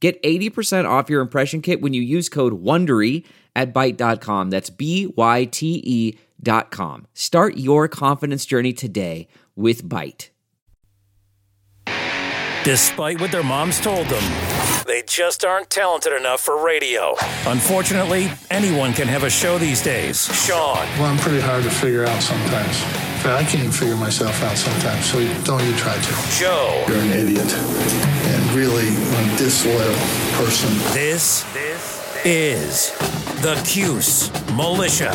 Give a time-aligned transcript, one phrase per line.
[0.00, 3.24] Get 80% off your impression kit when you use code WONDERY
[3.56, 4.50] at Byte.com.
[4.50, 7.06] That's B-Y-T-E dot com.
[7.14, 10.28] Start your confidence journey today with Byte.
[12.64, 14.22] Despite what their moms told them,
[14.86, 17.14] they just aren't talented enough for radio.
[17.46, 20.26] Unfortunately, anyone can have a show these days.
[20.44, 23.07] Sean, Well, I'm pretty hard to figure out sometimes.
[23.24, 26.38] In I can't even figure myself out sometimes, so don't you try to.
[26.38, 26.84] Joe.
[26.88, 27.52] You're an idiot.
[27.52, 29.94] And really a disloyal
[30.36, 30.70] person.
[30.94, 31.44] This
[32.24, 32.92] is
[33.42, 35.10] the Cuse Militia.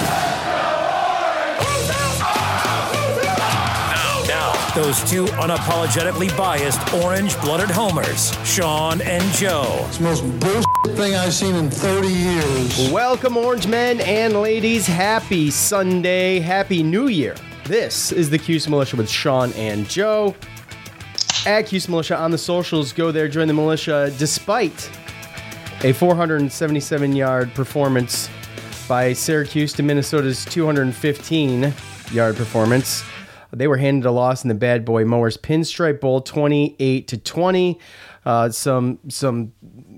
[3.87, 9.85] Now, now, those two unapologetically biased orange-blooded homers, Sean and Joe.
[9.87, 12.91] It's the most bullshit thing I've seen in 30 years.
[12.91, 14.85] Welcome, orange men and ladies.
[14.85, 16.39] Happy Sunday.
[16.39, 17.35] Happy New Year.
[17.65, 20.35] This is the Cuse Militia with Sean and Joe.
[21.45, 22.91] At Cuse Militia on the socials.
[22.91, 24.13] Go there, join the militia.
[24.17, 24.91] Despite
[25.81, 28.29] a 477 yard performance
[28.89, 31.73] by Syracuse to Minnesota's 215
[32.11, 33.01] yard performance.
[33.51, 37.79] They were handed a loss in the Bad Boy Mowers Pinstripe Bowl, 28 to 20.
[38.25, 39.53] Uh, some some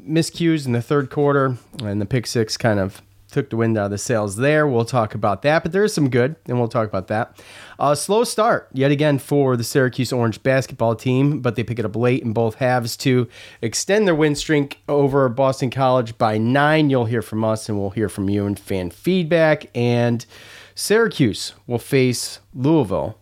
[0.07, 3.01] miscues in the third quarter, and the pick six kind of
[3.35, 4.65] took the wind out of the sails there.
[4.65, 7.37] We'll talk about that, but there is some good, and we'll talk about that.
[7.77, 11.83] Uh, slow start yet again for the Syracuse Orange basketball team, but they pick it
[11.83, 13.27] up late in both halves to
[13.61, 16.89] extend their win streak over Boston College by nine.
[16.89, 19.65] You'll hear from us, and we'll hear from you in fan feedback.
[19.75, 20.25] And
[20.73, 23.19] Syracuse will face Louisville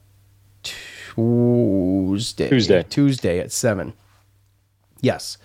[0.62, 2.50] Tuesday.
[2.50, 2.84] Tuesday.
[2.88, 3.94] Tuesday at seven.
[5.02, 5.40] Yes.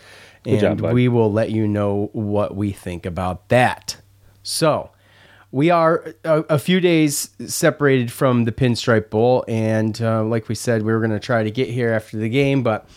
[0.45, 3.97] Good and job, we will let you know what we think about that.
[4.43, 4.91] So,
[5.51, 10.55] we are a, a few days separated from the Pinstripe Bowl, and uh, like we
[10.55, 12.89] said, we were going to try to get here after the game, but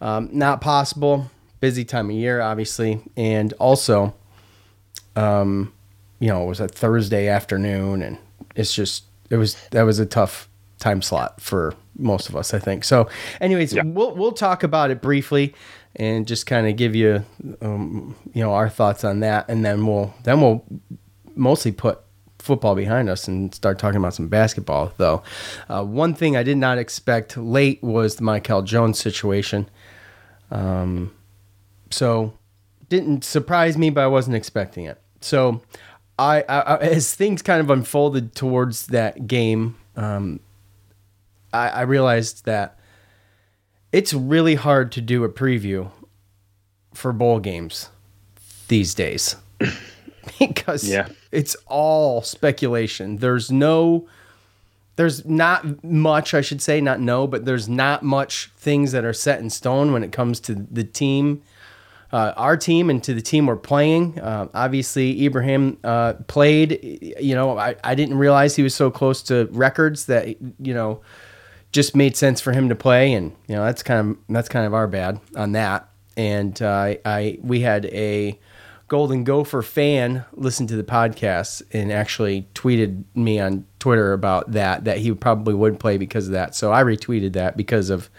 [0.00, 1.30] um, not possible.
[1.60, 4.14] Busy time of year, obviously, and also,
[5.16, 5.72] um,
[6.20, 8.18] you know, it was a Thursday afternoon, and
[8.54, 12.58] it's just it was that was a tough time slot for most of us, I
[12.58, 12.84] think.
[12.84, 13.08] So,
[13.40, 15.54] anyways, we'll we'll talk about it briefly
[15.96, 17.24] and just kind of give you,
[17.60, 20.64] um, you know, our thoughts on that, and then we'll then we'll
[21.34, 22.00] mostly put
[22.38, 24.92] football behind us and start talking about some basketball.
[24.96, 25.22] Though,
[25.68, 29.68] uh, one thing I did not expect late was the Michael Jones situation.
[30.50, 31.12] Um,
[31.90, 32.32] so
[32.88, 35.00] didn't surprise me, but I wasn't expecting it.
[35.20, 35.60] So,
[36.18, 40.40] I, I, I as things kind of unfolded towards that game, um,
[41.52, 42.78] I, I realized that
[43.92, 45.90] it's really hard to do a preview
[46.94, 47.88] for bowl games
[48.68, 49.36] these days
[50.38, 51.08] because Yeah.
[51.32, 53.16] it's all speculation.
[53.18, 54.06] There's no
[54.96, 59.12] there's not much, I should say, not no, but there's not much things that are
[59.12, 61.40] set in stone when it comes to the team,
[62.12, 64.18] uh, our team, and to the team we're playing.
[64.18, 66.80] Uh, obviously, Ibrahim uh, played.
[67.20, 70.26] You know, I, I didn't realize he was so close to records that
[70.60, 71.00] you know
[71.78, 74.66] just made sense for him to play, and you know that's kind of that's kind
[74.66, 75.88] of our bad on that.
[76.16, 78.36] And uh, I, I we had a
[78.88, 84.86] Golden Gopher fan listen to the podcast and actually tweeted me on Twitter about that
[84.86, 86.56] that he probably would play because of that.
[86.56, 88.10] So I retweeted that because of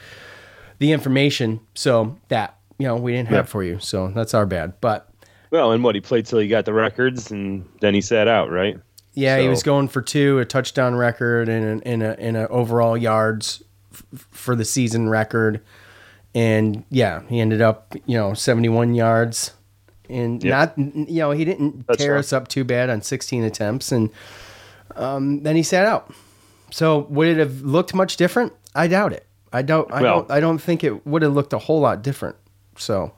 [0.78, 1.60] the information.
[1.76, 3.52] So that you know we didn't have Yeah.
[3.52, 3.80] for you.
[3.80, 4.80] So that's our bad.
[4.80, 5.10] But
[5.52, 8.50] Well, and what he played till he got the records, and then he sat out,
[8.50, 8.80] right?
[9.14, 12.98] Yeah, he was going for two, a touchdown record, and in a in a overall
[12.98, 13.62] yards
[13.94, 15.62] f- for the season record.
[16.36, 19.54] And yeah, he ended up you know seventy one yards.
[20.10, 20.76] And Yep.
[20.78, 22.20] not, you know, he didn't That's tear fine.
[22.20, 23.92] us up too bad on 16 attempts.
[23.92, 24.10] And
[24.96, 26.12] um, then he sat out.
[26.72, 28.52] So would it have looked much different?
[28.74, 29.28] I doubt it.
[29.54, 29.92] I don't.
[29.94, 30.32] I Well- don't.
[30.32, 32.38] I don't think it would have looked a whole lot different.
[32.76, 33.12] So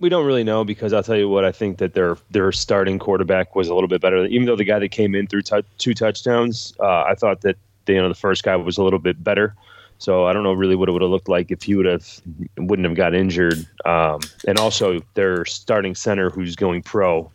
[0.00, 2.98] We don't really know because I'll tell you what I think that their their starting
[2.98, 4.26] quarterback was a little bit better.
[4.26, 5.42] Even though the guy that came in through
[5.78, 7.56] two touchdowns, uh, I thought that
[7.86, 9.54] the, you know the first guy was a little bit better.
[9.98, 12.20] So I don't know really what it would have looked like if he would have
[12.56, 13.66] wouldn't have got injured.
[13.84, 17.30] Um, and also their starting center who's going pro,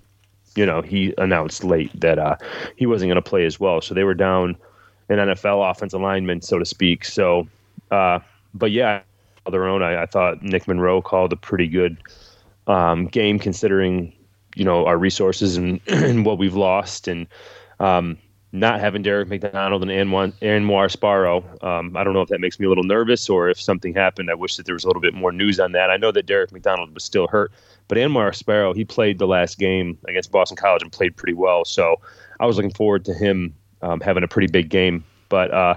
[0.56, 2.38] you know, he announced late that uh,
[2.78, 3.82] he wasn't going to play as well.
[3.82, 4.56] So they were down
[5.10, 7.04] an NFL offensive lineman, so to speak.
[7.04, 7.48] So,
[7.92, 8.20] uh,
[8.54, 9.02] but yeah,
[9.46, 11.98] on their own, I, I thought Nick Monroe called a pretty good
[12.68, 14.14] um, game considering
[14.56, 17.28] you know our resources and, and what we've lost and
[17.80, 18.18] um,
[18.52, 21.44] not having Derek McDonald and Anwar Sparrow.
[21.62, 24.30] Um, I don't know if that makes me a little nervous or if something happened.
[24.30, 25.90] I wish that there was a little bit more news on that.
[25.90, 27.52] I know that Derek McDonald was still hurt,
[27.88, 31.66] but Anwar Sparrow he played the last game against Boston College and played pretty well.
[31.66, 32.00] So
[32.40, 35.04] I was looking forward to him um, having a pretty big game.
[35.30, 35.76] But uh,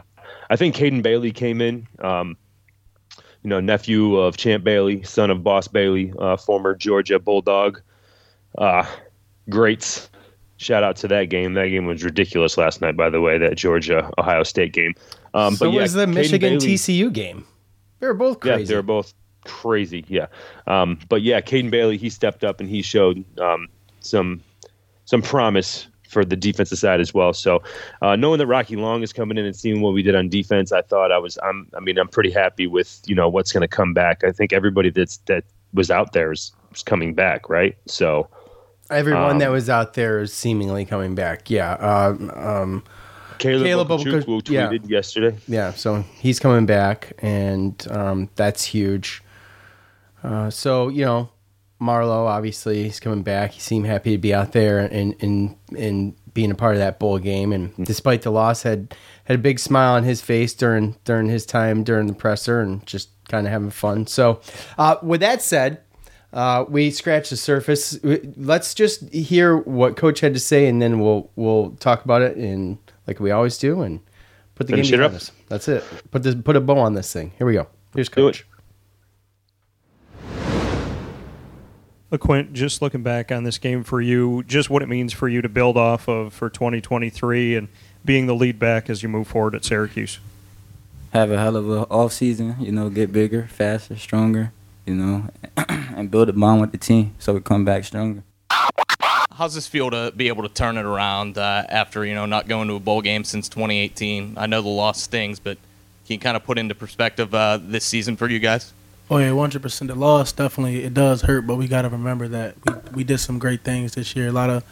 [0.50, 1.88] I think Caden Bailey came in.
[2.00, 2.36] Um,
[3.46, 7.80] you know, nephew of Champ Bailey, son of Boss Bailey, uh, former Georgia Bulldog.
[8.58, 8.84] Uh,
[9.48, 10.10] greats.
[10.56, 11.54] Shout out to that game.
[11.54, 14.94] That game was ridiculous last night, by the way, that Georgia Ohio State game.
[15.32, 17.46] Um, so but yeah, was the Caden Michigan Bailey, TCU game.
[18.00, 18.62] They were both crazy.
[18.62, 19.14] Yeah, they were both
[19.44, 20.04] crazy.
[20.08, 20.26] Yeah.
[20.66, 23.68] Um, but yeah, Caden Bailey, he stepped up and he showed um,
[24.00, 24.42] some
[25.04, 27.34] some promise for the defensive side as well.
[27.34, 27.62] So
[28.00, 30.72] uh, knowing that Rocky Long is coming in and seeing what we did on defense,
[30.72, 33.60] I thought I was I'm I mean I'm pretty happy with you know what's going
[33.60, 34.24] to come back.
[34.24, 37.76] I think everybody that's that was out there is, is coming back, right?
[37.86, 38.30] So
[38.88, 41.50] everyone um, that was out there is seemingly coming back.
[41.50, 41.74] Yeah.
[41.74, 42.84] Um, um,
[43.36, 44.70] Caleb, Caleb tweeted yeah.
[44.88, 45.36] yesterday.
[45.46, 49.22] Yeah, so he's coming back, and um, that's huge.
[50.24, 51.28] Uh, so you know,
[51.78, 53.52] Marlowe, obviously, he's coming back.
[53.52, 56.98] He seemed happy to be out there and and and being a part of that
[56.98, 57.52] bowl game.
[57.52, 57.84] And mm-hmm.
[57.84, 58.94] despite the loss, had
[59.24, 62.84] had a big smile on his face during during his time during the presser and
[62.86, 64.06] just kind of having fun.
[64.06, 64.40] So,
[64.78, 65.80] uh, with that said,
[66.32, 67.98] uh, we scratched the surface.
[68.02, 72.36] Let's just hear what Coach had to say, and then we'll we'll talk about it
[72.36, 74.00] in like we always do, and
[74.54, 75.32] put the Finish game behind us.
[75.48, 75.84] That's it.
[76.10, 77.32] Put this put a bow on this thing.
[77.38, 77.66] Here we go.
[77.94, 78.46] Here's Coach.
[82.16, 85.42] LeQuint, just looking back on this game for you, just what it means for you
[85.42, 87.68] to build off of for 2023 and
[88.04, 90.18] being the lead back as you move forward at Syracuse.
[91.12, 94.52] Have a hell of a off season, you know, get bigger, faster, stronger,
[94.84, 95.28] you know,
[95.68, 98.22] and build a bond with the team so we come back stronger.
[99.32, 102.48] How's this feel to be able to turn it around uh, after you know not
[102.48, 104.34] going to a bowl game since 2018?
[104.38, 105.58] I know the loss stings, but
[106.06, 108.72] can you kind of put into perspective uh, this season for you guys?
[109.08, 109.88] Oh yeah, one hundred percent.
[109.88, 113.18] The loss definitely it does hurt, but we got to remember that we, we did
[113.18, 114.28] some great things this year.
[114.28, 114.64] A lot of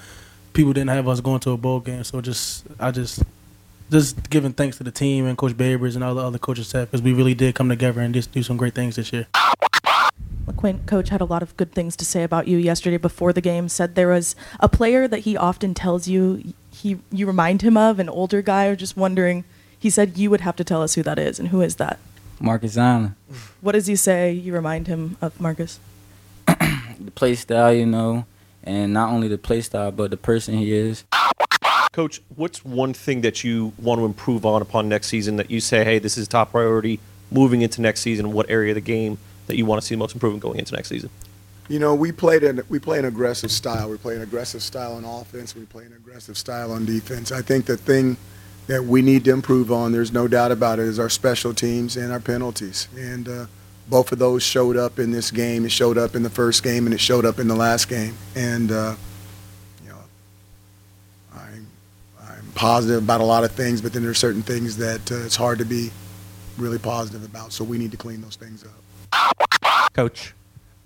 [0.53, 3.23] people didn't have us going to a bowl game, so just I just
[3.91, 6.91] just giving thanks to the team and Coach Babers and all the other coaches staff
[6.91, 9.27] because we really did come together and just do some great things this year.
[10.47, 13.41] LeQuint, coach had a lot of good things to say about you yesterday before the
[13.41, 13.69] game.
[13.69, 18.01] Said there was a player that he often tells you he you remind him of,
[18.01, 18.67] an older guy.
[18.67, 19.45] Or just wondering.
[19.79, 21.99] He said you would have to tell us who that is, and who is that?
[22.41, 23.17] Marcus Allen.
[23.61, 25.81] What does he say you remind him of, Marcus?
[26.47, 28.27] the play style, you know,
[28.63, 31.05] and not only the play style, but the person he is.
[31.93, 35.61] Coach, what's one thing that you want to improve on upon next season that you
[35.61, 36.99] say, hey, this is top priority
[37.31, 38.33] moving into next season?
[38.33, 40.75] What area of the game that you want to see the most improvement going into
[40.75, 41.11] next season?
[41.69, 43.89] You know, we played an we play an aggressive style.
[43.89, 45.55] We play an aggressive style on offense.
[45.55, 47.33] We play an aggressive style on defense.
[47.33, 48.19] I think the thing
[48.67, 51.97] that we need to improve on, there's no doubt about it, is our special teams
[51.97, 52.89] and our penalties.
[52.97, 53.47] And uh,
[53.89, 55.65] both of those showed up in this game.
[55.65, 58.15] It showed up in the first game and it showed up in the last game.
[58.35, 58.95] And, uh,
[59.83, 59.99] you know,
[61.35, 61.67] I'm,
[62.23, 65.37] I'm positive about a lot of things, but then there's certain things that uh, it's
[65.37, 65.91] hard to be
[66.57, 67.53] really positive about.
[67.53, 69.93] So we need to clean those things up.
[69.93, 70.35] Coach,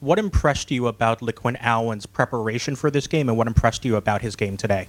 [0.01, 4.23] what impressed you about LeQuint Allen's preparation for this game and what impressed you about
[4.23, 4.89] his game today?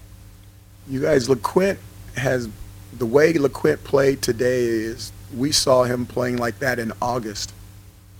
[0.89, 1.77] You guys, LeQuint
[2.15, 2.49] has
[2.99, 7.53] the way LeQuint played today is we saw him playing like that in August.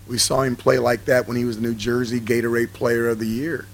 [0.07, 3.27] We saw him play like that when he was New Jersey Gatorade Player of the
[3.27, 3.67] Year.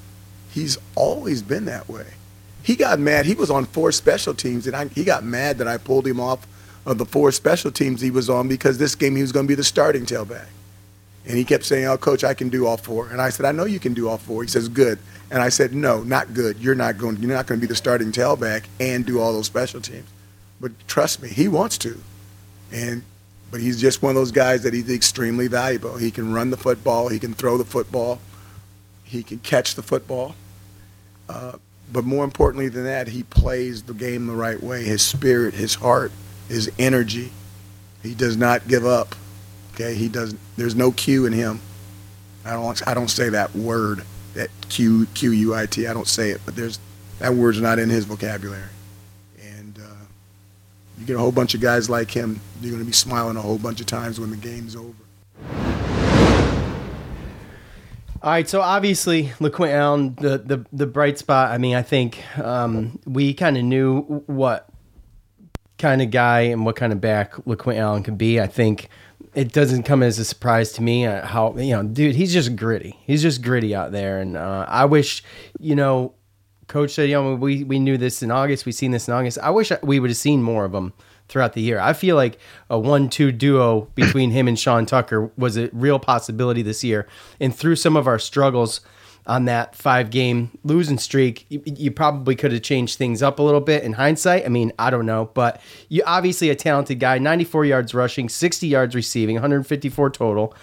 [0.49, 2.07] He's always been that way.
[2.63, 3.27] He got mad.
[3.27, 6.19] He was on four special teams, and I, he got mad that I pulled him
[6.19, 6.47] off
[6.87, 9.47] of the four special teams he was on because this game he was going to
[9.47, 10.47] be the starting tailback.
[11.27, 13.09] And he kept saying, "Oh, coach, I can do all four.
[13.09, 14.41] And I said, "I know you can do all four.
[14.43, 14.97] He says, "Good."
[15.29, 16.57] And I said, "No, not good.
[16.59, 17.17] You're not going.
[17.17, 20.07] You're not going to be the starting tailback and do all those special teams."
[20.59, 21.99] But trust me, he wants to.
[22.71, 23.03] And
[23.51, 25.97] but he's just one of those guys that he's extremely valuable.
[25.97, 28.19] He can run the football, he can throw the football,
[29.03, 30.35] he can catch the football.
[31.29, 31.53] Uh,
[31.91, 34.83] but more importantly than that, he plays the game the right way.
[34.83, 36.11] His spirit, his heart,
[36.49, 37.31] his energy.
[38.01, 39.15] He does not give up.
[39.73, 40.35] Okay, he does.
[40.57, 41.59] There's no Q in him.
[42.43, 42.87] I don't.
[42.87, 44.03] I don't say that word.
[44.33, 45.87] That Q Q U I T.
[45.87, 46.79] I don't say it, but there's
[47.19, 48.69] that word's not in his vocabulary
[51.05, 53.41] you get a whole bunch of guys like him, you're going to be smiling a
[53.41, 54.93] whole bunch of times when the game's over.
[58.23, 61.51] All right, so obviously LeQuint Allen, the, the the bright spot.
[61.51, 64.67] I mean, I think um, we kind of knew what
[65.77, 68.41] kind of guy and what kind of back LeQuint Allen could be.
[68.41, 68.89] I think
[69.35, 72.15] it doesn't come as a surprise to me uh, how you know, dude.
[72.15, 72.97] He's just gritty.
[73.05, 75.23] He's just gritty out there, and uh, I wish,
[75.59, 76.15] you know,
[76.67, 78.65] coach said, you know, we we knew this in August.
[78.65, 79.37] We seen this in August.
[79.41, 80.93] I wish we would have seen more of them
[81.27, 81.79] throughout the year.
[81.79, 82.37] I feel like
[82.69, 87.07] a one-two duo between him and Sean Tucker was a real possibility this year,
[87.39, 88.81] and through some of our struggles
[89.27, 93.41] on that five game losing streak, you, you, probably could have changed things up a
[93.41, 94.45] little bit in hindsight.
[94.45, 98.67] I mean, I don't know, but you obviously a talented guy, 94 yards rushing, 60
[98.67, 100.53] yards receiving, 154 total.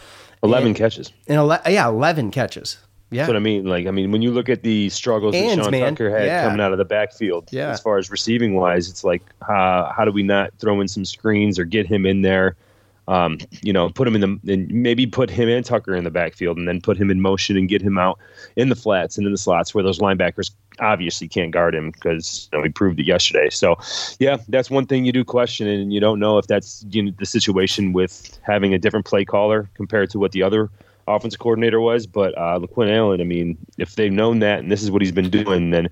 [0.44, 1.12] 11 and, catches.
[1.28, 2.78] And ele- yeah, 11 catches.
[3.12, 3.23] Yeah.
[3.23, 3.66] That's what I mean.
[3.66, 5.95] Like, I mean, when you look at the struggles Hands, that Sean man.
[5.95, 6.45] Tucker had yeah.
[6.45, 7.71] coming out of the backfield, yeah.
[7.71, 11.04] as far as receiving wise, it's like, uh, how do we not throw in some
[11.04, 12.57] screens or get him in there?
[13.09, 16.11] um, you know, put him in the and maybe put him and Tucker in the
[16.11, 18.19] backfield, and then put him in motion and get him out
[18.57, 20.50] in the flats and in the slots where those linebackers
[20.81, 23.50] obviously can't guard him because you know, we proved it yesterday.
[23.50, 23.76] So,
[24.19, 27.12] yeah, that's one thing you do question, and you don't know if that's you know,
[27.19, 30.71] the situation with having a different play caller compared to what the other
[31.06, 32.06] offensive coordinator was.
[32.06, 35.12] But uh, LeQuint Allen, I mean, if they've known that and this is what he's
[35.12, 35.88] been doing, then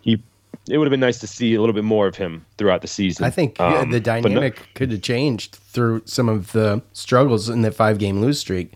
[0.00, 0.22] he
[0.68, 2.88] it would have been nice to see a little bit more of him throughout the
[2.88, 3.24] season.
[3.24, 7.62] I think um, the dynamic no, could have changed through some of the struggles in
[7.62, 8.74] that five game lose streak.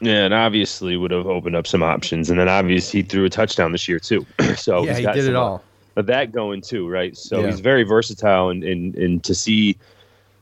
[0.00, 3.30] Yeah, and obviously would have opened up some options, and then obviously he threw a
[3.30, 4.26] touchdown this year too.
[4.56, 5.62] so yeah, he did it all.
[5.94, 7.16] But that going too, right?
[7.16, 7.46] So yeah.
[7.46, 9.78] he's very versatile, and, and and to see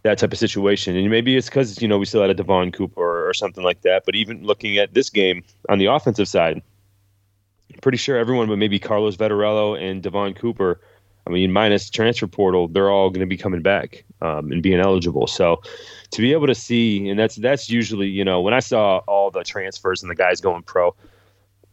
[0.03, 2.73] that type of situation, and maybe it's because you know we still had a Devon
[2.73, 4.05] Cooper or, something like that.
[4.07, 6.63] But even looking at this game on the offensive side,
[7.83, 10.81] pretty sure everyone but maybe Carlos Vettorello and Devon Cooper,
[11.27, 14.81] I mean, minus transfer portal, they're all going to be coming back um, and being
[14.81, 15.27] eligible.
[15.27, 15.63] So
[16.11, 19.31] to be able to see, and that's that's usually, you know, when I saw all
[19.31, 20.95] the transfers and the guys going pro,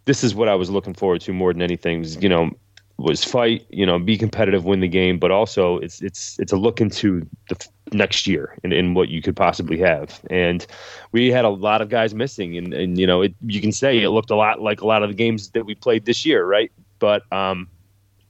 [0.06, 2.04] this is what I was looking forward to more than anything.
[2.22, 2.52] You know,
[2.98, 6.58] was fight, you know, be competitive, win the game, but also it's it's it's a
[6.58, 10.20] look into the next year and, and what you could possibly have.
[10.30, 10.66] And
[11.12, 14.02] we had a lot of guys missing, and and you know, it, you can say
[14.02, 16.46] it looked a lot like a lot of the games that we played this year,
[16.46, 16.72] right?
[17.00, 17.68] But um,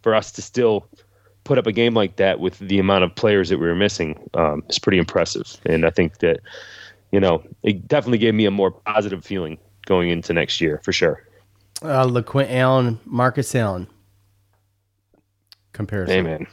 [0.02, 0.88] for us to still
[1.46, 4.30] put up a game like that with the amount of players that we were missing
[4.34, 5.56] um, is pretty impressive.
[5.66, 6.42] And I think that
[7.12, 10.92] you know, it definitely gave me a more positive feeling going into next year for
[10.92, 11.24] sure.
[11.82, 13.88] Uh, LeQuint Allen, Marcus Allen
[15.78, 16.16] comparison.
[16.16, 16.48] Hey, man.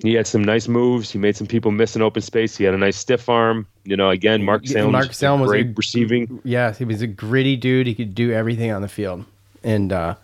[0.00, 1.10] He had some nice moves.
[1.10, 2.56] He made some people miss an open space.
[2.56, 3.66] He had a nice stiff arm.
[3.84, 4.92] You know, again, Marcus Allen.
[4.92, 6.40] Marcus Allen was great a, receiving.
[6.44, 7.88] Yeah, he was a gritty dude.
[7.88, 9.24] He could do everything on the field.
[9.64, 10.14] And uh,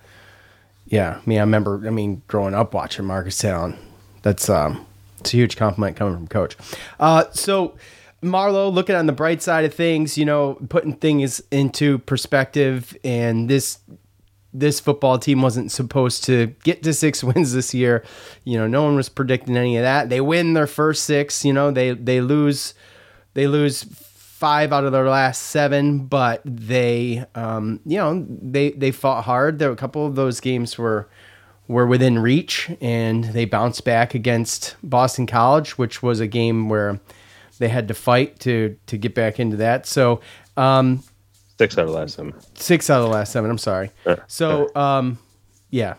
[0.86, 1.82] yeah, I mean, I remember.
[1.86, 3.76] I mean, growing up watching Marcus Allen.
[4.22, 4.86] That's um,
[5.18, 6.56] it's a huge compliment coming from coach.
[7.00, 7.76] Uh, so.
[8.22, 13.50] Marlowe, looking on the bright side of things, you know, putting things into perspective, and
[13.50, 13.80] this
[14.54, 18.04] this football team wasn't supposed to get to six wins this year.
[18.44, 20.08] You know, no one was predicting any of that.
[20.08, 21.44] They win their first six.
[21.44, 22.74] You know, they they lose
[23.34, 28.92] they lose five out of their last seven, but they um, you know they they
[28.92, 29.58] fought hard.
[29.58, 31.08] There were a couple of those games were
[31.66, 37.00] were within reach, and they bounced back against Boston College, which was a game where
[37.58, 39.86] they had to fight to to get back into that.
[39.86, 40.20] So.
[40.56, 41.02] Um,
[41.58, 42.34] Six out of the last seven.
[42.54, 43.50] Six out of the last seven.
[43.50, 43.90] I'm sorry.
[44.04, 45.18] Uh, so, uh, um,
[45.70, 45.94] yeah,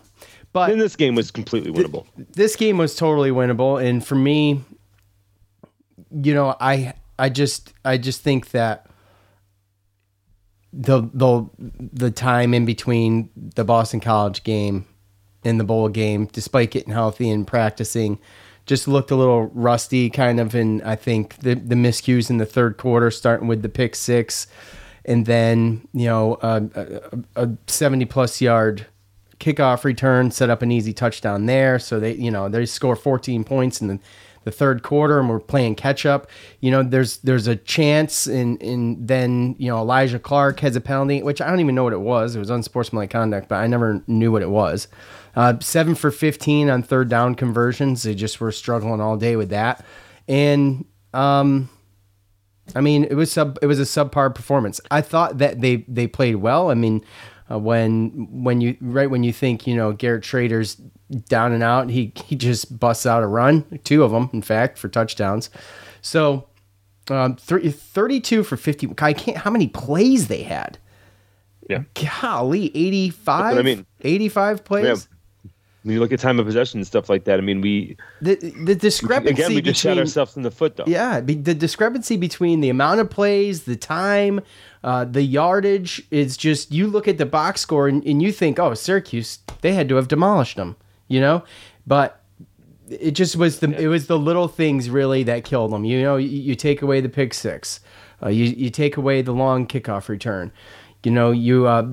[0.51, 2.05] but then this game was completely winnable.
[2.15, 4.63] Th- this game was totally winnable, and for me,
[6.11, 8.87] you know, I I just I just think that
[10.73, 14.85] the the the time in between the Boston College game
[15.45, 18.19] and the bowl game, despite getting healthy and practicing,
[18.65, 20.53] just looked a little rusty, kind of.
[20.53, 24.47] And I think the the miscues in the third quarter, starting with the pick six
[25.05, 28.87] and then you know a, a, 70 plus yard
[29.39, 31.79] kickoff return set up an easy touchdown there.
[31.79, 33.99] So they you know they score 14 points in the,
[34.43, 38.61] the third quarter and we're playing catch up you know there's there's a chance and
[38.61, 41.93] and then you know Elijah Clark has a penalty which I don't even know what
[41.93, 42.35] it was.
[42.35, 44.87] It was unsportsmanlike conduct but I never knew what it was.
[45.35, 48.03] Uh, seven for 15 on third down conversions.
[48.03, 49.85] They just were struggling all day with that.
[50.27, 51.69] And um
[52.73, 53.59] I mean, it was sub.
[53.61, 54.81] It was a subpar performance.
[54.89, 56.71] I thought that they they played well.
[56.71, 57.03] I mean,
[57.51, 60.75] uh, when when you right when you think you know Garrett Shrader's
[61.29, 64.77] down and out, he he just busts out a run, two of them, in fact,
[64.77, 65.49] for touchdowns.
[66.01, 66.47] So,
[67.09, 68.91] um, 30, 32 for fifty.
[68.97, 69.37] I can't.
[69.37, 70.79] How many plays they had?
[71.69, 71.83] Yeah.
[72.21, 73.57] Golly, 85?
[73.57, 73.85] I mean.
[74.01, 75.07] 85 plays?
[75.85, 78.33] When you look at time of possession and stuff like that, I mean, we the
[78.65, 80.85] the discrepancy again we just between, shot ourselves in the foot, though.
[80.87, 84.41] Yeah, the discrepancy between the amount of plays, the time,
[84.83, 88.57] uh, the yardage is just you look at the box score and, and you think,
[88.57, 90.75] oh, Syracuse, they had to have demolished them,
[91.07, 91.43] you know,
[91.85, 92.19] but
[92.89, 95.85] it just was the it was the little things really that killed them.
[95.85, 97.79] You know, you, you take away the pick six.
[98.23, 100.51] Uh, you you take away the long kickoff return.
[101.05, 101.83] You know, you uh,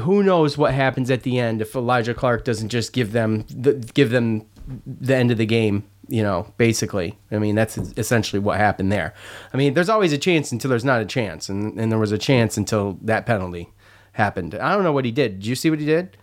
[0.00, 3.74] who knows what happens at the end if Elijah Clark doesn't just give them the,
[3.94, 4.46] give them
[4.86, 5.84] the end of the game.
[6.08, 9.12] You know, basically, I mean that's essentially what happened there.
[9.52, 12.12] I mean, there's always a chance until there's not a chance, and and there was
[12.12, 13.68] a chance until that penalty
[14.12, 14.54] happened.
[14.54, 15.40] I don't know what he did.
[15.40, 16.16] Did you see what he did?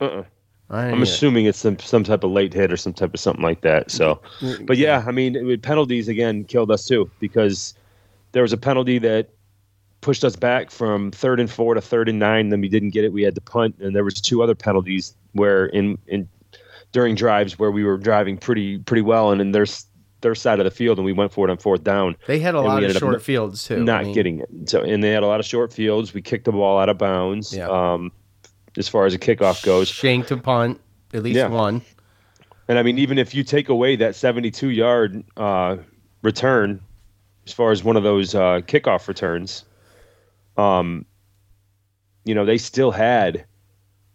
[0.00, 0.04] Uh.
[0.04, 0.24] Uh-uh.
[0.70, 3.42] I am assuming it's some some type of late hit or some type of something
[3.44, 3.90] like that.
[3.90, 4.22] So,
[4.62, 7.74] but yeah, I mean, it- penalties again killed us too because
[8.32, 9.28] there was a penalty that
[10.02, 12.50] pushed us back from third and four to third and nine.
[12.50, 13.12] Then we didn't get it.
[13.12, 16.28] We had to punt, and there was two other penalties where in in
[16.92, 19.64] during drives where we were driving pretty pretty well, and in their
[20.20, 22.16] their side of the field, and we went for it on fourth down.
[22.26, 23.82] They had a lot of short fields too.
[23.82, 24.48] Not I mean, getting it.
[24.66, 26.12] So, and they had a lot of short fields.
[26.12, 27.56] We kicked the ball out of bounds.
[27.58, 28.12] Um,
[28.76, 30.80] as far as a kickoff goes, shanked a punt,
[31.12, 31.48] at least Yeah.
[31.48, 31.82] one.
[32.68, 35.76] And I mean, even if you take away that 72 yard uh,
[36.22, 36.80] return,
[37.46, 39.64] as far as one of those uh, kickoff returns,
[40.56, 41.04] um,
[42.24, 43.44] you know, they still had,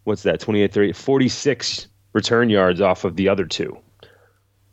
[0.04, 3.78] what's that, 28 30, 46 return yards off of the other two.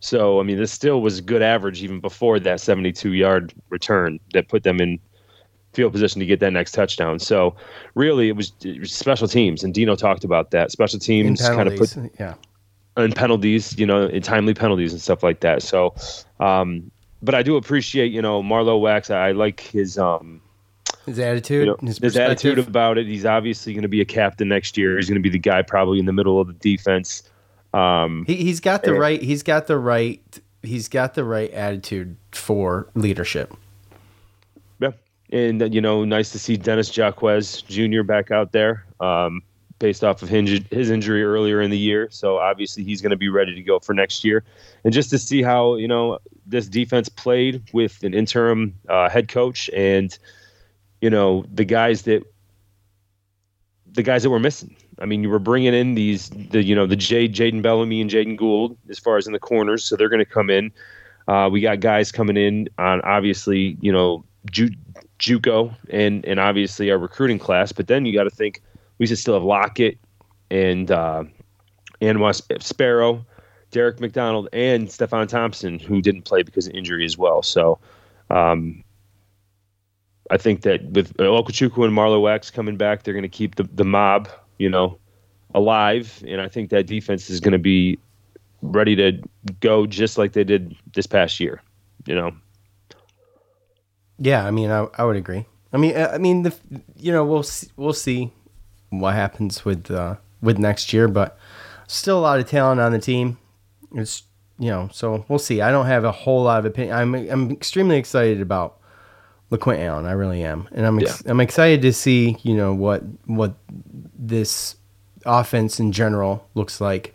[0.01, 4.49] So, I mean, this still was good average even before that 72 yard return that
[4.49, 4.99] put them in
[5.73, 7.19] field position to get that next touchdown.
[7.19, 7.57] So,
[7.95, 9.65] really, it was, it was special teams.
[9.65, 10.71] And Dino talked about that.
[10.71, 12.35] Special teams kind of put yeah.
[12.97, 15.63] and penalties, you know, and timely penalties and stuff like that.
[15.63, 15.95] So,
[16.39, 16.91] um,
[17.23, 19.11] but I do appreciate, you know, Marlowe Wax.
[19.11, 20.43] I, I like his, um,
[21.07, 23.07] His attitude, you know, his, his, attitude about it.
[23.07, 24.97] He's obviously going to be a captain next year.
[24.97, 27.23] He's going to be the guy probably in the middle of the defense.
[27.75, 29.23] Um, He, he's got the and- right.
[29.23, 30.41] He's got the right.
[30.63, 33.55] He's got the right attitude for leadership.
[34.81, 34.93] Yeah,
[35.31, 38.03] and you know, nice to see Dennis Jaquez Jr.
[38.03, 39.43] back out there, um,
[39.79, 42.09] based off of his, his injury earlier in the year.
[42.11, 44.43] So obviously he's going to be ready to go for next year,
[44.85, 49.29] and just to see how you know this defense played with an interim uh, head
[49.29, 50.17] coach and
[51.05, 52.23] you know the guys that
[53.93, 54.75] the guys that were missing.
[55.01, 58.09] I mean, you were bringing in these the you know the Jade Jaden Bellamy and
[58.09, 60.73] Jaden Gould as far as in the corners, so they're going to come in.
[61.29, 64.75] Uh, we got guys coming in on obviously you know Ju-
[65.19, 68.63] JUCO and and obviously our recruiting class, but then you got to think
[68.97, 69.99] we should still have Lockett
[70.51, 71.25] and uh,
[72.01, 73.27] and West Sparrow,
[73.73, 77.43] Derek McDonald, and Stefon Thompson who didn't play because of injury as well.
[77.43, 77.79] So.
[78.31, 78.84] Um,
[80.31, 83.65] I think that with Okechukwu and Marlowe Wax coming back, they're going to keep the,
[83.65, 84.99] the mob, you know,
[85.55, 86.23] alive.
[86.27, 87.99] And I think that defense is going to be
[88.63, 89.21] ready to
[89.61, 91.63] go just like they did this past year,
[92.07, 92.33] you know.
[94.19, 95.47] Yeah, I mean, I, I would agree.
[95.73, 96.55] I mean, I I mean, the
[96.97, 98.31] you know we'll see, we'll see
[98.91, 101.37] what happens with uh, with next year, but
[101.89, 103.39] still a lot of talent on the team.
[103.93, 104.23] It's
[104.59, 105.61] you know, so we'll see.
[105.61, 106.95] I don't have a whole lot of opinion.
[106.95, 108.79] I'm I'm extremely excited about
[109.51, 110.07] LeQuint Allen.
[110.07, 113.55] I really am, and I'm ex- I'm excited to see you know what what
[114.19, 114.77] this
[115.27, 117.15] offense in general looks like,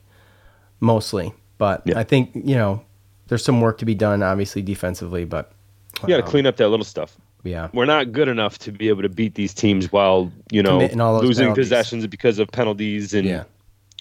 [0.79, 1.33] mostly.
[1.57, 2.81] But I think you know
[3.27, 5.51] there's some work to be done, obviously defensively, but
[6.01, 7.15] You got to clean up that little stuff.
[7.43, 7.69] Yeah.
[7.73, 10.99] We're not good enough to be able to beat these teams while, you know, Committing
[10.99, 11.65] all those losing penalties.
[11.67, 13.43] possessions because of penalties and Yeah.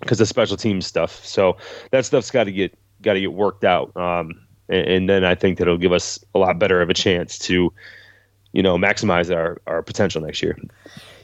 [0.00, 1.24] because of special team stuff.
[1.24, 1.56] So
[1.92, 3.94] that stuff's got to get got to get worked out.
[3.96, 6.94] Um, and, and then I think that it'll give us a lot better of a
[6.94, 7.72] chance to,
[8.52, 10.56] you know, maximize our, our potential next year.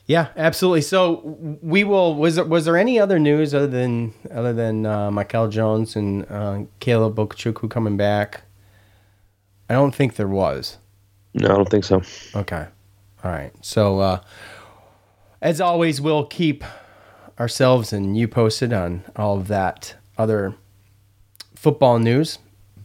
[0.06, 0.82] Yeah, absolutely.
[0.82, 2.14] So we will.
[2.14, 6.30] Was there, was there any other news other than other than uh, Michael Jones and
[6.30, 8.42] uh, Caleb Okechukwu coming back?
[9.70, 10.76] I don't think there was.
[11.32, 12.02] No, I don't think so.
[12.36, 12.66] Okay.
[13.24, 13.52] All right.
[13.62, 14.20] So uh,
[15.40, 16.64] as always, we'll keep
[17.40, 20.54] ourselves and you posted on all of that other
[21.54, 22.38] football news.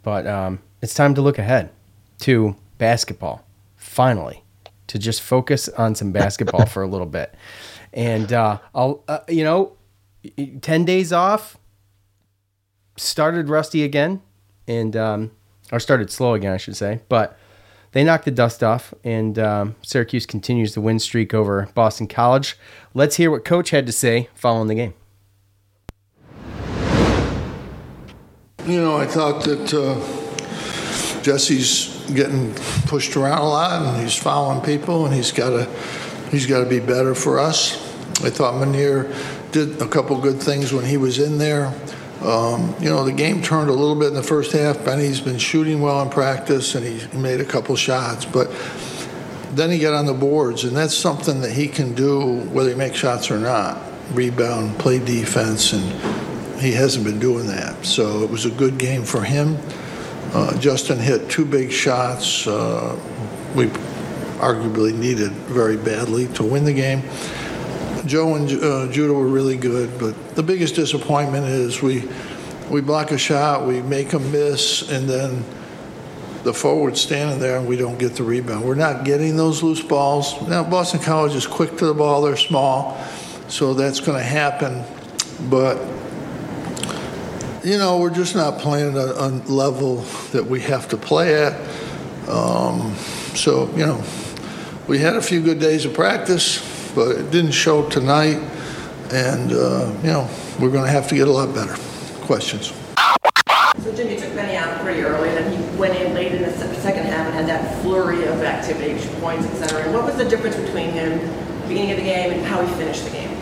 [0.03, 1.69] But um, it's time to look ahead
[2.19, 3.45] to basketball.
[3.89, 4.43] Finally,
[4.85, 7.33] to just focus on some basketball for a little bit.
[7.91, 9.77] And uh, I'll, uh, you know,
[10.61, 11.57] ten days off.
[12.97, 14.21] Started rusty again,
[14.67, 15.31] and um,
[15.71, 16.99] or started slow again, I should say.
[17.09, 17.35] But
[17.91, 22.59] they knocked the dust off, and um, Syracuse continues the win streak over Boston College.
[22.93, 24.93] Let's hear what Coach had to say following the game.
[28.67, 32.53] You know, I thought that uh, Jesse's getting
[32.87, 35.65] pushed around a lot, and he's fouling people, and he's got to
[36.31, 37.73] he's got to be better for us.
[38.21, 39.13] I thought Mounir
[39.51, 41.73] did a couple good things when he was in there.
[42.21, 44.83] Um, you know, the game turned a little bit in the first half.
[44.83, 48.51] Benny's been shooting well in practice, and he made a couple shots, but
[49.51, 52.75] then he got on the boards, and that's something that he can do whether he
[52.75, 53.81] makes shots or not.
[54.11, 57.85] Rebound, play defense, and he hasn't been doing that.
[57.85, 59.57] So it was a good game for him.
[60.33, 62.45] Uh, Justin hit two big shots.
[62.45, 62.97] Uh,
[63.55, 63.65] we
[64.37, 67.03] arguably needed very badly to win the game.
[68.05, 72.07] Joe and uh, Judah were really good, but the biggest disappointment is we
[72.69, 75.43] we block a shot, we make a miss, and then
[76.43, 78.63] the forward standing there and we don't get the rebound.
[78.63, 80.39] We're not getting those loose balls.
[80.47, 82.97] Now, Boston College is quick to the ball, they're small,
[83.49, 84.83] so that's going to happen.
[85.49, 85.77] But,
[87.63, 89.97] you know, we're just not playing at a, a level
[90.31, 91.53] that we have to play at.
[92.29, 92.95] Um,
[93.35, 94.03] so, you know,
[94.87, 98.37] we had a few good days of practice, but it didn't show tonight.
[99.11, 101.75] And, uh, you know, we're going to have to get a lot better.
[102.25, 102.73] Questions?
[103.83, 106.41] So Jimmy you took Benny out pretty early, and then he went in late in
[106.41, 109.91] the second half and had that flurry of activity, points, et cetera.
[109.91, 111.19] What was the difference between him
[111.67, 113.35] beginning of the game and how he finished the game?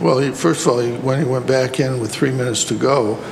[0.00, 2.74] Well, he, first of all, he, when he went back in with three minutes to
[2.74, 3.22] go,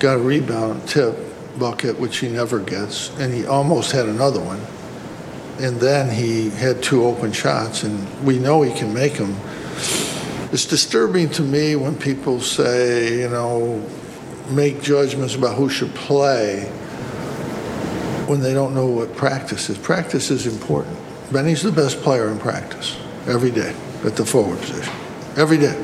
[0.00, 1.14] got a rebound tip
[1.58, 4.60] bucket, which he never gets, and he almost had another one.
[5.64, 9.36] And then he had two open shots, and we know he can make them.
[10.52, 13.86] It's disturbing to me when people say, you know,
[14.48, 16.64] make judgments about who should play
[18.26, 19.76] when they don't know what practice is.
[19.76, 20.96] Practice is important.
[21.30, 24.92] Benny's the best player in practice every day at the forward position.
[25.36, 25.78] Every day.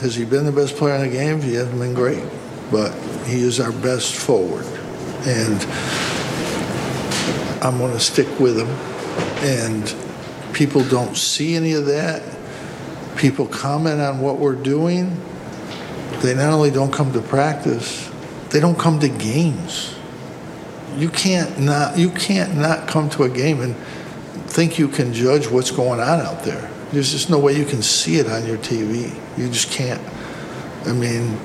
[0.00, 1.40] Has he been the best player in the game?
[1.40, 2.24] He hasn't been great,
[2.72, 2.92] but
[3.26, 4.66] he is our best forward.
[5.26, 5.62] And
[7.62, 8.68] I'm going to stick with him.
[9.44, 9.94] And
[10.54, 12.22] people don't see any of that.
[13.16, 15.20] People comment on what we're doing.
[16.22, 18.10] They not only don't come to practice,
[18.50, 19.94] they don't come to games.
[20.96, 23.74] You can't not you can't not come to a game and
[24.46, 26.70] think you can judge what's going on out there.
[26.92, 29.14] There's just no way you can see it on your TV.
[29.38, 30.00] You just can't.
[30.86, 31.38] I mean,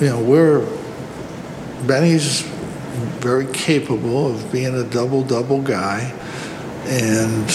[0.00, 0.66] you know, we're
[1.86, 2.42] Benny's
[3.20, 6.12] very capable of being a double double guy,
[6.86, 7.50] and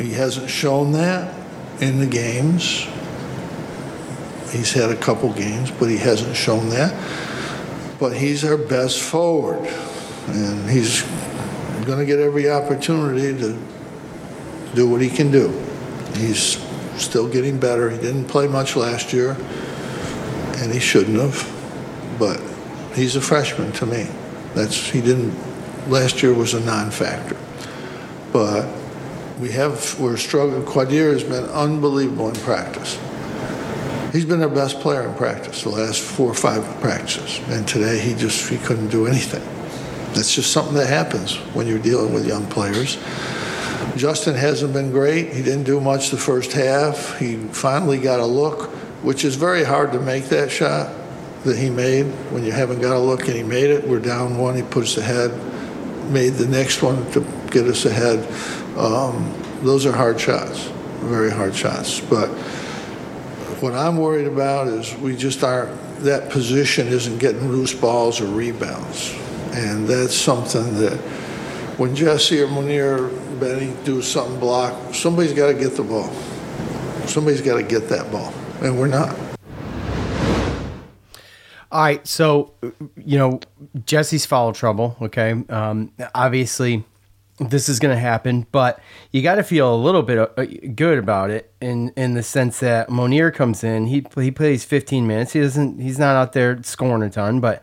[0.00, 1.34] he hasn't shown that
[1.80, 2.86] in the games.
[4.50, 6.94] He's had a couple games, but he hasn't shown that.
[7.98, 9.66] But he's our best forward,
[10.28, 11.02] and he's
[11.84, 13.58] going to get every opportunity to
[14.74, 15.48] do what he can do.
[16.16, 16.58] He's
[16.96, 17.90] still getting better.
[17.90, 19.36] He didn't play much last year,
[20.58, 22.16] and he shouldn't have.
[22.18, 22.40] But
[22.94, 24.06] he's a freshman to me.
[24.54, 25.34] That's he didn't.
[25.88, 27.36] Last year was a non-factor,
[28.32, 28.66] but
[29.38, 30.62] we have we're struggling.
[30.62, 32.98] Quadir has been unbelievable in practice.
[34.12, 37.98] He's been our best player in practice the last four or five practices, and today
[37.98, 39.42] he just he couldn't do anything.
[40.14, 42.96] That's just something that happens when you're dealing with young players.
[43.96, 45.32] Justin hasn't been great.
[45.32, 47.18] He didn't do much the first half.
[47.18, 48.70] He finally got a look,
[49.04, 50.90] which is very hard to make that shot
[51.44, 53.86] that he made when you haven't got a look, and he made it.
[53.86, 54.56] We're down one.
[54.56, 55.30] He put us ahead.
[56.10, 58.18] Made the next one to get us ahead.
[58.78, 60.64] Um, those are hard shots,
[61.00, 62.00] very hard shots.
[62.00, 62.28] But
[63.60, 65.80] what I'm worried about is we just aren't.
[66.00, 69.14] That position isn't getting loose balls or rebounds,
[69.52, 70.98] and that's something that
[71.78, 76.12] when Jesse or Mounir Benny do something block, somebody's got to get the ball.
[77.06, 78.32] Somebody's got to get that ball,
[78.64, 79.14] and we're not.
[81.70, 82.54] All right, so
[82.96, 83.40] you know
[83.84, 84.96] Jesse's foul trouble.
[85.02, 86.84] Okay, um, obviously
[87.40, 88.78] this is going to happen, but
[89.10, 92.60] you got to feel a little bit uh, good about it in in the sense
[92.60, 93.86] that Mounir comes in.
[93.86, 95.32] He he plays 15 minutes.
[95.32, 95.80] He doesn't.
[95.80, 97.62] He's not out there scoring a ton, but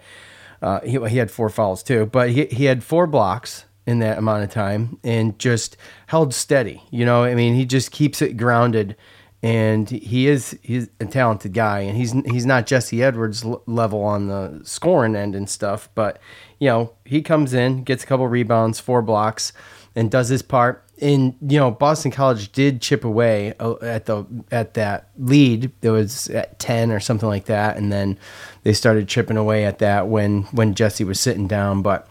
[0.61, 2.05] uh, he he had four fouls too.
[2.05, 6.83] But he he had four blocks in that amount of time and just held steady.
[6.91, 8.97] You know, I mean, he just keeps it grounded
[9.43, 14.27] and he is he's a talented guy and he's he's not Jesse Edwards level on
[14.27, 16.19] the scoring end and stuff but
[16.59, 19.51] you know he comes in gets a couple rebounds four blocks
[19.95, 20.85] and does his part.
[21.01, 25.89] And you know Boston College did chip away uh, at the at that lead it
[25.89, 28.19] was at 10 or something like that and then
[28.61, 31.81] they started chipping away at that when when Jesse was sitting down.
[31.81, 32.07] But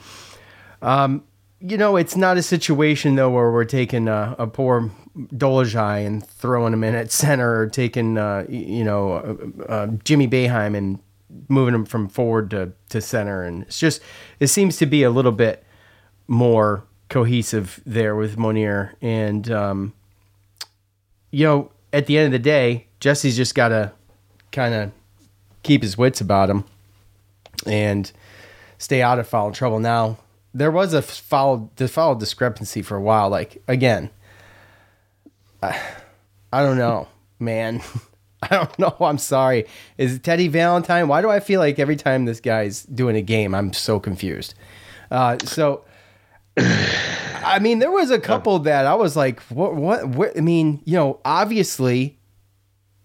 [0.82, 1.22] um
[1.60, 6.26] you know, it's not a situation though where we're taking a, a poor Dolajai and
[6.26, 10.98] throwing him in at center, or taking uh, you know uh, uh, Jimmy Boeheim and
[11.48, 14.00] moving him from forward to, to center, and it's just
[14.38, 15.64] it seems to be a little bit
[16.26, 19.92] more cohesive there with Mounir, and um,
[21.30, 23.92] you know, at the end of the day, Jesse's just got to
[24.52, 24.92] kind of
[25.62, 26.64] keep his wits about him
[27.66, 28.10] and
[28.78, 29.78] stay out of foul trouble.
[29.78, 30.16] Now
[30.52, 33.28] there was a foul the foul discrepancy for a while.
[33.28, 34.10] Like again,
[35.62, 35.80] I,
[36.52, 37.08] I don't know,
[37.38, 37.82] man.
[38.42, 38.96] I don't know.
[39.00, 39.66] I'm sorry.
[39.98, 41.08] Is it Teddy Valentine?
[41.08, 44.54] Why do I feel like every time this guy's doing a game, I'm so confused?
[45.10, 45.84] Uh, so
[46.56, 50.36] I, I mean, there was a couple that I was like, what, what, what?
[50.36, 52.18] I mean, you know, obviously,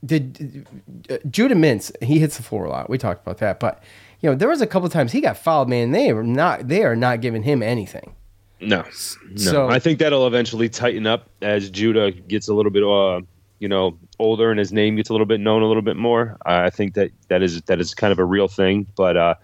[0.06, 0.68] did
[1.10, 2.90] uh, Judah Mintz, he hits the floor a lot.
[2.90, 3.84] We talked about that, but
[4.26, 5.92] you know, there was a couple times he got fouled, man.
[5.92, 8.16] They are not, they are not giving him anything.
[8.60, 8.90] No, no.
[9.36, 13.22] So- I think that'll eventually tighten up as Judah gets a little bit, uh,
[13.60, 16.38] you know, older and his name gets a little bit known a little bit more.
[16.44, 18.88] I think that that is that is kind of a real thing.
[18.98, 19.36] But uh,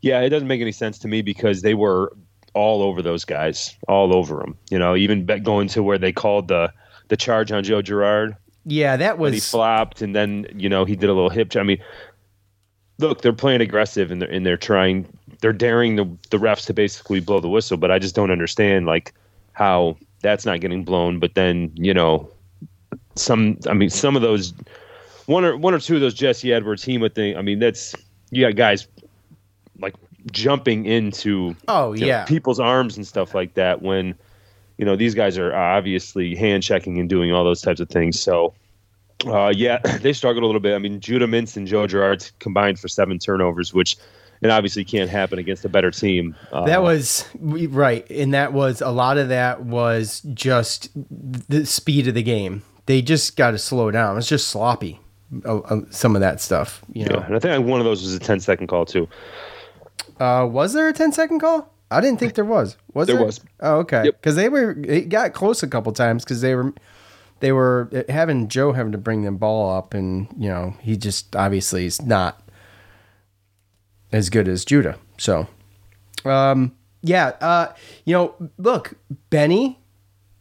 [0.00, 2.16] yeah, it doesn't make any sense to me because they were
[2.54, 4.56] all over those guys, all over them.
[4.70, 6.72] You know, even going to where they called the
[7.08, 10.96] the charge on Joe Girard Yeah, that was he flopped, and then you know he
[10.96, 11.54] did a little hip.
[11.56, 11.78] I mean,
[12.98, 15.06] look, they're playing aggressive and they're and they're trying,
[15.40, 17.76] they're daring the the refs to basically blow the whistle.
[17.76, 19.12] But I just don't understand like
[19.52, 21.18] how that's not getting blown.
[21.18, 22.28] But then you know,
[23.16, 24.54] some, I mean, some of those
[25.26, 27.36] one or one or two of those Jesse Edwards Hima thing.
[27.36, 27.94] I mean, that's
[28.30, 28.86] you got guys
[29.78, 29.94] like
[30.30, 32.24] jumping into Oh, you know, yeah.
[32.24, 34.14] people's arms and stuff like that when
[34.78, 38.18] you know these guys are obviously hand checking and doing all those types of things.
[38.18, 38.54] So
[39.26, 40.74] uh, yeah, they struggled a little bit.
[40.74, 43.96] I mean, Judah Mintz and Joe Girard combined for seven turnovers, which
[44.40, 46.34] it obviously can't happen against a better team.
[46.52, 50.90] Uh, That was right, and that was a lot of that was just
[51.48, 52.62] the speed of the game.
[52.86, 54.18] They just got to slow down.
[54.18, 55.00] It's just sloppy.
[55.46, 57.16] uh, uh, Some of that stuff, you know.
[57.20, 59.08] yeah, and I think one of those was a 10 second call too.
[60.20, 61.72] Uh, was there a 10 second call?
[61.90, 62.76] I didn't think there was.
[62.92, 63.24] Was There there?
[63.26, 63.40] was.
[63.60, 64.02] Oh, okay.
[64.04, 66.72] Because they were it got close a couple times because they were
[67.44, 71.36] they were having Joe having to bring the ball up, and you know he just
[71.36, 72.42] obviously is not
[74.12, 74.98] as good as Judah.
[75.18, 75.46] So,
[76.24, 77.74] um, yeah, uh,
[78.06, 78.94] you know, look,
[79.28, 79.78] Benny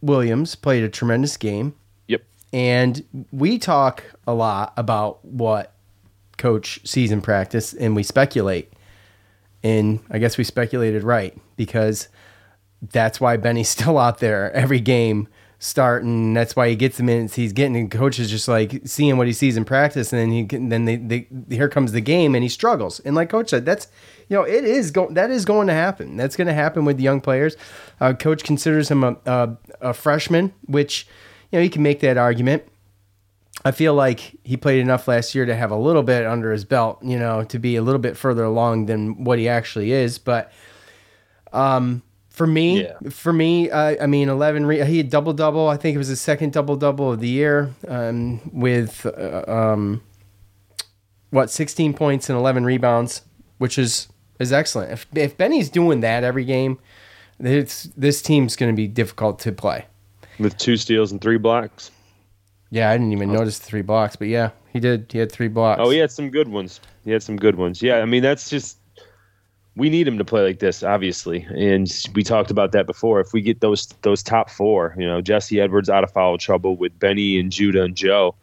[0.01, 1.75] Williams played a tremendous game.
[2.07, 2.23] Yep.
[2.53, 5.73] And we talk a lot about what
[6.37, 8.71] coach sees in practice, and we speculate.
[9.61, 12.07] And I guess we speculated right because
[12.93, 15.27] that's why Benny's still out there every game
[15.63, 16.33] starting.
[16.33, 17.75] That's why he gets the minutes he's getting.
[17.77, 20.85] And coach is just like seeing what he sees in practice, and then he then
[20.85, 22.99] they, they here comes the game, and he struggles.
[22.99, 23.87] And like coach said, that's
[24.27, 26.17] you know it is going that is going to happen.
[26.17, 27.55] That's going to happen with young players.
[27.99, 31.07] Uh, coach considers him a, a a freshman, which
[31.51, 32.63] you know you can make that argument.
[33.65, 36.65] I feel like he played enough last year to have a little bit under his
[36.65, 40.17] belt, you know, to be a little bit further along than what he actually is.
[40.17, 40.51] But
[41.53, 42.01] um,
[42.33, 44.65] for me, for me, uh, I mean, eleven.
[44.65, 45.67] Re- he had double double.
[45.69, 50.01] I think it was his second double double of the year, um, with uh, um,
[51.29, 53.21] what sixteen points and eleven rebounds,
[53.59, 54.07] which is
[54.39, 54.91] is excellent.
[54.91, 56.79] If if Benny's doing that every game,
[57.39, 59.85] this this team's going to be difficult to play.
[60.39, 61.91] With two steals and three blocks.
[62.71, 65.05] Yeah, I didn't even notice the three blocks, but yeah, he did.
[65.11, 65.79] He had three blocks.
[65.83, 66.81] Oh, he had some good ones.
[67.05, 67.83] He had some good ones.
[67.83, 68.79] Yeah, I mean that's just
[69.75, 73.19] we need him to play like this, obviously, and we talked about that before.
[73.19, 76.75] If we get those those top four, you know, Jesse Edwards out of foul trouble
[76.75, 78.35] with Benny and Judah and Joe,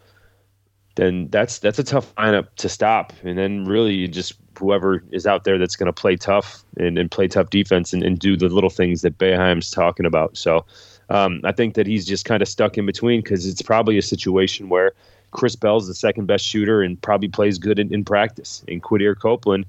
[0.97, 3.13] then that's that's a tough lineup to stop.
[3.23, 6.99] And then really, you just whoever is out there that's going to play tough and,
[6.99, 10.37] and play tough defense and, and do the little things that Boeheim's talking about.
[10.37, 10.67] So
[11.09, 14.03] um, I think that he's just kind of stuck in between because it's probably a
[14.03, 14.93] situation where
[15.31, 18.63] Chris Bell's the second best shooter and probably plays good in, in practice.
[18.69, 19.65] And Quadir Copeland,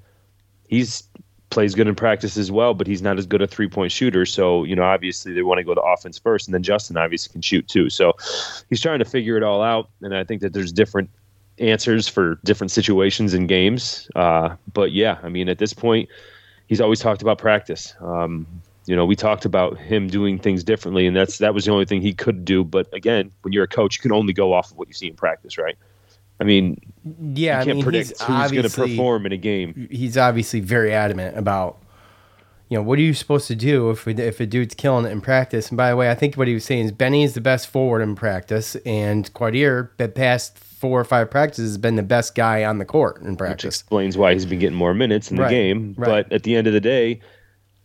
[0.68, 1.04] he's
[1.52, 4.26] plays good in practice as well, but he's not as good a three point shooter.
[4.26, 7.30] So, you know, obviously they want to go to offense first, and then Justin obviously
[7.30, 7.90] can shoot too.
[7.90, 8.14] So
[8.68, 9.90] he's trying to figure it all out.
[10.00, 11.10] And I think that there's different
[11.58, 14.10] answers for different situations and games.
[14.16, 16.08] Uh, but yeah, I mean, at this point,
[16.66, 17.94] he's always talked about practice.
[18.00, 18.46] Um,
[18.86, 21.84] you know, we talked about him doing things differently, and that's that was the only
[21.84, 22.64] thing he could do.
[22.64, 25.06] But again, when you're a coach, you can only go off of what you see
[25.06, 25.76] in practice, right?
[26.42, 26.80] I mean,
[27.34, 29.88] Yeah, you I can't mean, predict he's who's going to perform in a game.
[29.90, 31.78] he's obviously very adamant about
[32.68, 35.10] you know what are you supposed to do if we, if a dude's killing it
[35.10, 37.34] in practice and by the way i think what he was saying is benny is
[37.34, 41.96] the best forward in practice and quadir the past four or five practices has been
[41.96, 43.56] the best guy on the court in practice.
[43.56, 45.94] which explains why he's been getting more minutes in the Right, game.
[45.98, 46.06] right.
[46.26, 47.20] But at the end of the day,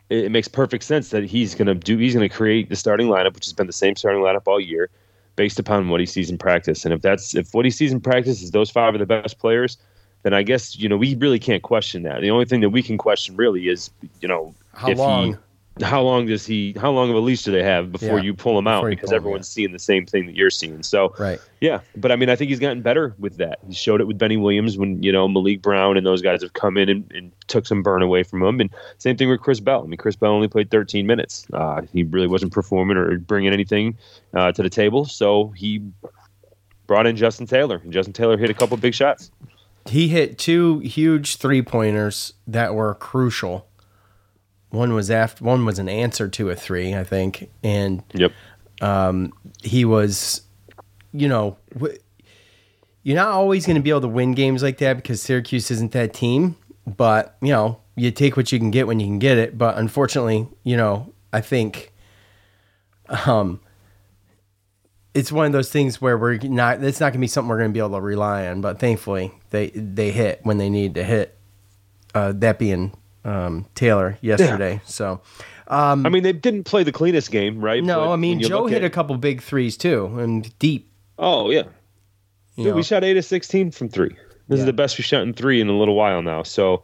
[0.09, 1.97] it, it makes perfect sense that he's going to do.
[1.97, 4.59] He's going to create the starting lineup, which has been the same starting lineup all
[4.59, 4.89] year,
[5.37, 6.83] based upon what he sees in practice.
[6.83, 9.39] And if that's if what he sees in practice is those five are the best
[9.39, 9.77] players,
[10.23, 12.19] then I guess you know we really can't question that.
[12.19, 15.33] The only thing that we can question really is you know How if long?
[15.33, 15.39] he.
[15.81, 16.73] How long does he?
[16.79, 18.85] How long of a leash do they have before Yeah, you pull him out?
[18.85, 20.83] Because pull everyone's seeing the same thing that you're seeing.
[20.83, 23.59] So, right yeah, but I mean, I think he's gotten better with that.
[23.67, 26.53] He showed it with Benny Williams when you know Maliq Brown and those guys have
[26.53, 28.59] come in and, and took some burn away from him.
[28.59, 29.83] And same thing with Chris Bell.
[29.83, 31.47] I mean, Chris Bell only played 13 minutes.
[31.51, 33.97] Uh, he really wasn't performing or bringing anything
[34.33, 35.05] uh, to the table.
[35.05, 35.81] So he
[36.85, 39.31] brought in Justin Taylor, and Justin Taylor hit a couple big shots.
[39.87, 43.66] he hit two huge three pointers that were crucial
[44.69, 48.31] one was after one was an answer to a three, I think, and yep,
[48.81, 50.41] um, he was,
[51.13, 51.95] you know, wh-
[53.03, 55.93] you're not always going to be able to win games like that because Syracuse isn't
[55.93, 56.57] that team.
[56.85, 59.57] But you know, you take what you can get when you can get it.
[59.57, 61.93] But unfortunately, you know, I think,
[63.25, 63.59] um,
[65.13, 66.83] it's one of those things where we're not.
[66.83, 68.61] It's not going to be something we're going to be able to rely on.
[68.61, 71.37] But thankfully, they they hit when they need to hit.
[72.13, 72.95] Uh, that being
[73.27, 74.81] um, Taylor yesterday.
[74.85, 75.21] So,
[75.67, 77.83] um, I mean, they didn't play the cleanest game, right?
[77.83, 80.91] no, But I mean Joe hit at- a couple big threes too, and deep.
[81.19, 81.63] Oh yeah,
[82.55, 84.15] Dude, we shot eight of sixteen from three.
[84.47, 86.41] This is the best we shot in three in a little while now.
[86.43, 86.83] So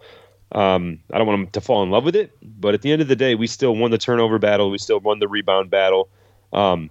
[0.52, 3.02] um, I don't want them to fall in love with it, but at the end
[3.02, 4.70] of the day, we still won the turnover battle.
[4.70, 6.10] We still won the rebound battle.
[6.52, 6.90] Um,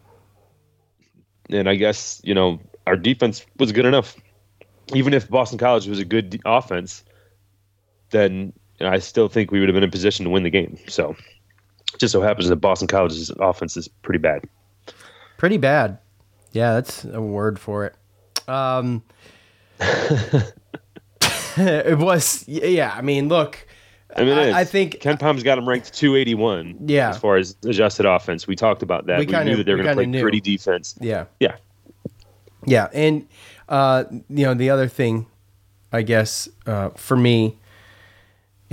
[1.50, 4.16] and I guess you know our defense was good enough.
[4.94, 7.04] Even if Boston College was a good de- offense,
[8.10, 10.78] then I still think we would have been in position to win the game.
[10.88, 11.16] So
[11.94, 14.44] it just so happens that Boston College's offense is pretty bad.
[15.38, 15.98] Pretty bad.
[16.52, 17.94] Yeah, that's a word for it.
[18.48, 19.02] Um,
[21.56, 22.94] it was, yeah.
[22.96, 23.66] I mean, look,
[24.16, 24.38] I mean.
[24.38, 26.78] I, I think KenPom's got him ranked 281.
[26.86, 27.10] Yeah.
[27.10, 29.18] as far as adjusted offense, we talked about that.
[29.18, 30.22] We We, knew that they were we going to play knew.
[30.22, 30.96] gritty defense.
[31.00, 31.26] Yeah.
[31.40, 31.56] Yeah.
[32.64, 33.26] Yeah, and
[33.68, 35.26] uh, you know the other thing,
[35.92, 37.58] I guess uh, for me,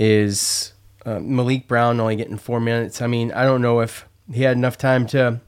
[0.00, 0.72] is
[1.04, 3.02] uh, Maliq Brown only getting four minutes.
[3.02, 5.40] I mean, I don't know if he had enough time to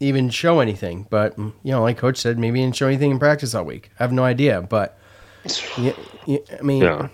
[0.00, 3.10] even show anything, but mm, you know, like Coach said, maybe he didn't show anything
[3.10, 3.90] in practice all week.
[3.98, 4.98] I have no idea, but
[5.78, 5.94] yeah,
[6.26, 7.08] yeah, I mean, Yeah.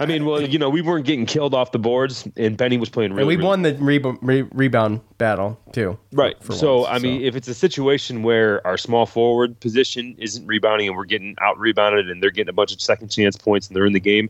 [0.00, 2.88] I mean, well, you know, we weren't getting killed off the boards, and Benny was
[2.88, 3.34] playing really.
[3.34, 5.96] and we won the rebo- re- rebound battle too.
[6.12, 6.42] Right.
[6.42, 10.44] for So, once, I mean, if it's a situation where our small forward position isn't
[10.46, 13.68] rebounding and we're getting out rebounded and they're getting a bunch of second chance points
[13.68, 14.28] and they're in the game,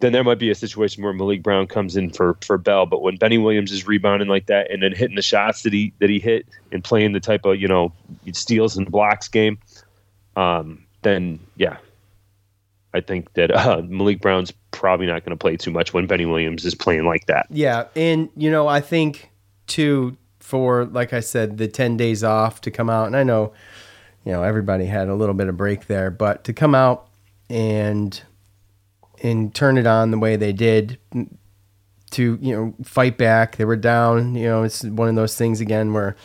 [0.00, 2.86] then there might be a situation where Maliq Brown comes in for for Bell.
[2.86, 5.92] But when Benny Williams is rebounding like that and then hitting the shots that he
[6.00, 7.92] that he hit and playing the type of you know
[8.32, 9.58] steals and blocks game,
[10.36, 11.78] um, then yeah,
[12.92, 16.26] I think that uh, Maliq Brown's probably not going to play too much when Benny
[16.26, 17.46] Williams is playing like that.
[17.50, 19.30] Yeah, and you know, I think
[19.66, 23.54] too for like I said, the ten days off to come out, and I know,
[24.24, 27.08] you know, everybody had a little bit of break there, but to come out
[27.48, 28.20] and
[29.22, 30.98] and turn it on the way they did
[32.10, 33.56] to you know fight back.
[33.56, 36.16] They were down you know it's one of those things again where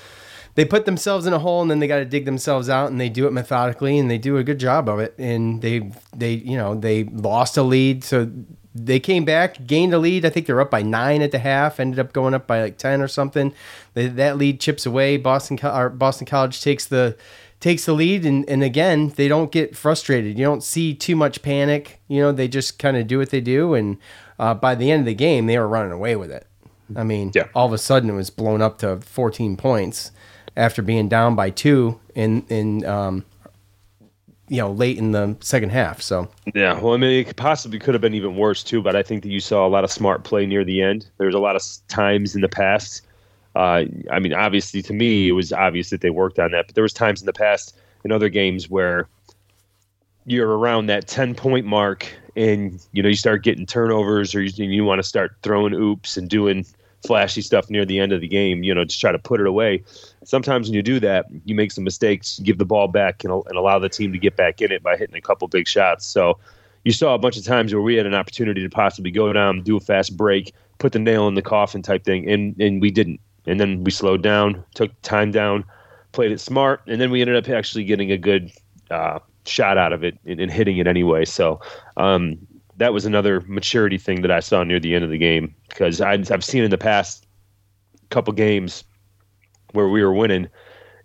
[0.56, 3.00] they put themselves in a hole and then they got to dig themselves out and
[3.00, 5.16] they do it methodically and they do a good job of it.
[5.18, 8.04] And they they you know they lost a lead.
[8.04, 8.30] So
[8.74, 10.26] they came back gained a lead.
[10.26, 12.78] I think they're up by nine at the half ended up going up by like
[12.78, 13.54] 10 or something.
[13.94, 15.18] They, that lead chips away.
[15.18, 15.58] Boston
[15.98, 17.18] boston college takes the
[17.62, 21.42] takes the lead and, and again they don't get frustrated you don't see too much
[21.42, 23.98] panic you know they just kind of do what they do and
[24.40, 26.48] uh, by the end of the game they were running away with it
[26.98, 30.12] i mean all of a sudden it was blown up to 14 points
[30.58, 33.24] after being down by two in in um,
[34.50, 37.94] you know late in the second half so Yeah, well, I mean, it possibly could
[37.94, 40.26] have been even worse too, but I think that you saw a lot of smart
[40.26, 41.10] play near the end.
[41.18, 43.08] There was a lot of times in the past.
[43.56, 46.76] Uh, I mean, obviously, to me, it was obvious that they worked on that, but
[46.76, 49.08] there was times in the past in other games where
[50.26, 54.66] you're around that 10 point mark and you know you start getting turnovers or you,
[54.66, 56.66] you want to start throwing oops and doing
[57.06, 59.48] flashy stuff near the end of the game you know just try to put it
[59.48, 59.84] away.
[60.24, 63.58] Sometimes when you do that you make some mistakes give the ball back and, and
[63.58, 66.06] allow the team to get back in it by hitting a couple big shots.
[66.06, 66.38] So
[66.84, 69.62] you saw a bunch of times where we had an opportunity to possibly go down
[69.64, 72.92] do a fast break put the nail in the coffin type thing and and we
[72.92, 75.64] didn't and then we slowed down took time down
[76.12, 78.52] played it smart and then we ended up actually getting a good
[78.90, 81.26] uh, shot out of it and, and hitting it anyway.
[81.26, 81.60] So
[81.98, 82.38] um,
[82.78, 86.02] that was another maturity thing that I saw near the end of the game because
[86.02, 87.26] I've, seen in the past
[88.10, 88.84] couple games
[89.72, 90.50] where we were winning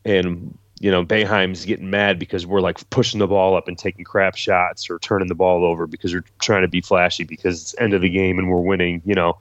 [0.04, 4.04] and you know Boeheim's getting mad because we're like pushing the ball up and taking
[4.04, 7.74] crap shots or turning the ball over because we're trying to be flashy because it's
[7.78, 9.00] end of the game and we're winning.
[9.04, 9.38] You know,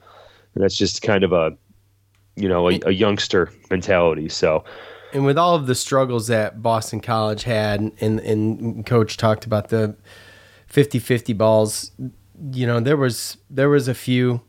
[0.54, 1.56] and that's just kind of a
[2.36, 4.28] you know a, a youngster mentality.
[4.28, 4.64] So
[5.12, 9.68] and with all of the struggles that Boston College had, and, and Coach talked about
[9.68, 9.96] the
[10.70, 11.92] 50-50 balls,
[12.52, 14.42] you know, there was there was a few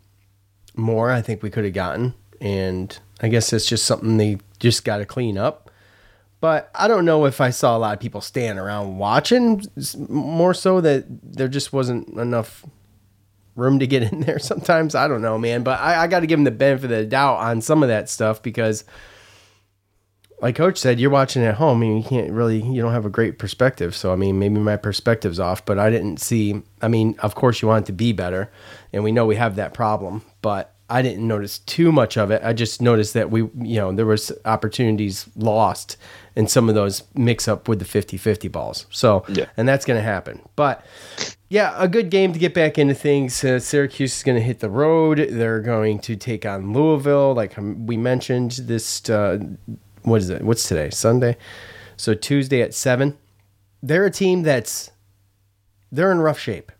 [0.75, 4.83] more I think we could have gotten, and I guess it's just something they just
[4.83, 5.71] got to clean up.
[6.39, 9.63] But I don't know if I saw a lot of people standing around watching.
[10.09, 12.65] More so that there just wasn't enough
[13.57, 14.39] room to get in there.
[14.39, 15.63] Sometimes I don't know, man.
[15.63, 17.89] But I, I got to give him the benefit of the doubt on some of
[17.89, 18.83] that stuff because
[20.39, 23.09] like coach said you're watching at home and you can't really you don't have a
[23.09, 27.15] great perspective so i mean maybe my perspective's off but i didn't see i mean
[27.23, 28.51] of course you want it to be better
[28.93, 32.41] and we know we have that problem but I didn't notice too much of it.
[32.45, 35.97] I just noticed that we, you know, there was opportunities lost
[36.33, 38.85] in some of those mix up with the 50-50 balls.
[38.89, 39.47] So, Yeah.
[39.57, 40.41] and that's going to happen.
[40.55, 40.85] But
[41.49, 43.43] yeah, a good game to get back into things.
[43.43, 45.17] Uh, Syracuse is going to hit the road.
[45.17, 48.51] They're going to take on Louisville, like um, we mentioned.
[48.63, 49.39] This uh,
[50.03, 50.41] what is it?
[50.41, 50.89] What's today?
[50.89, 51.37] Sunday.
[51.95, 53.17] So Tuesday at seven.
[53.81, 54.91] They're a team that's
[55.91, 56.71] they're in rough shape.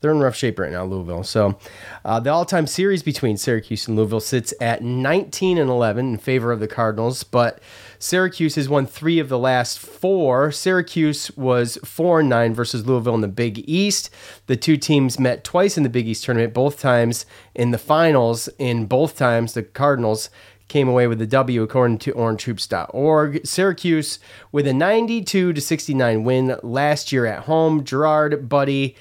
[0.00, 1.24] They're in rough shape right now, Louisville.
[1.24, 1.58] So
[2.04, 6.52] uh, the all-time series between Syracuse and Louisville sits at 19 and 11 in favor
[6.52, 7.60] of the Cardinals, but
[7.98, 10.52] Syracuse has won three of the last four.
[10.52, 14.10] Syracuse was four and nine versus Louisville in the Big East.
[14.46, 18.48] The two teams met twice in the Big East tournament, both times in the finals.
[18.58, 20.30] In both times, the Cardinals
[20.68, 23.46] came away with the W according to orangehoops.org.
[23.46, 24.18] Syracuse
[24.52, 27.84] with a 92 to 69 win last year at home.
[27.84, 28.94] Girard, Buddy,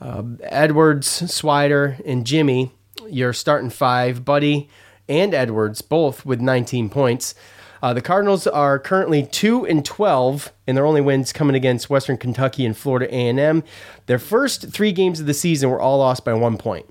[0.00, 2.72] uh, Edwards, Swider, and Jimmy,
[3.08, 4.24] your starting five.
[4.24, 4.68] Buddy
[5.08, 7.34] and Edwards both with 19 points.
[7.82, 12.16] Uh, the Cardinals are currently two and 12, and their only wins coming against Western
[12.16, 13.62] Kentucky and Florida A&M.
[14.06, 16.86] Their first three games of the season were all lost by one point.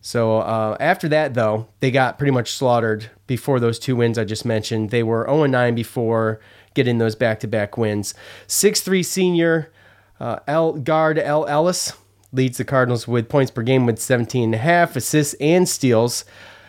[0.00, 4.24] So uh, after that, though, they got pretty much slaughtered before those two wins I
[4.24, 4.90] just mentioned.
[4.90, 6.40] They were 0 9 before
[6.74, 8.14] getting those back to back wins.
[8.46, 9.72] 6 3 senior
[10.20, 11.92] uh, L guard El Ellis
[12.32, 16.24] leads the Cardinals with points per game with 17 and a half assists and steals.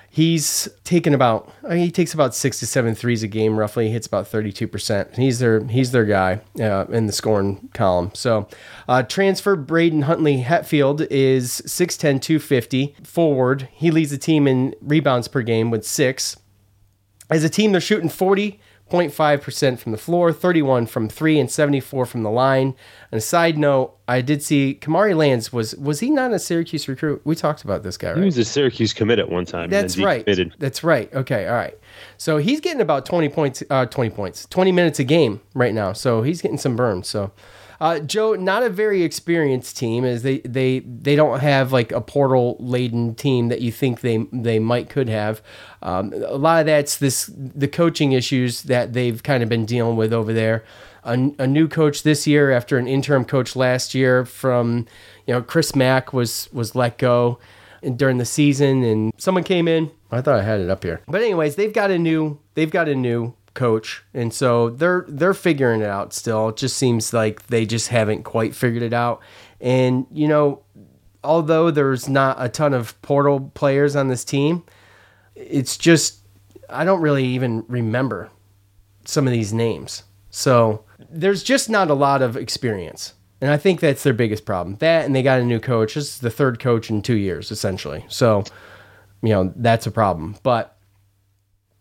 [0.10, 3.88] He's taken about uh, he takes about six to seven threes a game roughly.
[3.88, 5.16] He hits about 32%.
[5.16, 8.12] He's their he's their guy uh, in the scoring column.
[8.14, 8.48] So
[8.88, 13.70] uh, transfer Brandon Huntley Hatfield is 6'10", 250 forward.
[13.72, 16.38] He leads the team in rebounds per game with six.
[17.30, 18.10] As a team, they're shooting
[18.90, 22.76] 40.5% from the floor, 31 from three, and 74 from the line.
[23.12, 26.88] And a side note, I did see Kamari Lands was was he not a Syracuse
[26.88, 27.22] recruit?
[27.26, 28.20] We talked about this guy, right?
[28.20, 29.70] He was a Syracuse commit at one time.
[29.70, 30.26] That's right.
[30.58, 31.14] That's right.
[31.14, 31.78] Okay, all right.
[32.18, 34.46] So he's getting about 20 points uh 20 points.
[34.50, 35.94] 20 minutes a game right now.
[35.94, 37.04] So he's getting some burn.
[37.04, 37.32] So
[37.80, 42.02] uh, Joe, not a very experienced team, as they they they don't have like a
[42.02, 45.42] portal laden team that you think they they might could have.
[45.82, 49.96] Um, a lot of that's this the coaching issues that they've kind of been dealing
[49.96, 50.64] with over there.
[51.04, 54.86] A, a new coach this year after an interim coach last year from
[55.26, 57.40] you know Chris Mack was was let go
[57.96, 61.22] during the season and someone came in i thought i had it up here but
[61.22, 65.82] anyways they've got a new they've got a new coach and so they're they're figuring
[65.82, 69.20] it out still it just seems like they just haven't quite figured it out
[69.60, 70.62] and you know
[71.24, 74.64] although there's not a ton of portal players on this team
[75.36, 76.20] it's just
[76.70, 78.30] i don't really even remember
[79.04, 83.80] some of these names so there's just not a lot of experience and I think
[83.80, 84.78] that's their biggest problem.
[84.78, 85.94] That and they got a new coach.
[85.94, 88.04] This is the third coach in two years, essentially.
[88.08, 88.44] So,
[89.22, 90.38] you know, that's a problem.
[90.44, 90.77] But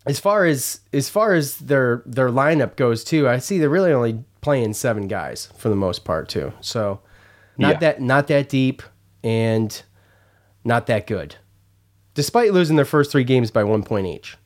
[0.06, 3.92] as far as as far as their their lineup goes too, I see they're really
[3.92, 6.52] only playing seven guys for the most part too.
[6.60, 7.00] So
[7.58, 7.78] not Yeah.
[7.80, 8.82] that not that deep
[9.24, 9.82] and
[10.64, 11.36] not that good.
[12.14, 14.36] Despite losing their first three games by one point each.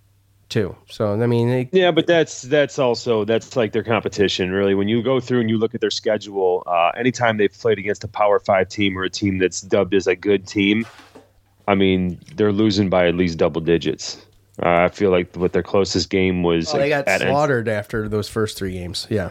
[0.48, 0.74] Too.
[0.88, 4.74] So I mean they, Yeah, but that's that's also that's like their competition, really.
[4.74, 8.02] When you go through and you look at their schedule, uh, anytime they've played against
[8.02, 10.86] a Power Five team or a team that's dubbed as a good team,
[11.68, 14.26] I mean, they're losing by at least double digits.
[14.62, 17.68] Uh, I feel like what their closest game was oh, they got at N- slaughtered
[17.68, 19.06] after those first three games.
[19.08, 19.30] Yeah.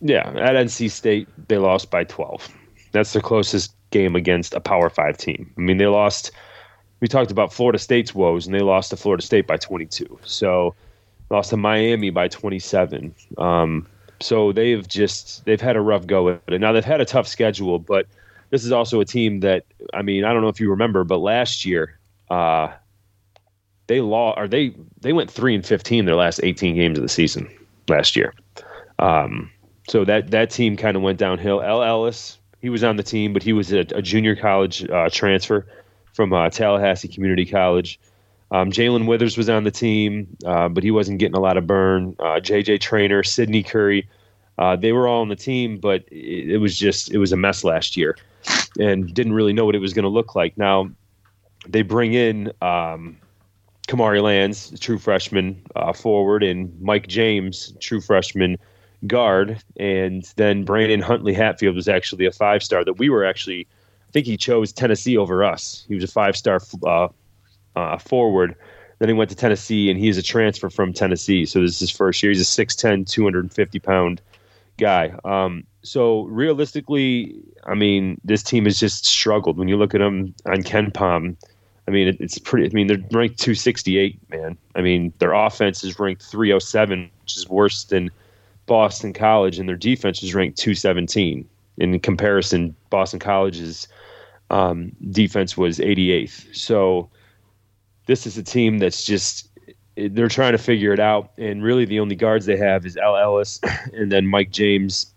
[0.00, 2.48] yeah, at NC State they lost by twelve.
[2.92, 5.52] That's their closest game against a Power Five team.
[5.56, 6.30] I mean, they lost.
[7.00, 10.18] We talked about Florida State's woes, and they lost to Florida State by 22.
[10.22, 10.74] So,
[11.30, 13.14] lost to Miami by 27.
[13.38, 13.86] Um,
[14.20, 16.60] so they've just they've had a rough go at it.
[16.60, 18.06] Now they've had a tough schedule, but
[18.50, 19.64] this is also a team that
[19.94, 21.98] I mean I don't know if you remember, but last year
[22.30, 22.68] uh,
[23.90, 27.08] they law or they they went three and 15 their last 18 games of the
[27.08, 27.50] season
[27.88, 28.32] last year.
[29.00, 29.50] Um,
[29.88, 31.60] so that that team kind of went downhill.
[31.60, 35.10] El Ellis, he was on the team, but he was a, a junior college uh,
[35.10, 35.66] transfer
[36.12, 37.98] from uh, Tallahassee Community College.
[38.52, 41.66] Um, Jalen Withers was on the team, uh, but he wasn't getting a lot of
[41.66, 42.14] burn.
[42.20, 44.08] Uh, JJ Traynor, Sydney Curry,
[44.58, 47.36] uh, they were all on the team, but it, it was just it was a
[47.36, 48.16] mess last year,
[48.78, 50.56] and didn't really know what it was going to look like.
[50.56, 50.90] Now
[51.66, 53.16] they bring in um,
[53.90, 58.56] Kamari Lands, true freshman uh, forward, and Mike James, true freshman
[59.08, 63.66] guard, and then Brandon Huntley Hatfield was actually a five star that we were actually.
[64.08, 65.84] I think he chose Tennessee over us.
[65.88, 67.08] He was a five star uh,
[67.74, 68.54] uh, forward.
[69.00, 71.44] Then he went to Tennessee, and he's a transfer from Tennessee.
[71.44, 72.30] So this is his first year.
[72.30, 74.20] He's a 6'10", 250 pound
[74.78, 75.14] guy.
[75.24, 79.58] Um, so realistically, I mean, this team has just struggled.
[79.58, 81.36] When you look at them on KenPom,
[81.88, 82.66] I mean, it, it's pretty.
[82.66, 84.56] I mean, they're ranked 268, man.
[84.74, 88.10] I mean, their offense is ranked 307, which is worse than
[88.66, 91.48] Boston College, and their defense is ranked 217.
[91.78, 93.88] In comparison, Boston College's
[94.50, 96.54] um, defense was 88th.
[96.54, 97.08] So
[98.06, 99.48] this is a team that's just
[99.96, 103.16] they're trying to figure it out, and really the only guards they have is El
[103.16, 103.60] Ellis
[103.92, 105.12] and then Mike James.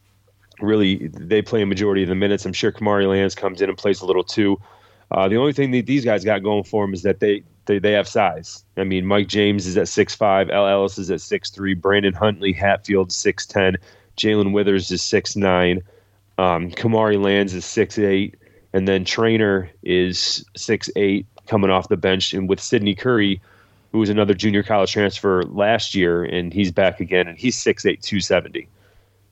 [0.59, 2.45] Really, they play a majority of the minutes.
[2.45, 4.59] I'm sure Kamari Lands comes in and plays a little too.
[5.13, 7.77] Uh, the only thing that these guys got going for them is that they, they
[7.77, 8.63] they have size.
[8.77, 13.09] I mean, Mike James is at 6'5", El Ellis is at 6'3", Brandon Huntley Hatfield
[13.09, 13.77] 6'10",
[14.17, 15.81] Jalen Withers is 6'9",
[16.39, 18.33] um, Kamari Lands is 6'8",
[18.73, 23.39] and then Traynor is 6'8", coming off the bench, and with Sydney Curry,
[23.91, 28.01] who was another junior college transfer last year, and he's back again, and he's 6'8",
[28.01, 28.67] 270.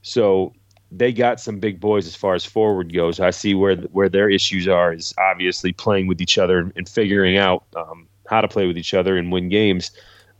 [0.03, 0.53] So
[0.91, 3.19] they got some big boys as far as forward goes.
[3.19, 7.37] I see where where their issues are is obviously playing with each other and figuring
[7.37, 9.91] out um, how to play with each other and win games.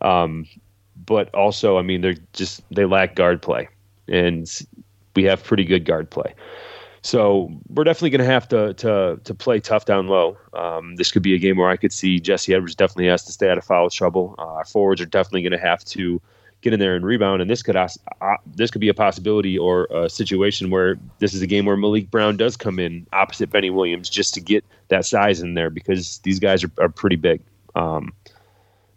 [0.01, 0.45] Um,
[1.05, 3.69] but also, I mean, they're just they lack guard play,
[4.07, 4.49] and
[5.15, 6.33] we have pretty good guard play.
[7.03, 10.37] So we're definitely going to have to to to play tough down low.
[10.53, 13.31] Um, this could be a game where I could see Jesse Edwards definitely has to
[13.31, 14.35] stay out of foul trouble.
[14.37, 16.21] Uh, our forwards are definitely going to have to
[16.61, 17.41] get in there and rebound.
[17.41, 17.87] And this could uh,
[18.55, 22.09] this could be a possibility or a situation where this is a game where Maliq
[22.09, 26.19] Brown does come in opposite Benny Williams just to get that size in there because
[26.19, 27.41] these guys are, are pretty big.
[27.75, 28.13] Um,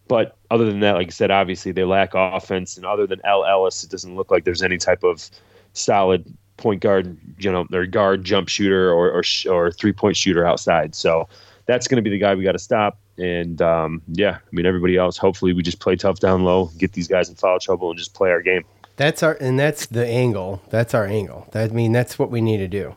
[0.07, 3.45] but other than that, like I said, obviously they lack offense, and other than El
[3.45, 5.31] Ellis, it doesn't look like there's any type of
[5.73, 6.25] solid
[6.57, 10.95] point guard, you know, their guard jump shooter or or, or three point shooter outside.
[10.95, 11.29] So
[11.67, 12.99] that's going to be the guy we got to stop.
[13.17, 15.17] And um, yeah, I mean everybody else.
[15.17, 18.15] Hopefully, we just play tough down low, get these guys in foul trouble, and just
[18.15, 18.65] play our game.
[18.97, 20.63] That's our and that's the angle.
[20.71, 21.49] That's our angle.
[21.53, 22.95] That I mean that's what we need to do.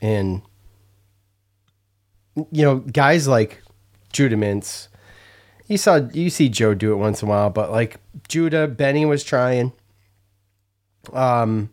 [0.00, 0.42] And
[2.34, 3.62] you know, guys like
[4.12, 4.88] Judah Mintz,
[5.66, 7.98] you saw you see Joe do it once in a while, but like
[8.28, 9.72] Judah, Benny was trying.
[11.12, 11.70] Um,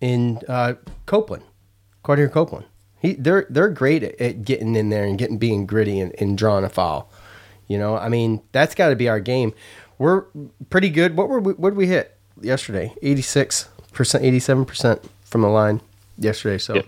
[0.00, 0.74] in uh,
[1.06, 1.44] Copeland,
[2.04, 2.66] Quadir Copeland.
[3.04, 6.38] He, they're they're great at, at, getting in there and getting being gritty and, and
[6.38, 7.10] drawing a foul.
[7.68, 9.52] You know, I mean, that's got to be our game.
[9.98, 10.22] We're
[10.70, 11.14] pretty good.
[11.14, 12.94] What were we, what did we hit yesterday?
[13.02, 15.82] Eighty six percent, eighty seven percent from the line
[16.16, 16.56] yesterday.
[16.56, 16.76] So.
[16.76, 16.86] Yep.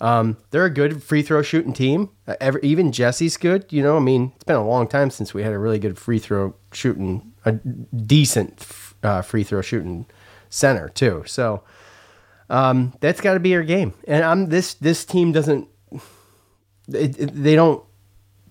[0.00, 2.10] Um, they're a good free throw shooting team.
[2.26, 3.66] Uh, every, even Jesse's good.
[3.70, 5.96] You know, I mean, it's been a long time since we had a really good
[5.96, 8.66] free throw shooting, a decent
[9.04, 10.06] uh, free throw shooting
[10.50, 11.22] center too.
[11.24, 11.62] So
[12.52, 13.94] um, that's got to be your game.
[14.06, 15.68] And I'm this this team doesn't
[16.88, 17.82] it, it, they don't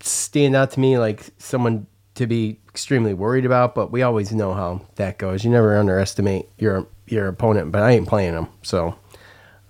[0.01, 1.85] stand out to me like someone
[2.15, 3.75] to be extremely worried about.
[3.75, 5.45] But we always know how that goes.
[5.45, 7.71] You never underestimate your your opponent.
[7.71, 8.95] But I ain't playing them, so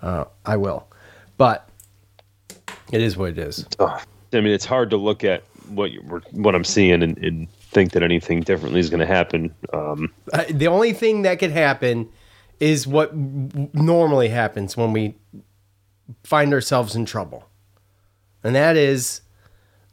[0.02, 0.88] uh, I will.
[1.38, 1.68] But
[2.94, 3.66] it is what it is.
[3.80, 4.00] I
[4.32, 6.00] mean, it's hard to look at what you,
[6.32, 9.54] what I'm seeing and, and think that anything differently is going to happen.
[9.74, 12.08] Um, uh, the only thing that could happen
[12.62, 15.16] is what normally happens when we
[16.24, 17.50] find ourselves in trouble.
[18.44, 19.22] And that is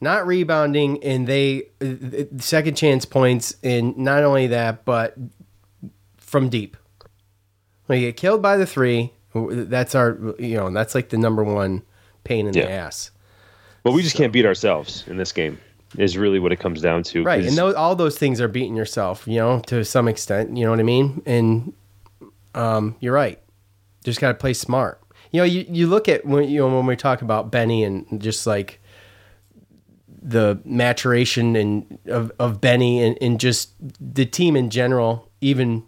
[0.00, 5.16] not rebounding and they uh, second chance points and not only that but
[6.18, 6.76] from deep.
[7.86, 11.42] When you get killed by the 3, that's our you know, that's like the number
[11.42, 11.82] one
[12.24, 12.66] pain in yeah.
[12.66, 13.10] the ass.
[13.82, 14.22] But we just so.
[14.22, 15.58] can't beat ourselves in this game.
[15.96, 17.24] Is really what it comes down to.
[17.24, 20.54] Right, and those, all those things are beating yourself, you know, to some extent.
[20.54, 21.22] You know what I mean?
[21.24, 21.72] And
[22.58, 23.40] um, you're right.
[24.04, 25.00] Just got to play smart.
[25.30, 28.20] You know, you, you look at when you know when we talk about Benny and
[28.20, 28.80] just like
[30.20, 35.84] the maturation and of, of Benny and, and just the team in general, even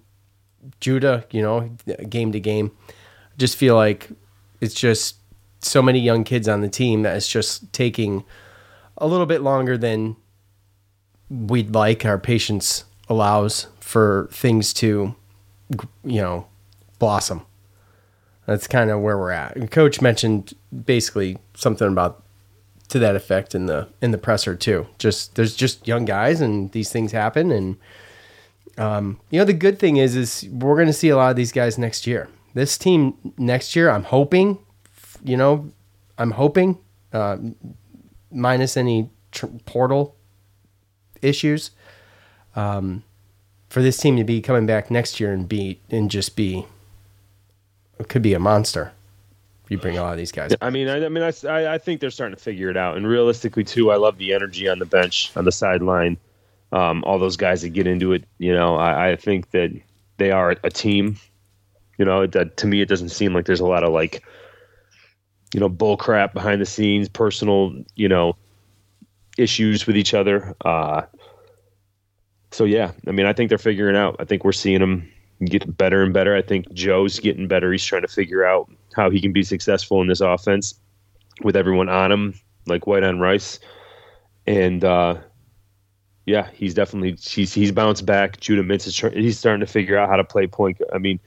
[0.80, 1.76] Judah, you know,
[2.08, 2.70] game to game,
[3.36, 4.10] just feel like
[4.60, 5.16] it's just
[5.60, 8.24] so many young kids on the team that it's just taking
[8.98, 10.16] a little bit longer than
[11.28, 12.04] we'd like.
[12.04, 15.14] Our patience allows for things to,
[16.04, 16.46] you know,
[17.00, 17.44] blossom.
[18.46, 19.70] That's kind of where we're at.
[19.72, 22.22] Coach mentioned basically something about
[22.88, 24.86] to that effect in the in the presser too.
[24.98, 27.76] Just there's just young guys and these things happen and
[28.78, 31.36] um, you know the good thing is is we're going to see a lot of
[31.36, 32.28] these guys next year.
[32.54, 34.58] This team next year, I'm hoping,
[35.22, 35.70] you know,
[36.18, 36.78] I'm hoping,
[37.12, 37.36] uh,
[38.32, 40.16] minus any tr- portal
[41.22, 41.70] issues,
[42.56, 43.04] um,
[43.68, 46.66] for this team to be coming back next year and be and just be
[48.08, 48.92] could be a monster.
[49.68, 50.52] You bring a lot of these guys.
[50.60, 52.96] I mean, I, I mean, I, I think they're starting to figure it out.
[52.96, 56.16] And realistically, too, I love the energy on the bench, on the sideline.
[56.72, 59.70] Um, all those guys that get into it, you know, I, I think that
[60.16, 61.18] they are a team.
[61.98, 64.24] You know, that to me, it doesn't seem like there's a lot of like,
[65.54, 68.36] you know, bull crap behind the scenes, personal, you know,
[69.38, 70.56] issues with each other.
[70.64, 71.02] Uh,
[72.50, 74.16] so yeah, I mean, I think they're figuring out.
[74.18, 75.08] I think we're seeing them
[75.46, 76.36] get better and better.
[76.36, 77.72] I think Joe's getting better.
[77.72, 80.74] He's trying to figure out how he can be successful in this offense
[81.42, 82.34] with everyone on him,
[82.66, 83.58] like White on Rice.
[84.46, 85.16] And uh,
[86.26, 88.40] yeah, he's definitely he's he's bounced back.
[88.40, 90.80] Judah Mintz is trying, he's starting to figure out how to play point.
[90.92, 91.18] I mean,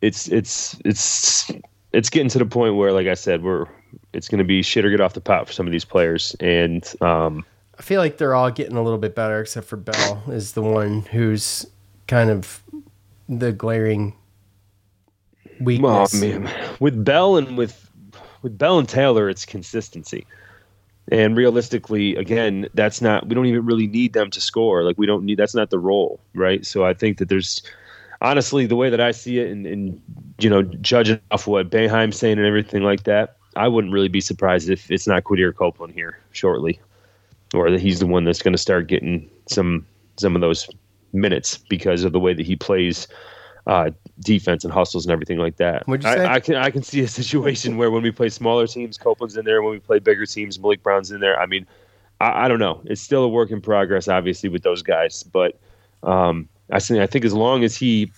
[0.00, 1.50] it's it's it's
[1.92, 3.66] it's getting to the point where, like I said, we're
[4.12, 6.34] it's going to be shit or get off the pot for some of these players,
[6.40, 7.44] and um,
[7.78, 10.62] I feel like they're all getting a little bit better, except for Bell is the
[10.62, 11.66] one who's
[12.06, 12.62] kind of
[13.30, 14.14] the glaring
[15.60, 16.14] weakness.
[16.14, 16.50] I mean,
[16.80, 17.88] with Bell and with
[18.42, 20.26] with Bell and Taylor, it's consistency.
[21.12, 24.82] And realistically, again, that's not we don't even really need them to score.
[24.82, 26.66] Like we don't need that's not the role, right?
[26.66, 27.62] So I think that there's
[28.20, 30.02] honestly the way that I see it and, and
[30.38, 34.20] you know, judging off what Boeheim's saying and everything like that, I wouldn't really be
[34.20, 36.80] surprised if it's not Quadir Copeland here shortly.
[37.54, 40.68] Or that he's the one that's gonna start getting some some of those
[41.12, 43.08] minutes because of the way that he plays
[43.66, 43.90] uh,
[44.20, 45.86] defense and hustles and everything like that.
[45.86, 46.24] What'd you say?
[46.24, 49.36] I, I can I can see a situation where when we play smaller teams, Copeland's
[49.36, 49.62] in there.
[49.62, 51.38] When we play bigger teams, Maliq Brown's in there.
[51.38, 51.66] I mean,
[52.20, 52.80] I, I don't know.
[52.84, 55.22] It's still a work in progress, obviously, with those guys.
[55.22, 55.58] But
[56.02, 58.10] um, I think I think as long as he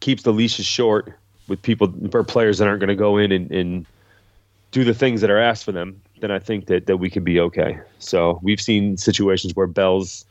[0.00, 1.12] keeps the leashes short
[1.48, 3.86] with people or players that aren't going to go in and, and
[4.70, 7.24] do the things that are asked for them, then I think that that we could
[7.24, 7.78] be okay.
[7.98, 10.24] So we've seen situations where Bell's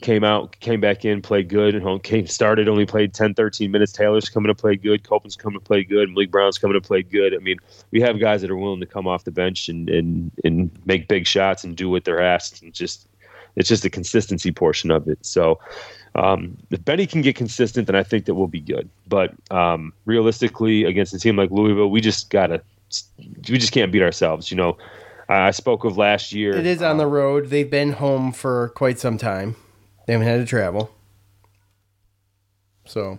[0.00, 3.92] came out, came back in, played good, and came started, only played 10, 13 minutes.
[3.92, 5.02] Taylor's coming to play good.
[5.02, 6.08] Copeland's coming to play good.
[6.08, 7.34] Maliq Brown's coming to play good.
[7.34, 7.56] I mean,
[7.90, 11.08] we have guys that are willing to come off the bench and, and, and make
[11.08, 12.62] big shots and do what they're asked.
[12.62, 13.08] And just
[13.56, 15.24] it's just a consistency portion of it.
[15.26, 15.58] So
[16.14, 18.88] um, if Benny can get consistent, then I think that we'll be good.
[19.08, 22.62] But um, realistically, against a team like Louisville, we just gotta
[23.48, 24.50] we just can't beat ourselves.
[24.50, 24.78] You know,
[25.28, 26.56] I spoke of last year.
[26.56, 27.50] It is on the road.
[27.50, 29.56] They've been home for quite some time.
[30.08, 30.90] They haven't had to travel.
[32.86, 33.18] So,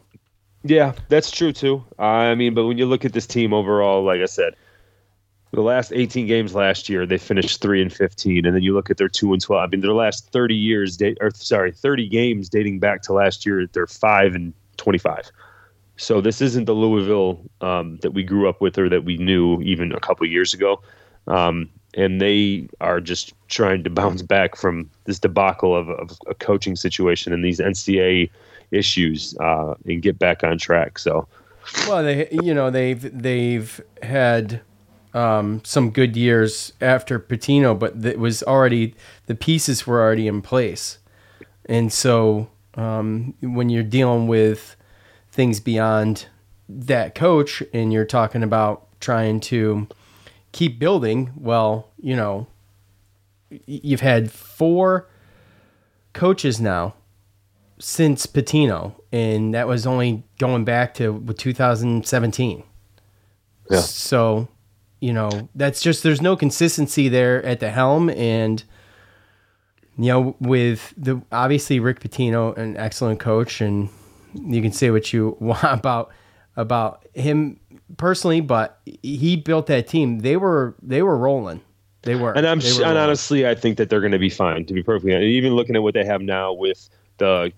[0.64, 1.86] Yeah, that's true too.
[2.00, 4.56] I mean, but when you look at this team overall, like I said,
[5.52, 8.90] the last 18 games last year, they finished three and 15, and then you look
[8.90, 9.64] at their two and 12.
[9.64, 13.68] I mean, their last 30 years, or sorry, 30 games dating back to last year,
[13.68, 15.30] they're five and 25.
[15.98, 19.62] So this isn't the Louisville um, that we grew up with or that we knew
[19.62, 20.82] even a couple years ago.
[21.28, 26.36] Um, and they are just trying to bounce back from this debacle of, of a
[26.36, 28.30] coaching situation and these NCAA
[28.72, 31.00] issues uh, and get back on track.
[31.00, 31.28] So,
[31.88, 34.62] well, they you know they've they've had
[35.14, 40.42] um, some good years after Pitino, but it was already the pieces were already in
[40.42, 41.00] place,
[41.66, 44.76] and so um, when you're dealing with
[45.32, 46.28] things beyond
[46.68, 49.88] that coach and you're talking about trying to
[50.52, 52.48] keep building, well, you know,
[53.66, 55.08] you've had four
[56.14, 56.96] coaches now
[57.80, 62.64] since Pitino, and that was only going back to 2017.
[63.70, 63.80] Yeah.
[63.80, 64.48] So,
[65.00, 68.64] you know, that's just there's no consistency there at the helm, and
[69.98, 73.90] you know, with the obviously Rick Pitino, an excellent coach, and
[74.34, 76.12] you can say what you want about
[76.56, 77.60] about him
[77.98, 80.20] personally, but he built that team.
[80.20, 81.62] They were they were rolling.
[82.04, 82.34] They were.
[82.34, 82.98] and I'm were and rolling.
[82.98, 84.66] honestly, I think that they're going to be fine.
[84.66, 87.52] To be perfectly honest, even looking at what they have now with the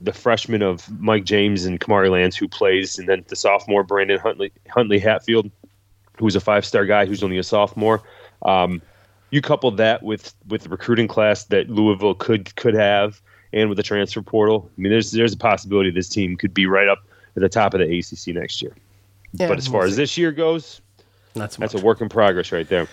[0.00, 4.18] the freshman of Mike James and Kamari Lands, who plays, and then the sophomore Brandon
[4.18, 5.50] Huntley Huntley Hatfield,
[6.18, 8.02] who's a five star guy who's only a sophomore.
[8.42, 8.82] Um,
[9.30, 13.20] you couple that with with the recruiting class that Louisville could could have,
[13.52, 14.70] and with the transfer portal.
[14.76, 16.98] I mean, there's there's a possibility this team could be right up
[17.36, 18.74] at the top of the ACC next year.
[19.34, 20.80] Yeah, but as far we'll as this year goes,
[21.34, 22.86] Not so that's a work in progress right there.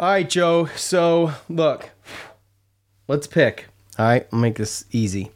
[0.00, 0.66] All right, Joe.
[0.76, 1.90] So look,
[3.08, 3.66] let's pick.
[3.98, 5.30] All right, I'll make this easy.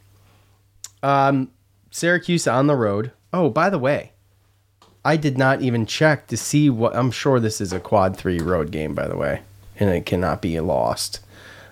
[1.03, 1.51] Um,
[1.91, 3.11] Syracuse on the road.
[3.33, 4.11] Oh, by the way,
[5.03, 6.95] I did not even check to see what.
[6.95, 9.41] I'm sure this is a quad three road game, by the way,
[9.77, 11.19] and it cannot be lost.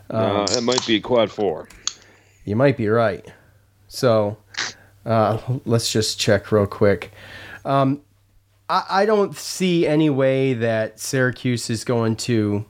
[0.09, 1.67] uh, it might be quad four.
[2.45, 3.25] You might be right.
[3.87, 4.37] So
[5.05, 7.11] uh, let's just check real quick.
[7.65, 8.01] Um,
[8.69, 12.65] I, I don't see any way that Syracuse is going to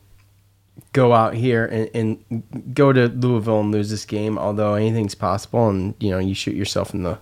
[0.94, 4.40] go out here and, and go to Louisville and lose this game.
[4.40, 7.20] Although anything's possible, and you know you shoot yourself in the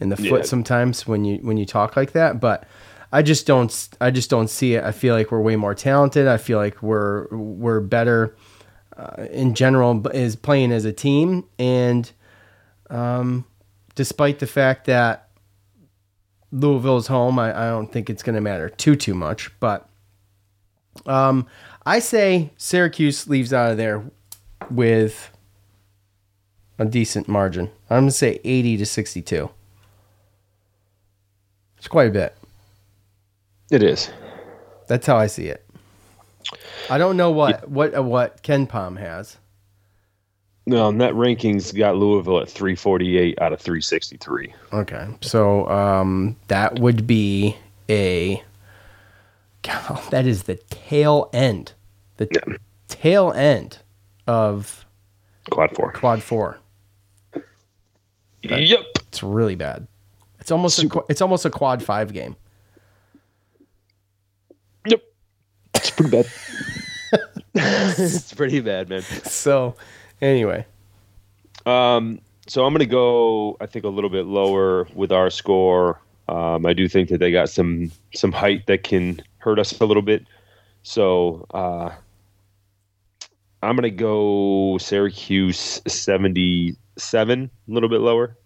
[0.00, 0.42] in the foot Yeah.
[0.42, 2.40] sometimes when you when you talk like that.
[2.40, 2.64] But
[3.10, 4.84] I just don't I just don't see it.
[4.84, 6.28] I feel like we're way more talented.
[6.28, 8.36] I feel like we're we're better
[8.96, 12.10] uh, in general is playing as a team and
[12.90, 13.44] um,
[13.94, 15.27] despite the fact that
[16.50, 19.50] Louisville's home, I, I don't think it's going to matter too too much.
[19.60, 19.88] But
[21.06, 21.46] um,
[21.84, 24.04] I say Syracuse leaves out of there
[24.70, 25.30] with
[26.78, 27.70] a decent margin.
[27.90, 29.50] I'm gonna say 80 to 62.
[31.76, 32.36] It's quite a bit.
[33.70, 34.10] It is.
[34.86, 35.64] That's how I see it.
[36.88, 39.36] I don't know what what uh, what KenPom has.
[40.68, 44.52] No, net rankings got Louisville at 348 out of 363.
[44.74, 47.56] Okay, so um, that would be
[47.88, 48.42] a.
[49.62, 51.72] God, that is the tail end,
[52.18, 53.78] the tail end
[54.26, 54.84] of
[55.48, 55.90] quad four.
[55.92, 56.58] Quad four.
[58.42, 59.86] yep, it's really bad.
[60.38, 62.36] It's almost a, it's almost a quad five game.
[64.86, 65.02] Yep.
[65.76, 66.26] It's pretty bad.
[67.54, 69.00] it's pretty bad, man.
[69.00, 69.74] So,
[70.20, 70.64] anyway,
[71.66, 76.00] Um, so I'm going to go, I think, a little bit lower with our score.
[76.28, 79.84] Um, I do think that they got some some height that can hurt us a
[79.84, 80.26] little bit.
[80.82, 81.90] So uh,
[83.62, 88.36] I'm going to go Syracuse 77, a little bit lower,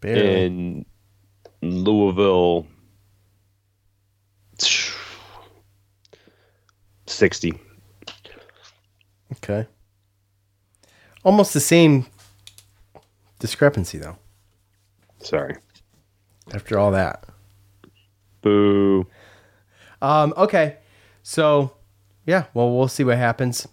[0.00, 0.44] Barely.
[0.44, 0.84] and
[1.62, 2.66] Louisville
[7.06, 7.52] 60.
[9.34, 9.66] okay,
[11.24, 12.06] almost the same
[13.38, 14.16] discrepancy though.
[15.20, 15.56] Sorry.
[16.52, 17.24] After all that.
[18.42, 19.06] Boo.
[20.00, 20.76] Um, okay.
[21.22, 21.72] So,
[22.26, 23.66] yeah, well, we'll see what happens.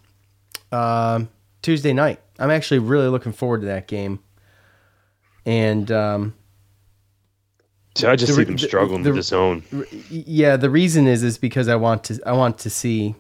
[0.72, 1.30] Um,
[1.62, 2.20] Tuesday night.
[2.40, 4.20] I'm actually really looking forward to that game.
[5.46, 6.34] And, um,
[7.96, 9.64] See, I just the see them struggling the- with this zone.
[10.10, 13.16] yeah, the reason is is because I want to I want to see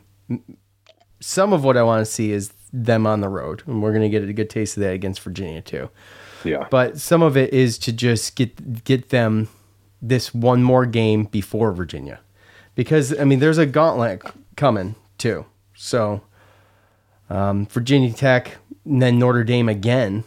[1.21, 2.51] some of what I want to see is
[2.83, 5.61] them on the road, and we're gonna get a good taste of that against Virginia
[5.61, 5.89] too.
[6.43, 6.67] Yeah.
[6.69, 9.47] But some of it is to just get get them
[10.01, 12.19] this one more game before Virginia,
[12.75, 14.21] because I mean there's a gauntlet
[14.55, 15.45] coming too.
[15.73, 16.21] So
[17.29, 20.23] um, Virginia Tech, and then Notre Dame again,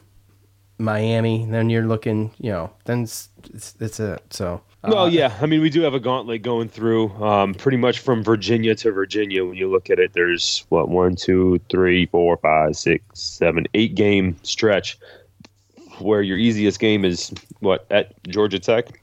[0.78, 1.46] Miami.
[1.48, 4.62] Then you're looking, you know, then it's it's, it's a so.
[4.84, 5.36] Uh, Well, yeah.
[5.40, 8.92] I mean, we do have a gauntlet going through um, pretty much from Virginia to
[8.92, 9.44] Virginia.
[9.44, 13.94] When you look at it, there's what one, two, three, four, five, six, seven, eight
[13.94, 14.98] game stretch
[15.98, 19.00] where your easiest game is what at Georgia Tech.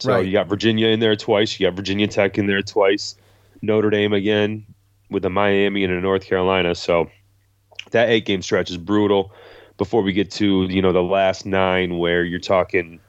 [0.00, 0.26] So Right.
[0.26, 1.58] you got Virginia in there twice.
[1.58, 3.16] You got Virginia Tech in there twice.
[3.62, 4.66] Notre Dame again
[5.10, 6.74] with a Miami and a North Carolina.
[6.74, 7.10] So
[7.90, 9.32] that eight game stretch is brutal.
[9.76, 13.00] Before we get to you know the last nine, where you're talking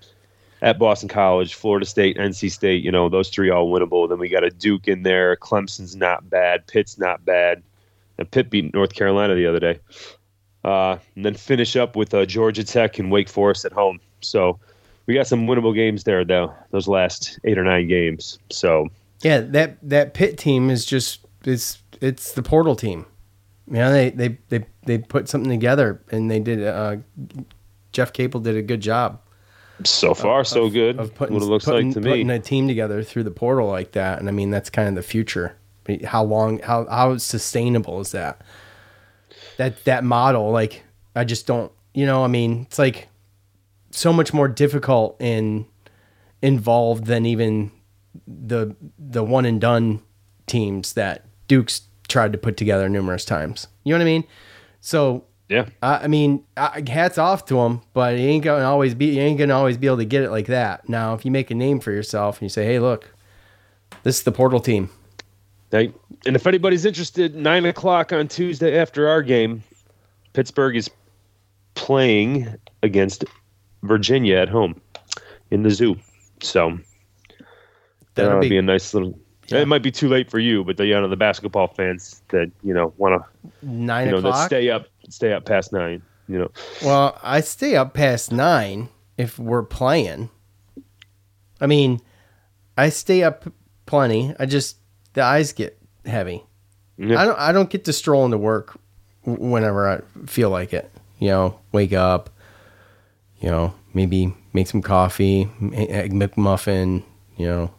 [0.66, 4.10] at Boston College, Florida State, NC State, you know, those three all winnable.
[4.10, 5.36] Then we got a Duke in there.
[5.36, 6.66] Clemson's not bad.
[6.66, 7.62] Pitt's not bad.
[8.18, 9.80] And Pitt beat North Carolina the other day.
[10.64, 14.00] Uh, and then finish up with uh, Georgia Tech and Wake Forest at home.
[14.22, 14.60] So
[15.06, 18.40] we got some winnable games there, though, those last eight or nine games.
[18.50, 18.88] So,
[19.22, 23.06] Yeah, that that Pitt team is just it's it's the portal team.
[23.68, 26.64] You know, they they they they put something together and they did.
[26.64, 26.98] Uh,
[27.92, 29.22] Jeff Capel did a good job.
[29.84, 31.00] So far, so good.
[31.00, 32.10] Of putting what it looks putting, like to me.
[32.12, 34.96] putting a team together through the portal like that, and I mean that's kind of
[34.96, 35.58] the future.
[36.04, 36.60] How long?
[36.60, 38.42] How how sustainable is that?
[39.58, 40.84] That that model, like
[41.16, 41.72] I just don't.
[41.94, 43.08] You know, I mean, it's like
[43.92, 45.66] so much more difficult and
[46.42, 47.72] involved than even
[48.28, 50.02] the the one and done
[50.48, 53.68] teams that Duke's tried to put together numerous times.
[53.84, 54.24] You know what I mean?
[54.82, 58.96] So yeah, I, I mean, I, hats off to him, but you ain't gonna always
[58.96, 60.88] be you ain't gonna always be able to get it like that.
[60.90, 63.14] Now, if you make a name for yourself and you say, "Hey, look,
[64.04, 64.90] this is the portal team,"
[65.76, 65.94] Right.
[66.26, 69.62] And if anybody's interested, nine o'clock on Tuesday after our game,
[70.32, 70.90] Pittsburgh is
[71.74, 73.26] playing against
[73.84, 74.80] Virginia at home
[75.52, 75.98] in the zoo.
[76.42, 76.80] So
[78.14, 79.20] That'll be- be, a nice little.
[79.50, 82.50] It might be too late for you, but the you know the basketball fans that
[82.64, 84.48] you know want to nine you know o'clock.
[84.48, 86.02] stay up stay up past nine.
[86.28, 86.52] You know,
[86.84, 90.30] Well, I stay up past nine if we're playing.
[91.62, 92.02] I mean,
[92.78, 93.46] I stay up
[93.86, 94.34] plenty.
[94.40, 94.78] I just
[95.14, 96.44] the eyes get heavy.
[96.98, 97.22] Yeah.
[97.22, 97.40] I don't.
[97.40, 98.78] I don't get to stroll into work
[99.24, 100.92] whenever I feel like it.
[101.20, 102.30] You know, wake up.
[103.40, 105.44] You know, maybe make some coffee,
[105.74, 107.04] egg McMuffin.
[107.38, 107.74] You know,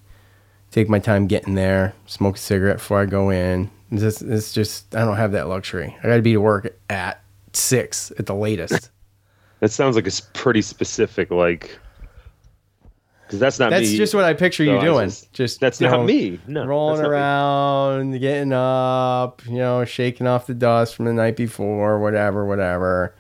[0.71, 1.95] take my time getting there.
[2.07, 3.71] Smoke a cigarette before I go in.
[3.91, 5.97] It's just, it's just I don't have that luxury.
[6.03, 7.23] I got to be to work at
[7.53, 8.91] six at the latest.
[9.61, 11.31] that sounds like it's pretty specific.
[11.31, 11.79] Like,
[13.23, 13.97] because that's not That's me.
[13.97, 15.09] just what I picture So you doing.
[15.09, 16.39] just- Just that's you not know, me.
[16.47, 17.17] No, rolling that's not me.
[17.17, 23.15] around, getting up, you know, shaking off the dust from the night before, whatever, whatever.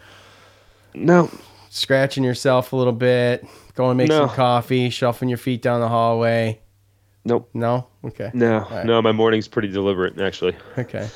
[0.94, 1.30] No,
[1.70, 3.44] scratching yourself a little bit,
[3.74, 4.26] going to make No.
[4.26, 6.60] some coffee, shuffling your feet down the hallway.
[7.26, 7.50] Nope.
[7.54, 7.88] No.
[8.04, 8.30] Okay.
[8.32, 8.86] No, All right.
[8.86, 10.56] no, my morning's pretty deliberate actually.
[10.78, 11.08] Okay.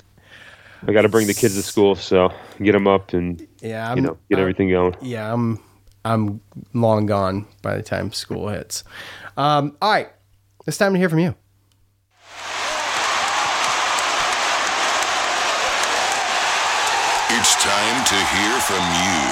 [0.87, 3.95] I got to bring the kids to school, so get them up and Yeah, you
[3.97, 4.97] I'm- know get I'm- everything going.
[5.01, 5.61] Yeah, I'm
[6.05, 6.41] I'm
[6.75, 8.83] long gone by the time school hits.
[9.37, 10.09] Um, all right,
[10.67, 11.35] it's time to hear from you.
[17.33, 19.23] It's time to hear from you,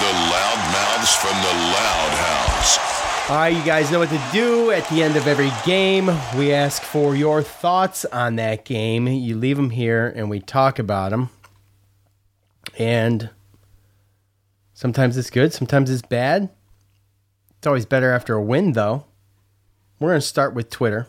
[0.00, 2.91] the loud mouths from the Loud House.
[3.28, 6.10] All right, you guys know what to do at the end of every game.
[6.36, 9.06] We ask for your thoughts on that game.
[9.06, 11.30] You leave them here, and we talk about them.
[12.78, 13.30] And
[14.74, 16.50] sometimes it's good, sometimes it's bad.
[17.56, 19.04] It's always better after a win, though.
[20.00, 21.06] We're going to start with Twitter.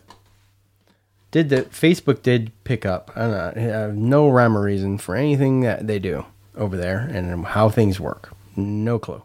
[1.32, 3.11] Did the Facebook did pick up?
[3.16, 6.78] I, don't know, I have no rhyme or reason for anything that they do over
[6.78, 8.32] there and how things work.
[8.55, 9.24] No clue.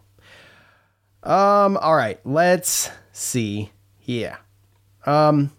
[1.29, 3.71] Um, all right, let's see.
[4.03, 4.37] Yeah.
[5.05, 5.51] Um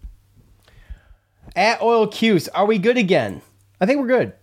[1.55, 3.41] at Oil Q's, are we good again?
[3.79, 4.33] I think we're good.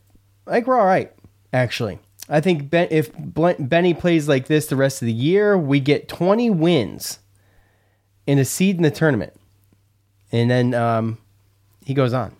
[0.46, 1.12] I think we're all right,
[1.52, 1.98] actually.
[2.30, 6.08] I think ben, if Benny plays like this the rest of the year, we get
[6.08, 7.18] 20 wins
[8.26, 9.32] and a seed in the tournament.
[10.32, 11.18] And then um,
[11.84, 12.34] he goes on.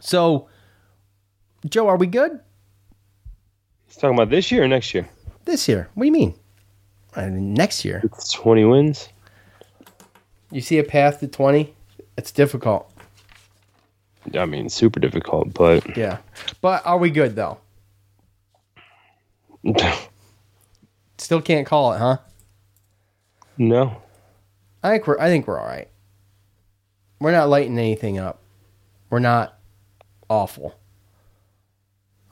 [0.00, 0.48] So,
[1.66, 2.40] Joe, are we good
[3.86, 5.08] He's talking about this year or next year.
[5.44, 5.88] this year?
[5.94, 6.34] What do you mean?
[7.18, 8.00] I mean, next year.
[8.04, 9.08] It's 20 wins.
[10.52, 11.74] You see a path to 20?
[12.16, 12.90] It's difficult.
[14.34, 16.18] I mean, super difficult, but Yeah.
[16.60, 17.58] But are we good though?
[21.18, 22.18] Still can't call it, huh?
[23.56, 24.00] no.
[24.82, 25.88] I think we're I think we're all right.
[27.20, 28.40] We're not lighting anything up.
[29.10, 29.58] We're not
[30.30, 30.78] awful.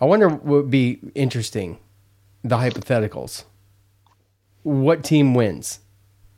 [0.00, 1.78] I wonder what would be interesting
[2.44, 3.44] the hypotheticals.
[4.66, 5.78] What team wins?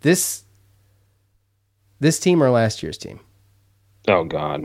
[0.02, 0.42] This
[1.98, 3.20] this team or last year's team?
[4.06, 4.64] Oh God.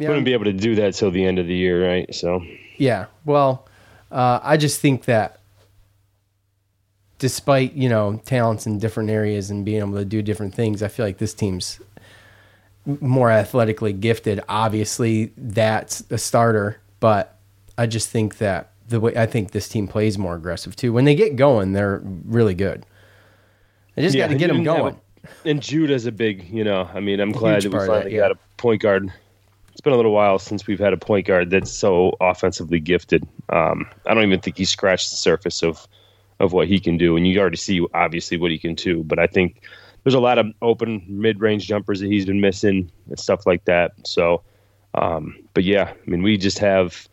[0.00, 0.08] Yeah.
[0.08, 2.12] Wouldn't be able to do that till the end of the year, right?
[2.14, 2.42] So
[2.78, 3.06] Yeah.
[3.26, 3.68] Well,
[4.10, 5.40] uh, I just think that
[7.18, 10.88] despite, you know, talents in different areas and being able to do different things, I
[10.88, 11.80] feel like this team's
[12.86, 14.40] more athletically gifted.
[14.48, 17.38] Obviously, that's a starter, but
[17.76, 20.92] I just think that the way I think this team plays more aggressive too.
[20.92, 22.86] When they get going, they're really good.
[23.96, 24.94] They just got to get them going.
[24.94, 24.98] a-
[25.44, 27.88] and Jude is a big, you know, I mean, I'm glad that we of that,
[27.88, 28.20] finally yeah.
[28.20, 29.12] got a point guard.
[29.70, 33.26] It's been a little while since we've had a point guard that's so offensively gifted.
[33.48, 35.86] Um, I don't even think he scratched the surface of
[36.40, 39.04] of what he can do, and you already see obviously what he can do.
[39.04, 39.62] But I think
[40.02, 43.64] there's a lot of open mid range jumpers that he's been missing and stuff like
[43.66, 43.92] that.
[44.04, 44.42] So,
[44.94, 47.08] um, but yeah, I mean, we just have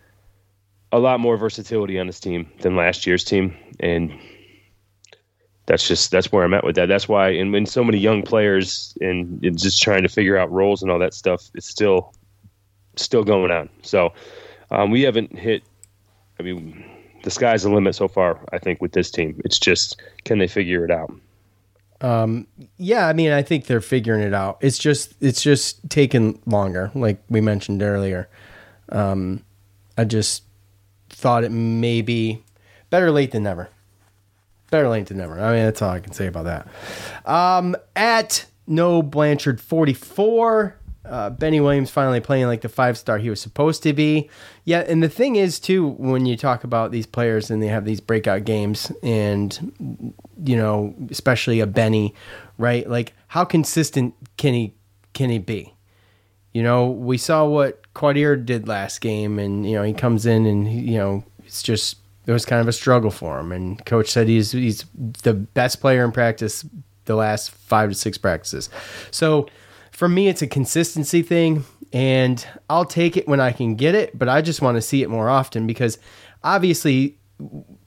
[0.92, 4.12] a lot more versatility on this team than last year's team, and
[5.66, 6.88] that's just that's where I'm at with that.
[6.88, 10.52] That's why, and when so many young players and, and just trying to figure out
[10.52, 12.14] roles and all that stuff, it's still
[12.96, 13.70] still going on.
[13.84, 14.14] So
[14.72, 15.64] um, we haven't hit.
[16.40, 16.84] I mean,
[17.24, 18.44] the sky's the limit so far.
[18.52, 21.12] I think with this team, it's just can they figure it out?
[22.02, 24.58] Um, yeah, I mean, I think they're figuring it out.
[24.62, 28.30] It's just, it's just taken longer, like we mentioned earlier.
[28.90, 29.44] Um,
[29.98, 30.44] I just
[31.20, 32.44] thought it may be
[32.90, 33.70] better late than never.
[34.72, 35.40] Better late than never.
[35.40, 36.68] I mean, that's all I can say about that.
[37.26, 43.30] Um, at no Blanchard 44, uh, Benny Williams finally playing like the five star he
[43.30, 44.30] was supposed to be.
[44.64, 47.84] Yeah, and the thing is too, when you talk about these players and they have
[47.84, 50.14] these breakout games, and
[50.44, 52.14] you know, especially a Benny,
[52.58, 52.88] right?
[52.88, 54.74] Like, how consistent can he
[55.14, 55.74] can he be?
[56.54, 60.46] You know, we saw what Quadir did last game, and you know, he comes in
[60.46, 63.52] and he- you know, it's just it was kind of a struggle for him.
[63.52, 64.86] And coach said he's he's
[65.24, 66.66] the best player in practice
[67.06, 68.70] the last five to six practices.
[69.10, 69.48] So
[69.92, 74.18] for me, it's a consistency thing, and I'll take it when I can get it.
[74.18, 75.98] But I just want to see it more often because
[76.44, 77.18] obviously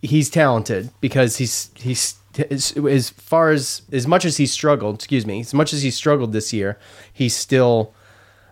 [0.03, 2.17] he's talented because he's he's
[2.51, 4.97] as, as far as as much as he's struggled.
[4.97, 6.79] Excuse me, as much as he's struggled this year,
[7.13, 7.95] he's still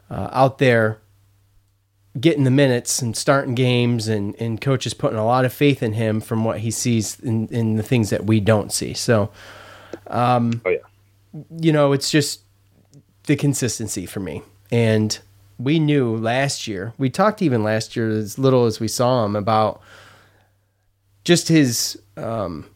[0.08, 0.99] uh, out there
[2.18, 5.82] getting the minutes and starting games and, and coach is putting a lot of faith
[5.82, 8.94] in him from what he sees in, in the things that we don't see.
[8.94, 9.30] So,
[10.08, 10.78] um, oh, yeah.
[11.60, 12.40] you know, it's just
[13.24, 14.42] the consistency for me.
[14.72, 15.16] And
[15.58, 19.36] we knew last year, we talked even last year, as little as we saw him,
[19.36, 19.80] about
[21.22, 22.66] just his, um,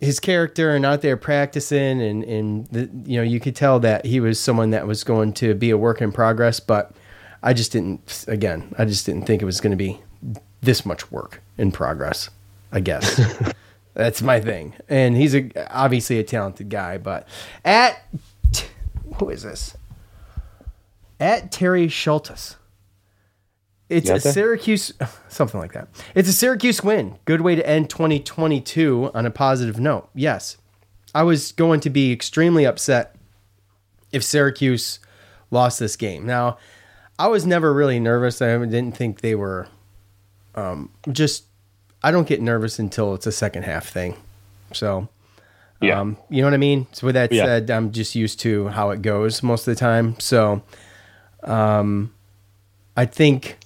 [0.00, 4.04] his character and out there practicing and, and the, you know, you could tell that
[4.04, 6.92] he was someone that was going to be a work in progress, but
[7.44, 10.00] I just didn't, again, I just didn't think it was going to be
[10.62, 12.30] this much work in progress,
[12.72, 13.20] I guess.
[13.94, 14.72] That's my thing.
[14.88, 17.28] And he's a, obviously a talented guy, but
[17.62, 18.02] at,
[19.18, 19.76] who is this?
[21.20, 22.56] At Terry Schultes.
[23.90, 24.18] It's a?
[24.18, 24.94] Syracuse,
[25.28, 25.88] something like that.
[26.14, 27.18] It's a Syracuse win.
[27.26, 30.08] Good way to end 2022 on a positive note.
[30.14, 30.56] Yes,
[31.14, 33.14] I was going to be extremely upset
[34.12, 34.98] if Syracuse
[35.50, 36.24] lost this game.
[36.24, 36.56] Now,
[37.18, 38.40] I was never really nervous.
[38.42, 39.68] I didn't think they were
[40.54, 41.44] um, just.
[42.02, 44.16] I don't get nervous until it's a second half thing.
[44.72, 45.08] So,
[45.80, 46.00] Yeah.
[46.00, 46.86] um, you know what I mean.
[46.92, 47.44] So with that Yeah.
[47.44, 50.18] said, I'm just used to how it goes most of the time.
[50.20, 50.62] So,
[51.44, 52.12] um,
[52.96, 53.58] I think,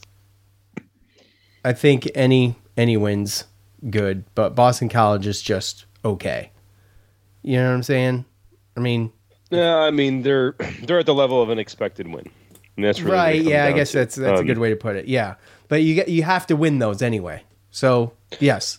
[1.64, 3.44] I think any any wins
[3.90, 6.51] good, but Boston College is just okay.
[7.42, 8.24] You know what I'm saying?
[8.76, 9.12] I mean,
[9.51, 12.30] Yeah, I mean they're they're at the level of an expected win,
[12.79, 13.43] and that's really right?
[13.43, 13.99] Yeah, I guess to.
[13.99, 15.07] that's that's a Um, good way to put it.
[15.07, 15.35] Yeah,
[15.68, 17.43] but you get you have to win those anyway.
[17.70, 18.79] So yes,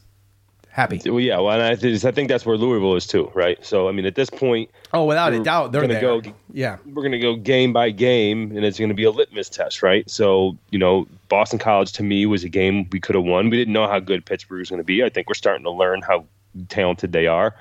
[0.69, 1.01] happy.
[1.05, 3.63] Well, yeah, well, and I, think- I think that's where Louisville is too, right?
[3.63, 6.21] So, I mean, at this point, Oh, without a doubt, they're gonna there.
[6.21, 6.21] go.
[6.53, 6.77] Yeah.
[6.85, 9.83] we're going to go game by game, and it's going to be a litmus test,
[9.83, 10.09] right?
[10.09, 13.49] So, you know, Boston College to me was a game we could have won.
[13.51, 15.03] We didn't know how good Pittsburgh was going to be.
[15.03, 16.25] I think we're starting to learn how
[16.69, 17.53] talented they are.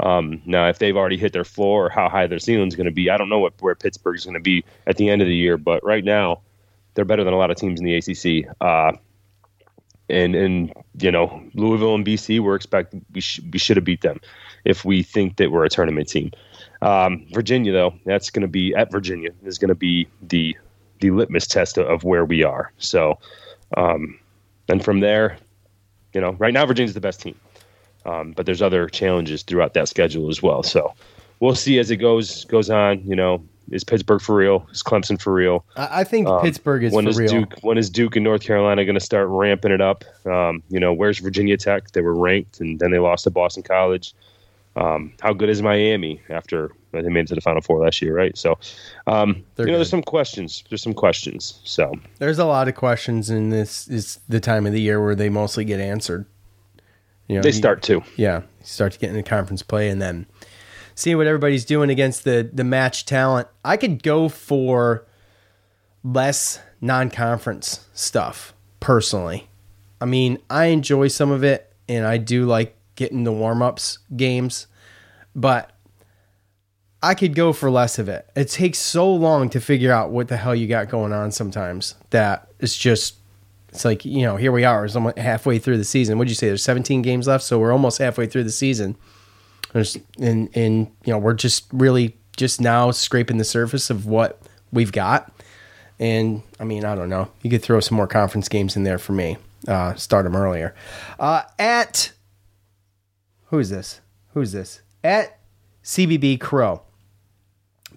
[0.00, 2.86] Um, now, if they've already hit their floor or how high their ceiling is going
[2.86, 5.22] to be, I don't know what where Pittsburgh is going to be at the end
[5.22, 5.56] of the year.
[5.56, 6.40] But right now,
[6.94, 8.48] they're better than a lot of teams in the ACC.
[8.60, 8.92] Uh,
[10.08, 14.02] and and you know Louisville and BC we're expecting we sh- we should have beat
[14.02, 14.20] them
[14.64, 16.30] if we think that we're a tournament team.
[16.82, 20.56] Um, Virginia though that's going to be at Virginia is going to be the
[21.00, 22.72] the litmus test of, of where we are.
[22.78, 23.18] So
[23.76, 24.18] um,
[24.68, 25.38] and from there,
[26.12, 27.38] you know right now Virginia's the best team,
[28.04, 30.62] um, but there's other challenges throughout that schedule as well.
[30.62, 30.94] So
[31.40, 33.02] we'll see as it goes goes on.
[33.04, 34.66] You know is Pittsburgh for real?
[34.72, 35.64] Is Clemson for real?
[35.76, 37.28] I think Um, Pittsburgh is when for is real.
[37.30, 40.04] Duke when is Duke and North Carolina going to start ramping it up?
[40.26, 41.92] Um, you know, where's Virginia Tech?
[41.92, 44.14] They were ranked and then they lost to Boston College.
[44.76, 48.14] Um, how good is Miami after they made it to the Final Four last year,
[48.14, 48.36] right?
[48.36, 48.58] So,
[49.06, 50.64] um, you know, there's some questions.
[50.68, 51.60] There's some questions.
[51.64, 55.14] So, There's a lot of questions, and this is the time of the year where
[55.14, 56.26] they mostly get answered.
[57.28, 58.02] You know, They start to.
[58.16, 60.26] Yeah, start to get into conference play, and then
[60.94, 63.48] see what everybody's doing against the the match talent.
[63.64, 65.06] I could go for
[66.02, 69.48] less non-conference stuff personally.
[70.00, 74.66] I mean, I enjoy some of it, and I do like getting the warm-ups games,
[75.34, 75.70] but
[77.02, 78.28] I could go for less of it.
[78.36, 81.96] It takes so long to figure out what the hell you got going on sometimes
[82.10, 83.16] that it's just
[83.74, 84.84] it's like, you know, here we are.
[84.84, 86.16] It's almost halfway through the season.
[86.16, 86.46] What'd you say?
[86.46, 88.96] There's 17 games left, so we're almost halfway through the season.
[89.72, 94.40] There's and and you know, we're just really just now scraping the surface of what
[94.72, 95.32] we've got.
[95.98, 97.30] And I mean, I don't know.
[97.42, 99.38] You could throw some more conference games in there for me.
[99.66, 100.74] Uh, start them earlier.
[101.18, 102.12] Uh, at
[103.46, 104.00] who is this?
[104.34, 104.82] Who is this?
[105.02, 105.40] At
[105.82, 106.82] CBB Crow.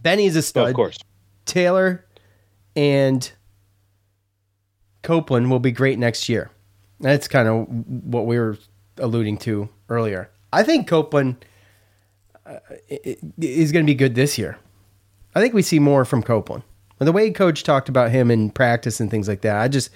[0.02, 0.70] Benny's a stud.
[0.70, 0.98] of course.
[1.46, 2.04] Taylor
[2.76, 3.32] and
[5.02, 6.52] Copeland will be great next year.
[7.00, 8.58] That's kind of what we were
[8.98, 10.32] alluding to earlier.
[10.52, 11.46] I think Copeland
[12.46, 12.60] uh,
[13.38, 14.58] is going to be good this year.
[15.36, 16.64] I think we see more from Copeland.
[17.00, 19.92] The way coach talked about him in practice and things like that, I just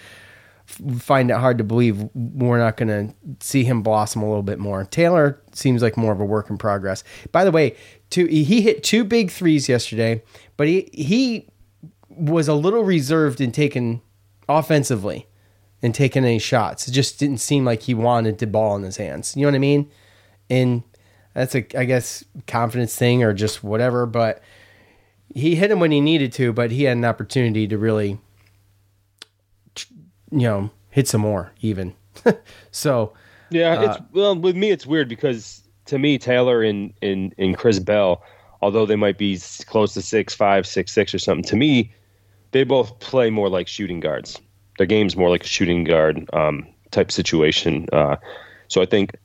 [0.99, 4.60] find it hard to believe we're not going to see him blossom a little bit
[4.60, 4.86] more.
[4.86, 7.04] Taylor seems like more of a work in progress.
[7.32, 7.76] By the way,
[8.10, 10.24] two, he hit two big threes yesterday,
[10.58, 11.47] but he he
[12.10, 14.02] was a little reserved in taking
[14.47, 15.27] offensively
[15.81, 16.87] and taking any shots.
[16.87, 19.35] It just didn't seem like he wanted the ball in his hands.
[19.35, 19.89] You know what I mean?
[20.49, 20.83] And
[21.33, 24.41] that's a I guess confidence thing or just whatever, but
[25.33, 28.19] he hit him when he needed to, but he had an opportunity to really
[30.31, 31.93] you know, hit some more even.
[32.71, 33.13] so
[33.49, 37.57] Yeah, uh, it's well with me it's weird because to me Taylor and and, and
[37.57, 38.23] Chris Bell,
[38.61, 41.93] although they might be close to six five, six six or something, to me
[42.52, 44.39] they both play more like shooting guards.
[44.78, 47.88] Their game's more like a shooting guard um, type situation.
[47.91, 48.18] Uh,
[48.68, 49.16] so I think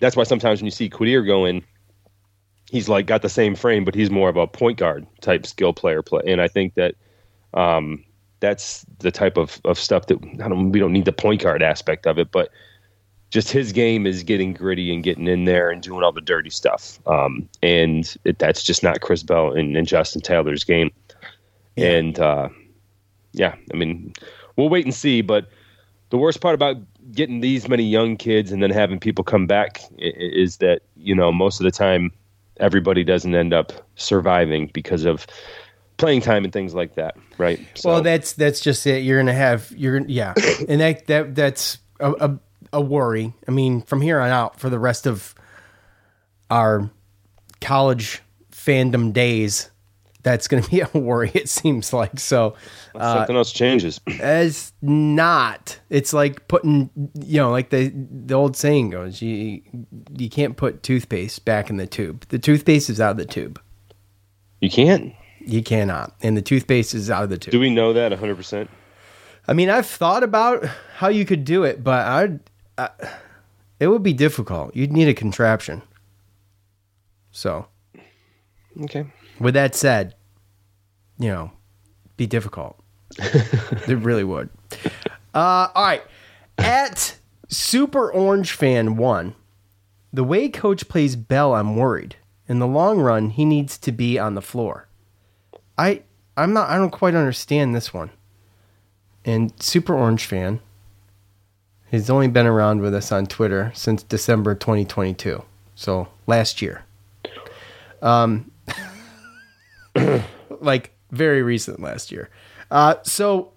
[0.00, 1.62] that's why sometimes when you see Quadir go in,
[2.70, 5.72] he's like got the same frame, but he's more of a point guard type skill
[5.72, 6.22] player play.
[6.26, 6.94] And I think that
[7.54, 8.04] um,
[8.40, 12.06] that's the type of, of stuff that don't, we don't need the point guard aspect
[12.06, 12.50] of it, but
[13.30, 16.50] just his game is getting gritty and getting in there and doing all the dirty
[16.50, 16.98] stuff.
[17.06, 20.90] Um, and it, that's just not Chris Bell and, and Justin Taylor's game.
[21.82, 22.48] And uh,
[23.32, 24.12] yeah, I mean,
[24.56, 25.22] we'll wait and see.
[25.22, 25.48] But
[26.10, 26.76] the worst part about
[27.12, 31.32] getting these many young kids and then having people come back is that you know
[31.32, 32.12] most of the time
[32.58, 35.26] everybody doesn't end up surviving because of
[35.96, 37.60] playing time and things like that, right?
[37.84, 39.02] well, that's that's just it.
[39.02, 40.34] You're gonna have you're gonna yeah,
[40.68, 42.38] and that that that's a, a
[42.74, 43.34] a worry.
[43.46, 45.34] I mean, from here on out for the rest of
[46.50, 46.90] our
[47.60, 49.70] college fandom days,
[50.30, 51.30] that's going to be a worry.
[51.34, 52.54] It seems like so.
[52.94, 54.00] Uh, Something else changes.
[54.20, 55.78] As not.
[55.90, 56.90] It's like putting,
[57.24, 59.62] you know, like the the old saying goes, you
[60.16, 62.26] you can't put toothpaste back in the tube.
[62.28, 63.60] The toothpaste is out of the tube.
[64.60, 65.14] You can't.
[65.40, 67.52] You cannot, and the toothpaste is out of the tube.
[67.52, 68.36] Do we know that 100?
[68.36, 68.68] percent
[69.46, 70.66] I mean, I've thought about
[70.96, 72.40] how you could do it, but I'd,
[72.76, 72.90] I,
[73.80, 74.76] it would be difficult.
[74.76, 75.80] You'd need a contraption.
[77.30, 77.66] So,
[78.82, 79.06] Okay.
[79.40, 80.14] with that said,
[81.18, 81.50] you know,
[82.16, 82.78] be difficult.
[83.18, 84.48] it really would.
[85.34, 86.02] Uh, all right.
[86.58, 87.16] At
[87.48, 89.34] Super Orange Fan 1,
[90.12, 92.16] the way coach plays Bell, I'm worried.
[92.48, 94.88] In the long run, he needs to be on the floor.
[95.76, 96.02] I
[96.36, 98.10] I'm not I don't quite understand this one.
[99.24, 100.60] And Super Orange Fan
[101.90, 105.42] has only been around with us on Twitter since December 2022.
[105.74, 106.84] So last year.
[108.00, 108.50] Um
[110.60, 112.30] like very recent last year.
[112.70, 113.52] Uh, so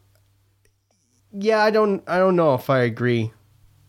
[1.31, 3.31] yeah, I don't I don't know if I agree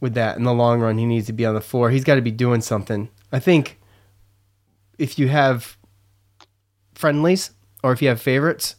[0.01, 0.37] with that.
[0.37, 1.91] In the long run, he needs to be on the floor.
[1.91, 3.09] He's got to be doing something.
[3.31, 3.81] I think
[4.99, 5.77] if you have
[6.95, 7.51] friendlies
[7.83, 8.77] or if you have favorites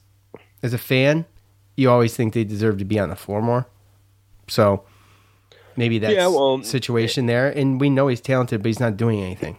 [0.62, 1.26] as a fan,
[1.76, 3.68] you always think they deserve to be on the floor more.
[4.48, 4.84] So
[5.76, 7.50] maybe that's Yeah, well, situation there.
[7.50, 9.58] And we know he's talented, but he's not doing anything.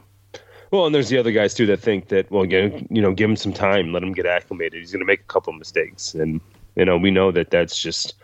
[0.75, 3.31] Well, and there's the other guys too that think that well, again, you know, give
[3.31, 4.81] him some time, let him get acclimated.
[4.81, 6.41] He's going to make a couple of mistakes, and
[6.75, 8.15] you know, we know that that's just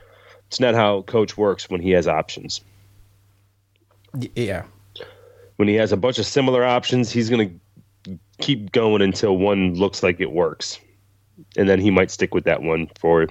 [0.48, 2.60] it's not how coach works when he has options.
[4.34, 4.64] Yeah.
[5.58, 7.60] When he has a bunch of similar options, he's going
[8.04, 10.80] to keep going until one looks like it works,
[11.56, 13.28] and then he might stick with that one for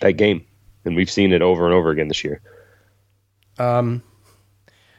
[0.00, 0.44] that game.
[0.84, 2.42] And we've seen it over and over again this year.
[3.58, 4.02] Um,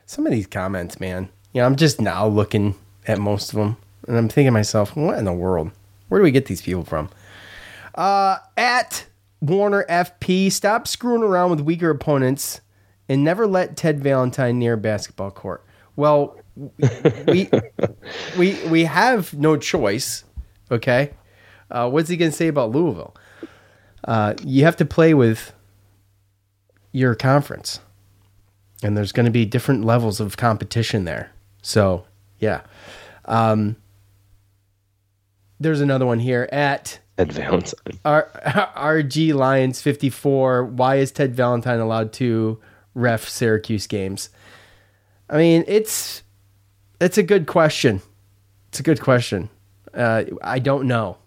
[0.07, 1.29] some of these comments, man.
[1.53, 2.73] You know, I'm just now looking
[3.07, 3.77] at most of them,
[4.07, 5.71] and I'm thinking to myself, what in the world?
[6.07, 7.09] Where do we get these people from?
[7.95, 9.05] Uh, at
[9.41, 12.61] Warner FP, stop screwing around with weaker opponents,
[13.07, 15.63] and never let Ted Valentine near basketball court.
[15.95, 16.39] Well,
[17.27, 17.49] we
[18.37, 20.23] we we have no choice.
[20.71, 21.11] Okay,
[21.71, 23.15] uh, what's he gonna say about Louisville?
[24.03, 25.53] Uh, you have to play with
[26.91, 27.79] your conference
[28.83, 31.31] and there's going to be different levels of competition there.
[31.61, 32.05] So,
[32.39, 32.61] yeah.
[33.25, 33.75] Um,
[35.59, 37.99] there's another one here at Ted Valentine.
[38.03, 38.29] R-
[38.77, 40.65] RG Lions 54.
[40.65, 42.59] Why is Ted Valentine allowed to
[42.93, 44.29] ref Syracuse games?
[45.29, 46.21] I mean, it's
[47.01, 48.01] it's a good question.
[48.69, 49.49] It's a good question.
[49.93, 51.17] Uh, I don't know.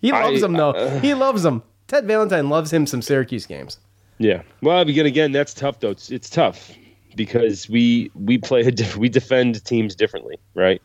[0.00, 0.70] He loves I- them though.
[0.72, 1.62] uh, he loves them.
[1.86, 3.78] Ted Valentine loves him some Syracuse games.
[4.18, 4.42] Yeah.
[4.62, 5.90] Well, again, again, that's tough though.
[5.90, 6.72] It's, it's tough
[7.16, 10.80] because we we play diff- we defend teams differently, right?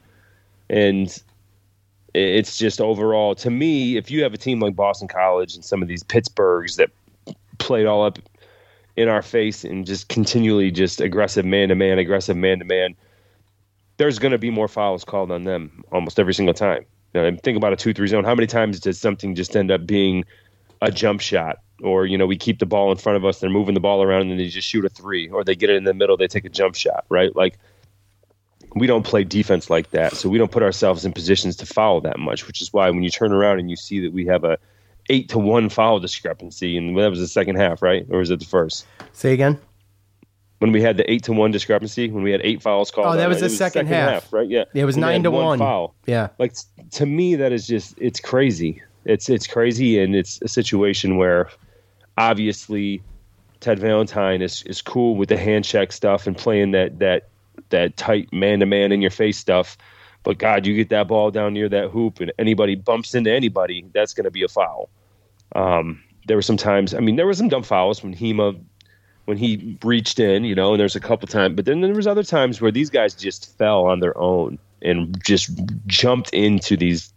[0.70, 1.22] And
[2.14, 5.82] it's just overall to me, if you have a team like Boston College and some
[5.82, 6.90] of these Pittsburghs that
[7.58, 8.20] played all up
[8.96, 12.96] in our face and just continually just aggressive man to man, aggressive man to man,
[13.98, 16.86] there's going to be more fouls called on them almost every single time.
[17.14, 18.24] And think about a two three zone.
[18.24, 20.26] How many times does something just end up being
[20.82, 21.58] a jump shot?
[21.82, 24.04] Or, you know, we keep the ball in front of us, they're moving the ball
[24.04, 26.18] around and then they just shoot a three, or they get it in the middle,
[26.18, 27.36] they take a jump shot, right?
[27.36, 27.58] Like
[28.76, 30.14] we don't play defense like that.
[30.14, 33.04] So we don't put ourselves in positions to foul that much, which is why when
[33.04, 34.58] you turn around and you see that we have a
[35.10, 38.06] eight to one foul discrepancy, and that was the second half, right?
[38.10, 38.86] Or was it the first?
[39.12, 39.60] Say again.
[40.60, 43.08] When we had the eight to one discrepancy, when we had eight fouls called.
[43.08, 44.32] Oh, that was the it second half.
[44.34, 44.48] right?
[44.48, 45.58] Yeah, Yeah, it was nine to one.
[45.58, 45.96] foul.
[46.06, 46.30] Yeah.
[46.38, 46.54] Like
[46.92, 48.84] to me, that is just it's crazy.
[49.06, 51.50] It's it's crazy, and it's a situation where
[52.20, 53.02] obviously
[53.62, 57.30] Ted Valentine is is cool with the hand check stuff and playing that that
[57.70, 59.78] that tight man to man in your face stuff.
[60.24, 63.86] But God, you get that ball down near that hoop, and anybody bumps into anybody,
[63.94, 64.90] that's going to be a foul.
[65.56, 66.94] Um, there were some times.
[66.94, 68.60] I mean, there were some dumb fouls when Hima
[69.26, 72.08] when he reached in, you know, and there's a couple times, but then there was
[72.08, 75.52] other times where these guys just fell on their own and just
[75.86, 77.14] jumped into these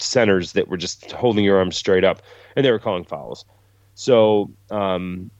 [0.00, 2.22] centers that were just holding your arms straight up,
[2.56, 3.44] and they were calling fouls.
[4.02, 5.30] So, um,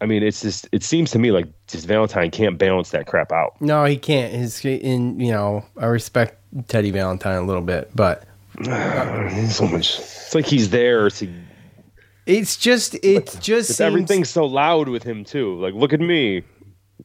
[0.00, 3.30] I mean, it's just it seems to me like just Valentine can't balance that crap
[3.30, 3.60] out.
[3.60, 4.32] No, he can't.
[4.32, 8.24] His in you know, I respect Teddy Valentine a little bit, but
[8.64, 10.00] so much.
[10.00, 11.28] It's like he's there to.
[12.26, 15.56] It's just it just It's seems, everything's so loud with him too.
[15.60, 16.42] Like, look at me.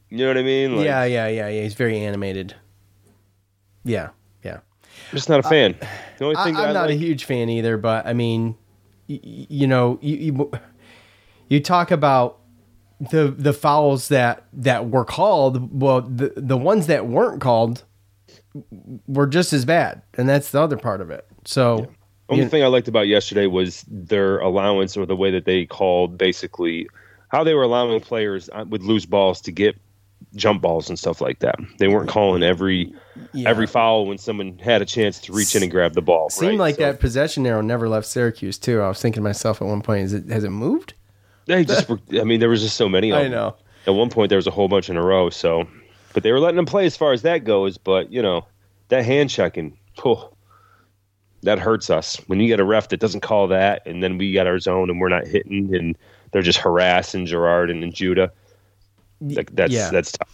[0.08, 0.76] You know what I mean?
[0.76, 1.62] Like, yeah, yeah, yeah, yeah.
[1.62, 2.56] He's very animated.
[3.84, 4.10] Yeah,
[4.42, 4.56] yeah.
[4.56, 5.76] I'm just not a fan.
[6.18, 8.56] the only I, thing I not a huge fan either, but I mean,
[9.08, 10.50] y- y- you know, you, you
[11.52, 12.38] you talk about
[13.10, 15.80] the the fouls that that were called.
[15.82, 17.84] Well, the the ones that weren't called
[19.06, 21.26] were just as bad, and that's the other part of it.
[21.44, 21.88] So
[22.28, 25.66] Only you- thing I liked about yesterday was their allowance or the way that they
[25.66, 26.88] called basically
[27.28, 29.76] how they were allowing players uh, with loose balls to get
[30.36, 31.56] jump balls and stuff like that.
[31.78, 32.94] They weren't calling every
[33.32, 33.48] Yeah.
[33.50, 36.26] every foul when someone had a chance to reach in and grab the ball.
[36.28, 36.58] It seemed right?
[36.58, 38.80] like So that possession arrow never left Syracuse too.
[38.80, 40.94] I was thinking to myself at one point, is it has it moved?
[41.46, 43.56] They just were, I mean, there was just so many of I know.
[43.86, 45.28] At one point, there was a whole bunch in a row.
[45.30, 45.66] So,
[46.14, 47.78] but they were letting them play as far as that goes.
[47.78, 48.46] But you know,
[48.88, 50.32] that hand checking, oh,
[51.42, 52.16] that hurts us.
[52.28, 54.88] When you get a ref that doesn't call that, and then we got our zone
[54.88, 55.98] and we're not hitting, and
[56.30, 58.32] they're just harassing Girard and, and Judah.
[59.20, 59.90] Like, that's yeah.
[59.90, 60.28] that's tough.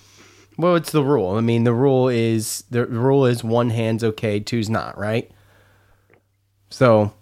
[0.58, 1.36] Well, it's the rule.
[1.36, 5.30] I mean, the rule is the rule is one hand's okay, two's not, right?
[6.70, 7.14] So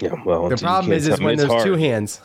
[0.00, 1.64] Yeah, well, the problem is, is when there's hard.
[1.64, 2.20] two hands.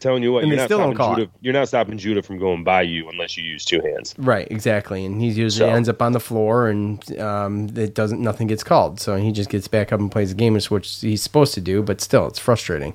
[0.00, 1.16] Telling you what, And you're they not still don't stopping call it.
[1.26, 1.30] Judah.
[1.40, 4.14] You're not stopping Judah from going by you unless you use two hands.
[4.18, 8.20] Right, exactly, and he usually So- ends up on the floor, and um, it doesn't.
[8.20, 11.22] Nothing gets called, so he just gets back up and plays the game, which he's
[11.22, 11.82] supposed to do.
[11.82, 12.94] But still, it's frustrating.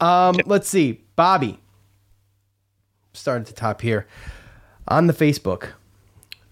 [0.00, 1.58] Um, let's see, Bobby.
[3.14, 4.06] Start at the top here
[4.86, 5.70] on the Facebook.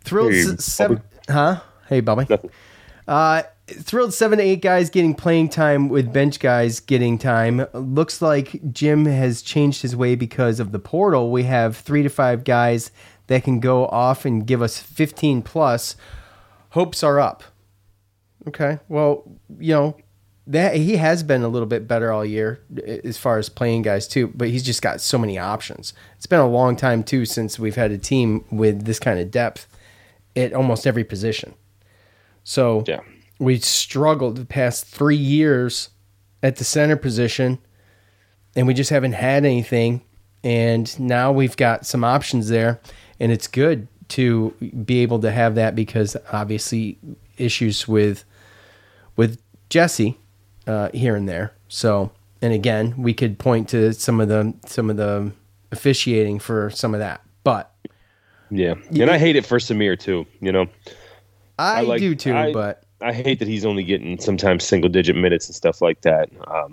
[0.02, 1.32] Thrilled Hey, s- seven, Bobby.
[1.32, 1.60] huh?
[1.88, 2.26] Hey, Bobby.
[3.06, 7.66] Uh, thrilled seven to eight guys getting playing time with bench guys getting time.
[7.72, 11.30] Looks like Jim has changed his way because of the portal.
[11.30, 12.90] We have three to five guys
[13.26, 15.96] that can go off and give us 15 plus.
[16.70, 17.42] Hopes are up.
[18.46, 18.78] Okay.
[18.88, 19.24] Well,
[19.58, 19.96] you know,
[20.46, 24.06] that he has been a little bit better all year as far as playing guys
[24.06, 25.92] too, but he's just got so many options.
[26.16, 29.32] It's been a long time too since we've had a team with this kind of
[29.32, 29.66] depth
[30.36, 31.54] at almost every position.
[32.44, 33.00] So yeah.
[33.38, 35.90] We struggled the past three years
[36.42, 37.58] at the center position,
[38.54, 40.02] and we just haven't had anything.
[40.44, 42.80] And now we've got some options there,
[43.20, 44.50] and it's good to
[44.84, 46.98] be able to have that because obviously
[47.36, 48.24] issues with
[49.16, 50.18] with Jesse
[50.66, 51.52] uh, here and there.
[51.68, 55.32] So, and again, we could point to some of the some of the
[55.72, 57.74] officiating for some of that, but
[58.50, 60.26] Yeah, and I hate it for Symir too.
[60.40, 60.66] You know,
[61.58, 62.34] I, like- do too.
[62.34, 66.00] I- but I hate that he's only getting sometimes single digit minutes and stuff like
[66.02, 66.30] that.
[66.48, 66.72] Um,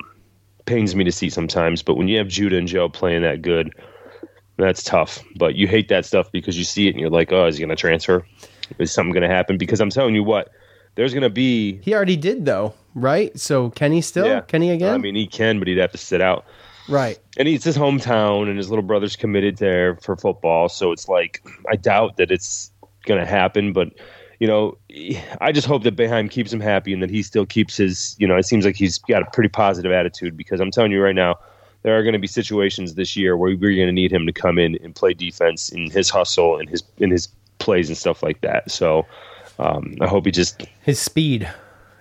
[0.66, 3.74] pains me to see sometimes, but when you have Judah and Joe playing that good,
[4.58, 5.22] that's tough.
[5.38, 7.62] But you hate that stuff because you see it and you're like, oh, is he
[7.62, 8.26] going to transfer?
[8.80, 9.58] Is something going to happen?
[9.58, 10.50] Because I'm telling you what,
[10.96, 11.80] there's going to be.
[11.82, 13.38] he already did though, right?
[13.38, 14.26] So can he still?
[14.26, 14.42] Yeah.
[14.42, 14.94] Can he again?
[14.94, 16.46] I mean, he can, but he'd have to sit out.
[16.90, 17.18] right.
[17.38, 21.42] and it's his hometown and his little brother's committed there for football so it's like
[21.72, 22.74] i doubt that it's
[23.06, 23.88] going to happen but
[24.40, 24.78] you know
[25.42, 28.28] i just hope that Boeheim keeps him happy and that he still keeps his you
[28.28, 31.16] know it seems like he's got a pretty positive attitude because i'm telling you right
[31.16, 31.36] now
[31.84, 34.32] there are going to be situations this year where we're going to need him to
[34.32, 37.28] come in and play defense in his hustle and his in his
[37.60, 39.06] plays and stuff like that so
[39.60, 41.50] um, i hope he just His speed,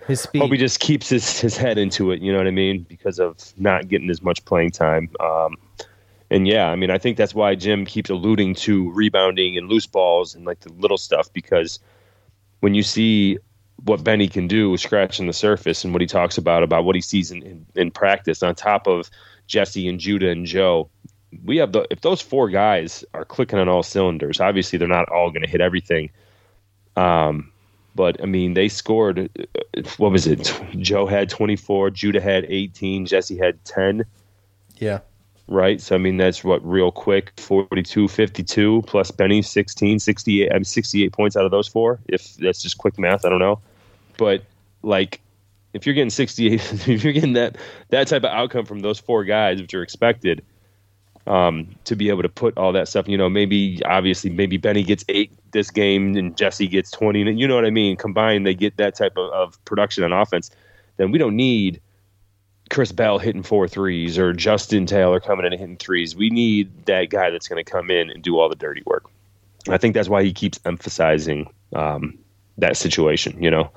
[0.07, 0.39] his speed.
[0.39, 2.85] Hope he just keeps his, his head into it, you know what I mean?
[2.89, 5.09] Because of not getting as much playing time.
[5.19, 5.55] Um,
[6.29, 9.85] and yeah, I mean, I think that's why Jim keeps alluding to rebounding and loose
[9.85, 11.79] balls and like the little stuff because
[12.63, 13.37] when you see
[13.83, 17.01] what Benny can do scratching the surface and what he talks about, about what he
[17.01, 19.09] sees in, in, in practice on top of
[19.47, 20.89] Jesse and Judah and Joe,
[21.43, 25.09] we have the, if those four guys are clicking on all cylinders, obviously they're not
[25.09, 26.09] all going to hit everything.
[26.95, 27.51] Um,
[27.95, 29.29] but I mean, they scored.
[29.37, 30.57] uh, What was it?
[30.77, 34.05] Joe had 24, Judah had 18, Jesse had 10,
[34.77, 34.99] yeah.
[35.47, 35.81] Right?
[35.81, 40.51] So I mean, that's what real quick 42, 52 plus Benny 16, 68.
[40.51, 41.99] I mean, 68 points out of those four.
[42.07, 43.59] If that's just quick math, I don't know.
[44.17, 44.43] But
[44.81, 45.21] like,
[45.73, 46.53] if you're getting 68,
[46.87, 47.57] if you're getting that
[47.89, 50.43] that type of outcome from those four guys, which are expected,
[51.25, 53.07] um, to be able to put all that stuff.
[53.07, 57.21] You know, maybe obviously maybe Benny gets eight this game and Jesse gets twenty.
[57.21, 57.95] And you know what I mean?
[57.95, 60.51] Combined, they get that type of, of production on offense.
[60.97, 61.81] Then we don't need
[62.73, 66.15] Chris Bell hitting four threes or Justin Taylor coming in and hitting threes.
[66.15, 69.05] We need that guy that's going to come in and do all the dirty work.
[69.69, 72.17] I think that's why he keeps emphasizing um,
[72.57, 73.41] that situation.
[73.41, 73.71] You know,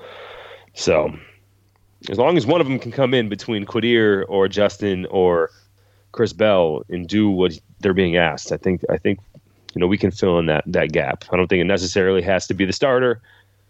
[0.73, 1.15] so
[2.09, 5.51] as long as one of them can come in between Quadir or Justin or
[6.11, 8.51] Chris Bell and do what they're being asked.
[8.51, 9.19] I think I think
[9.75, 11.23] you know we can fill in that that gap.
[11.31, 13.21] I don't think it necessarily has to be the starter.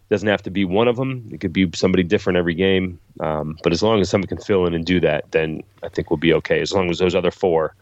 [0.09, 1.27] Doesn't have to be one of them.
[1.31, 2.99] It could be somebody different every game.
[3.19, 6.09] Um, but as long as someone can fill in and do that, then I think
[6.09, 6.61] we'll be okay.
[6.61, 7.75] As long as those other four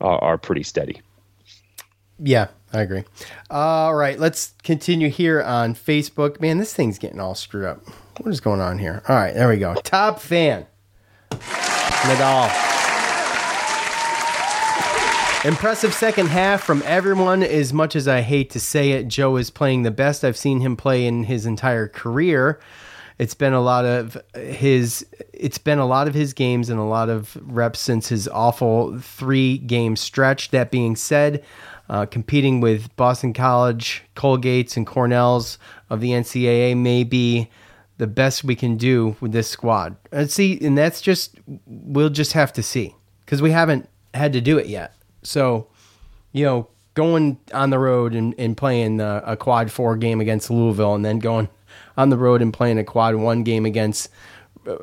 [0.00, 1.02] are, are pretty steady.
[2.18, 3.04] Yeah, I agree.
[3.50, 6.40] All right, let's continue here on Facebook.
[6.40, 7.86] Man, this thing's getting all screwed up.
[8.18, 9.02] What is going on here?
[9.08, 9.74] All right, there we go.
[9.74, 10.66] Top fan.
[11.30, 12.87] Nadal.
[15.44, 17.44] Impressive second half from everyone.
[17.44, 20.60] As much as I hate to say it, Joe is playing the best I've seen
[20.60, 22.58] him play in his entire career.
[23.18, 25.06] It's been a lot of his.
[25.32, 28.98] It's been a lot of his games and a lot of reps since his awful
[28.98, 30.50] three game stretch.
[30.50, 31.44] That being said,
[31.88, 35.56] uh, competing with Boston College, Colgates, and Cornells
[35.88, 37.48] of the NCAA may be
[37.98, 39.96] the best we can do with this squad.
[40.10, 44.40] And see, and that's just we'll just have to see because we haven't had to
[44.40, 44.97] do it yet.
[45.28, 45.66] So,
[46.32, 50.50] you know, going on the road and, and playing uh, a quad four game against
[50.50, 51.48] Louisville, and then going
[51.96, 54.08] on the road and playing a quad one game against
[54.66, 54.76] uh,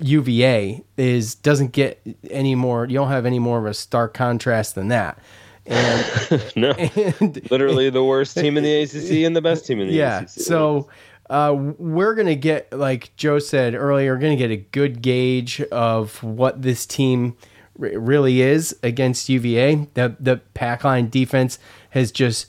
[0.00, 2.00] UVA is doesn't get
[2.30, 2.84] any more.
[2.84, 5.18] You don't have any more of a stark contrast than that.
[5.66, 6.70] And no,
[7.50, 10.28] literally the worst team in the ACC and the best team in the yeah, ACC.
[10.28, 10.88] so
[11.30, 16.22] uh, we're gonna get, like Joe said earlier, we're gonna get a good gauge of
[16.22, 17.36] what this team
[17.78, 19.86] really is against UVA.
[19.94, 21.58] The the pack line defense
[21.90, 22.46] has just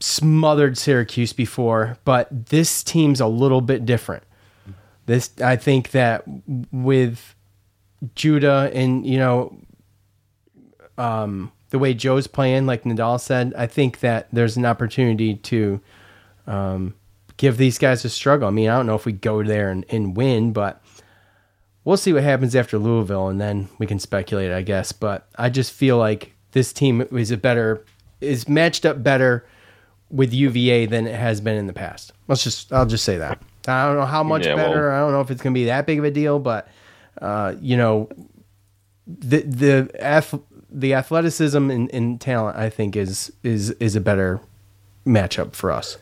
[0.00, 4.24] smothered Syracuse before, but this team's a little bit different.
[5.06, 6.24] This I think that
[6.72, 7.34] with
[8.14, 9.58] Judah and you know
[10.98, 15.80] um, the way Joe's playing, like Nadal said, I think that there's an opportunity to
[16.46, 16.94] um,
[17.36, 18.48] give these guys a struggle.
[18.48, 20.82] I mean, I don't know if we go there and, and win, but
[21.84, 24.92] we'll see what happens after Louisville, and then we can speculate, I guess.
[24.92, 27.84] But I just feel like this team is a better
[28.20, 29.46] is matched up better
[30.10, 32.12] with UVA than it has been in the past.
[32.28, 33.40] Let's just I'll just say that.
[33.68, 34.90] I don't know how much Yeah, well- better.
[34.92, 36.68] I don't know if it's going to be that big of a deal, but
[37.20, 38.08] uh, you know,
[39.06, 40.34] the the ath-
[40.70, 44.40] the athleticism and, and talent I think is is is a better
[45.06, 45.98] matchup for us.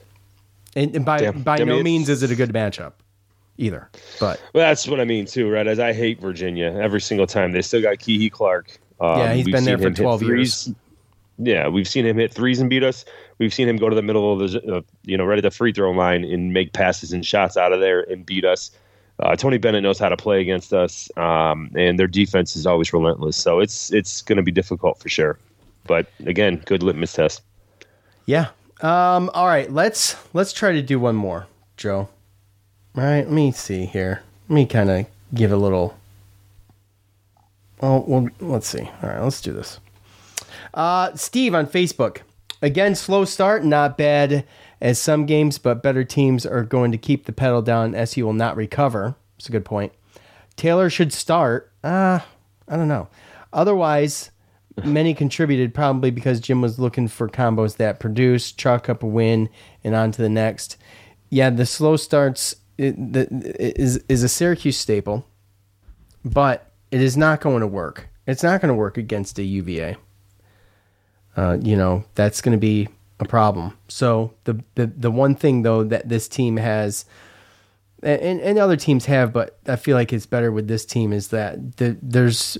[0.76, 1.32] And, and by Yeah.
[1.32, 2.92] by I mean, no means is it a good matchup
[3.58, 3.90] either.
[4.18, 5.66] But Well, that's what I mean too, right?
[5.66, 7.52] As I hate Virginia every single time.
[7.52, 8.78] They still got Kihei Clark.
[9.00, 10.72] Um, Yeah, he's been there for 12 years.
[11.40, 13.04] Yeah, we've seen him hit threes and beat us.
[13.38, 15.52] We've seen him go to the middle of the, uh, you know, right at the
[15.52, 18.72] free throw line and make passes and shots out of there and beat us.
[19.20, 22.92] Uh, Tony Bennett knows how to play against us, um, and their defense is always
[22.92, 23.36] relentless.
[23.36, 25.38] So it's it's going to be difficult for sure.
[25.86, 27.42] But again, good litmus test.
[28.26, 28.48] yeah.
[28.80, 32.08] Um all right, let's let's try to do one more, Joe.
[32.96, 34.22] All right, let me see here.
[34.48, 35.98] Let me kind of give a little
[37.80, 38.90] Oh, well, let's see.
[39.02, 39.78] All right, let's do this.
[40.74, 42.18] Uh, Steve on Facebook.
[42.60, 44.44] Again, slow start, not bad
[44.80, 47.94] as some games, but better teams are going to keep the pedal down.
[47.94, 49.14] SU will not recover.
[49.38, 49.92] It's a good point.
[50.56, 51.70] Taylor should start.
[51.84, 52.18] Uh,
[52.66, 53.08] I don't know.
[53.52, 54.32] Otherwise,
[54.84, 59.48] many contributed probably because Jim was looking for combos that produce, chalk up a win,
[59.84, 60.76] and on to the next.
[61.30, 63.28] Yeah, the slow starts it,
[63.76, 65.26] is is a Syracuse staple,
[66.24, 68.08] but it is not going to work.
[68.26, 69.96] It's not going to work against a UVA.
[71.36, 72.88] Uh, you know that's going to be
[73.20, 73.76] a problem.
[73.88, 77.04] So the, the the one thing though that this team has,
[78.02, 81.28] and and other teams have, but I feel like it's better with this team is
[81.28, 82.56] that the, there's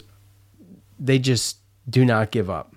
[0.99, 1.59] they just
[1.89, 2.75] do not give up.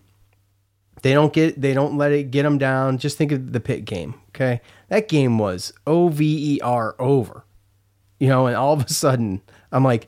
[1.02, 2.98] They don't get they don't let it get them down.
[2.98, 4.16] Just think of the Pitt game.
[4.30, 7.44] Okay, that game was O V E R over.
[8.20, 9.42] You know, and all of a sudden
[9.72, 10.08] I'm like,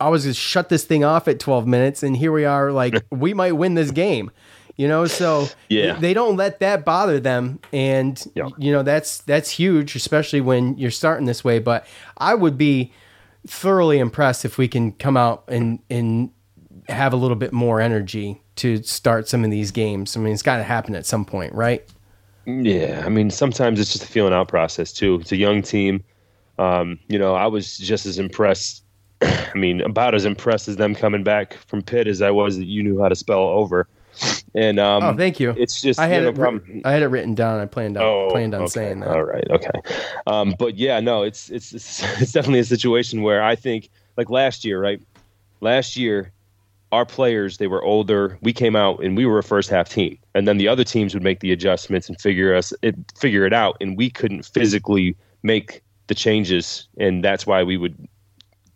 [0.00, 2.72] I was gonna shut this thing off at 12 minutes, and here we are.
[2.72, 4.30] Like we might win this game.
[4.76, 5.98] You know, so Yeah.
[5.98, 10.90] they don't let that bother them, and you know that's that's huge, especially when you're
[10.90, 11.58] starting this way.
[11.58, 11.86] But
[12.16, 12.90] I would be
[13.46, 16.30] thoroughly impressed if we can come out and and
[16.88, 20.16] have a little bit more energy to start some of these games.
[20.16, 21.84] I mean, it's got to happen at some point, right?
[22.46, 25.16] Yeah, I mean, sometimes it's just a feeling out process too.
[25.20, 26.02] It's a young team.
[26.58, 28.82] Um, you know, I was just as impressed.
[29.22, 32.66] I mean, about as impressed as them coming back from Pitt as I was that
[32.66, 33.86] you knew how to spell over.
[34.54, 35.54] And um, oh, thank you.
[35.56, 36.34] It's just I had you know, it.
[36.34, 36.62] problem.
[36.66, 37.60] Written, I had it written down.
[37.60, 38.70] I planned on Oh, planned on okay.
[38.70, 39.08] saying that.
[39.08, 39.70] All right, okay.
[40.26, 44.28] Um, but yeah, no, it's, it's it's it's definitely a situation where I think like
[44.28, 45.00] last year, right?
[45.60, 46.32] Last year,
[46.92, 48.38] our players they were older.
[48.42, 51.14] We came out and we were a first half team, and then the other teams
[51.14, 55.16] would make the adjustments and figure us it, figure it out, and we couldn't physically
[55.42, 57.96] make the changes, and that's why we would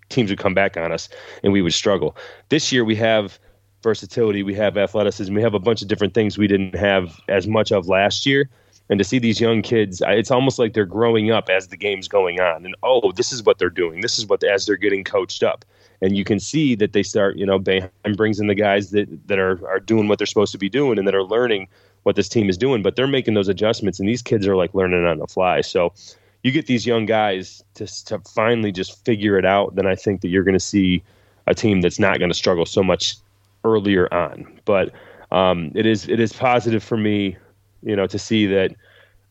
[0.08, 1.08] teams would come back on us
[1.42, 2.16] and we would struggle.
[2.48, 3.38] This year we have
[3.82, 7.46] versatility, we have athleticism, we have a bunch of different things we didn't have as
[7.46, 8.48] much of last year.
[8.88, 12.06] And to see these young kids, it's almost like they're growing up as the game's
[12.06, 12.64] going on.
[12.64, 14.00] And oh, this is what they're doing.
[14.00, 15.64] This is what as they're getting coached up.
[16.02, 19.08] And you can see that they start, you know, Boeheim brings in the guys that,
[19.28, 21.68] that are, are doing what they're supposed to be doing and that are learning
[22.02, 22.82] what this team is doing.
[22.82, 25.60] But they're making those adjustments, and these kids are like learning on the fly.
[25.60, 25.92] So
[26.42, 30.20] you get these young guys to, to finally just figure it out, then I think
[30.20, 31.02] that you're going to see
[31.46, 33.16] a team that's not going to struggle so much
[33.64, 34.60] earlier on.
[34.64, 34.92] But
[35.32, 37.36] um, it is it is positive for me,
[37.82, 38.76] you know, to see that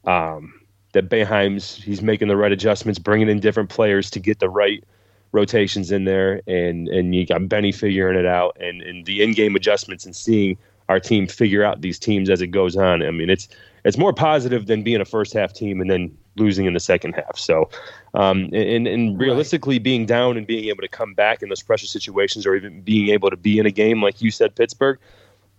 [0.05, 0.59] um,
[0.91, 4.83] that Boeheim's he's making the right adjustments, bringing in different players to get the right
[5.31, 9.55] rotations in there, and and you got Benny figuring it out, and and the in-game
[9.55, 10.57] adjustments and seeing
[10.89, 13.01] our team figure out these teams as it goes on.
[13.01, 13.47] I mean, it's
[13.83, 17.13] it's more positive than being a first half team and then losing in the second
[17.13, 17.37] half.
[17.37, 17.69] So,
[18.13, 21.87] um, and and realistically, being down and being able to come back in those pressure
[21.87, 24.97] situations, or even being able to be in a game like you said, Pittsburgh.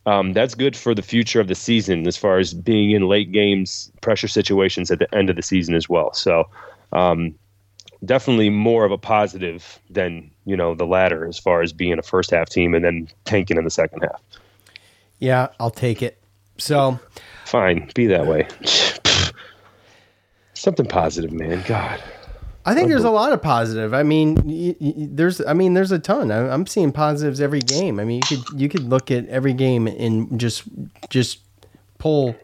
[0.07, 3.33] Um, that's good for the future of the season as far as being in late
[3.33, 6.13] games, pressure situations at the end of the season as well.
[6.13, 6.49] So,
[6.93, 7.35] um,
[8.05, 12.02] definitely more of a positive than you know the latter as far as being a
[12.02, 14.20] first half team and then tanking in the second half.
[15.18, 16.18] Yeah, I'll take it.
[16.59, 16.98] So,
[17.44, 18.47] fine, be that way.
[20.55, 21.62] Something positive, man.
[21.66, 22.02] God.
[22.64, 23.94] I think there's a lot of positive.
[23.94, 26.32] I mean, y- y- there's, I mean, there's a ton.
[26.32, 28.01] I- I'm seeing positives every game.
[28.01, 30.64] I mean, you could, you could look at every game and just,
[31.09, 31.39] just
[31.98, 32.35] pull.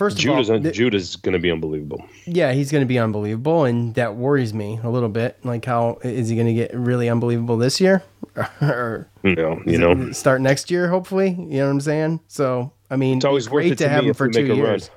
[0.00, 2.02] First of all, th- Judah's going to be unbelievable.
[2.24, 5.36] yeah, he's going to be unbelievable, and that worries me a little bit.
[5.44, 8.02] Like, how is he going to get really unbelievable this year,
[8.62, 10.88] or No, you know, start next year?
[10.88, 12.20] Hopefully, you know what I'm saying.
[12.28, 14.48] So, I mean, it's always worth great it to to have him for two make
[14.52, 14.70] a run.
[14.70, 14.90] years.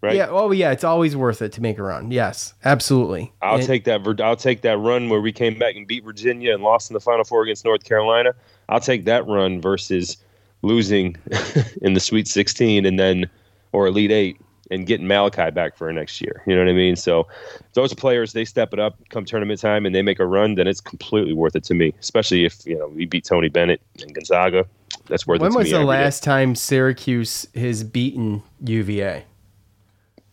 [0.00, 0.16] Right?
[0.16, 0.28] Yeah.
[0.30, 0.70] Oh, yeah.
[0.72, 2.10] It's always worth it to make a run.
[2.10, 3.34] Yes, absolutely.
[3.42, 4.00] I'll And- take that.
[4.24, 7.00] I'll take that run where we came back and beat Virginia and lost in the
[7.00, 8.32] Final Four against North Carolina.
[8.70, 10.16] I'll take that run versus
[10.62, 11.16] losing
[11.82, 13.28] in the Sweet 16 and then
[13.76, 14.40] or Elite Eight
[14.70, 16.42] and getting Malachi back for next year.
[16.46, 16.96] You know what I mean?
[16.96, 17.28] So
[17.74, 20.66] those players they step it up come tournament time and they make a run, then
[20.66, 21.92] it's completely worth it to me.
[22.00, 24.64] Especially if you know we beat Tony Bennett and Gonzaga.
[25.08, 25.88] That's worth When it to was the every day.
[25.88, 29.24] last time Syracuse has beaten UVA?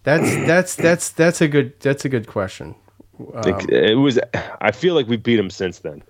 [0.03, 2.75] That's that's that's that's a good that's a good question.
[3.35, 4.19] Um, it was.
[4.61, 6.01] I feel like we beat them since then.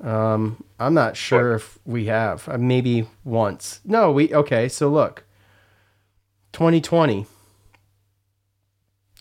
[0.00, 2.48] Um, I'm not sure if we have.
[2.48, 3.80] Uh, maybe once.
[3.84, 4.68] No, we okay.
[4.68, 5.24] So look,
[6.52, 7.26] 2020.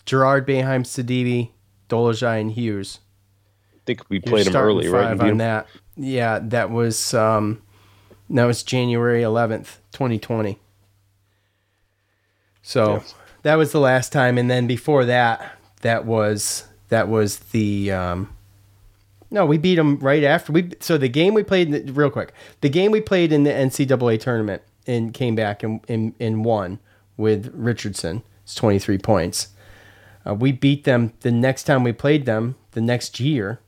[0.05, 1.51] Girard, Boeheim, Sidibe,
[1.87, 2.99] Dolezaj, and Hughes.
[3.75, 5.17] I think we played them early, right?
[5.17, 5.67] beat that.
[5.95, 7.61] Yeah, that was um,
[8.29, 10.57] that was January 11th, 2020.
[12.61, 13.03] So
[13.43, 18.35] that was the last time, and then before that, that was that was the um,
[19.31, 20.71] no, we beat them right after we.
[20.79, 24.19] So the game we played, the- real quick, the game we played in the NCAA
[24.19, 26.79] tournament and came back and and, and won
[27.19, 28.23] with Richardson.
[28.43, 29.49] It's 23 points.
[30.25, 33.59] Uh, we beat them the next time we played them the next year,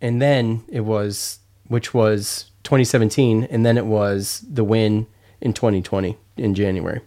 [0.00, 5.06] and then it was which was 2017, and then it was the win
[5.40, 7.00] in 2020 in January.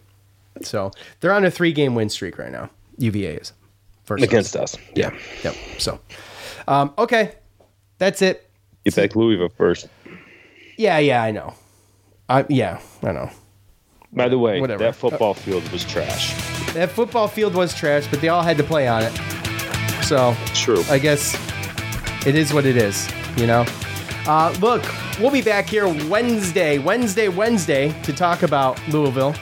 [0.62, 2.70] So they're on a three game win streak right now.
[2.98, 3.54] UVA is
[4.04, 4.76] first Against us.
[4.96, 5.16] Yeah.
[5.44, 5.56] Yep.
[5.78, 6.00] So,
[6.68, 7.36] um, okay,
[7.98, 8.50] that's it.
[8.84, 9.88] Get back Louisville first.
[10.78, 10.98] Yeah.
[10.98, 11.22] Yeah.
[11.22, 11.54] I know.
[12.28, 12.80] I yeah.
[13.04, 13.30] I know.
[14.18, 14.84] By the way, Whatever.
[14.84, 16.34] that football field was trash.
[16.74, 19.14] That football field was trash, but they all had to play on it.
[20.04, 20.84] So true.
[20.90, 21.36] I guess
[22.26, 23.08] it is what it is.
[23.38, 23.66] You know.
[24.26, 24.84] Uh, look,
[25.20, 29.34] we'll be back here Wednesday, Wednesday, Wednesday to talk about Louisville.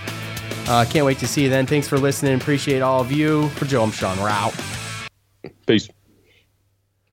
[0.67, 1.65] Uh, can't wait to see you then.
[1.65, 2.35] Thanks for listening.
[2.35, 3.49] Appreciate all of you.
[3.49, 4.53] For Joe, I'm Sean out.
[5.65, 5.89] Peace.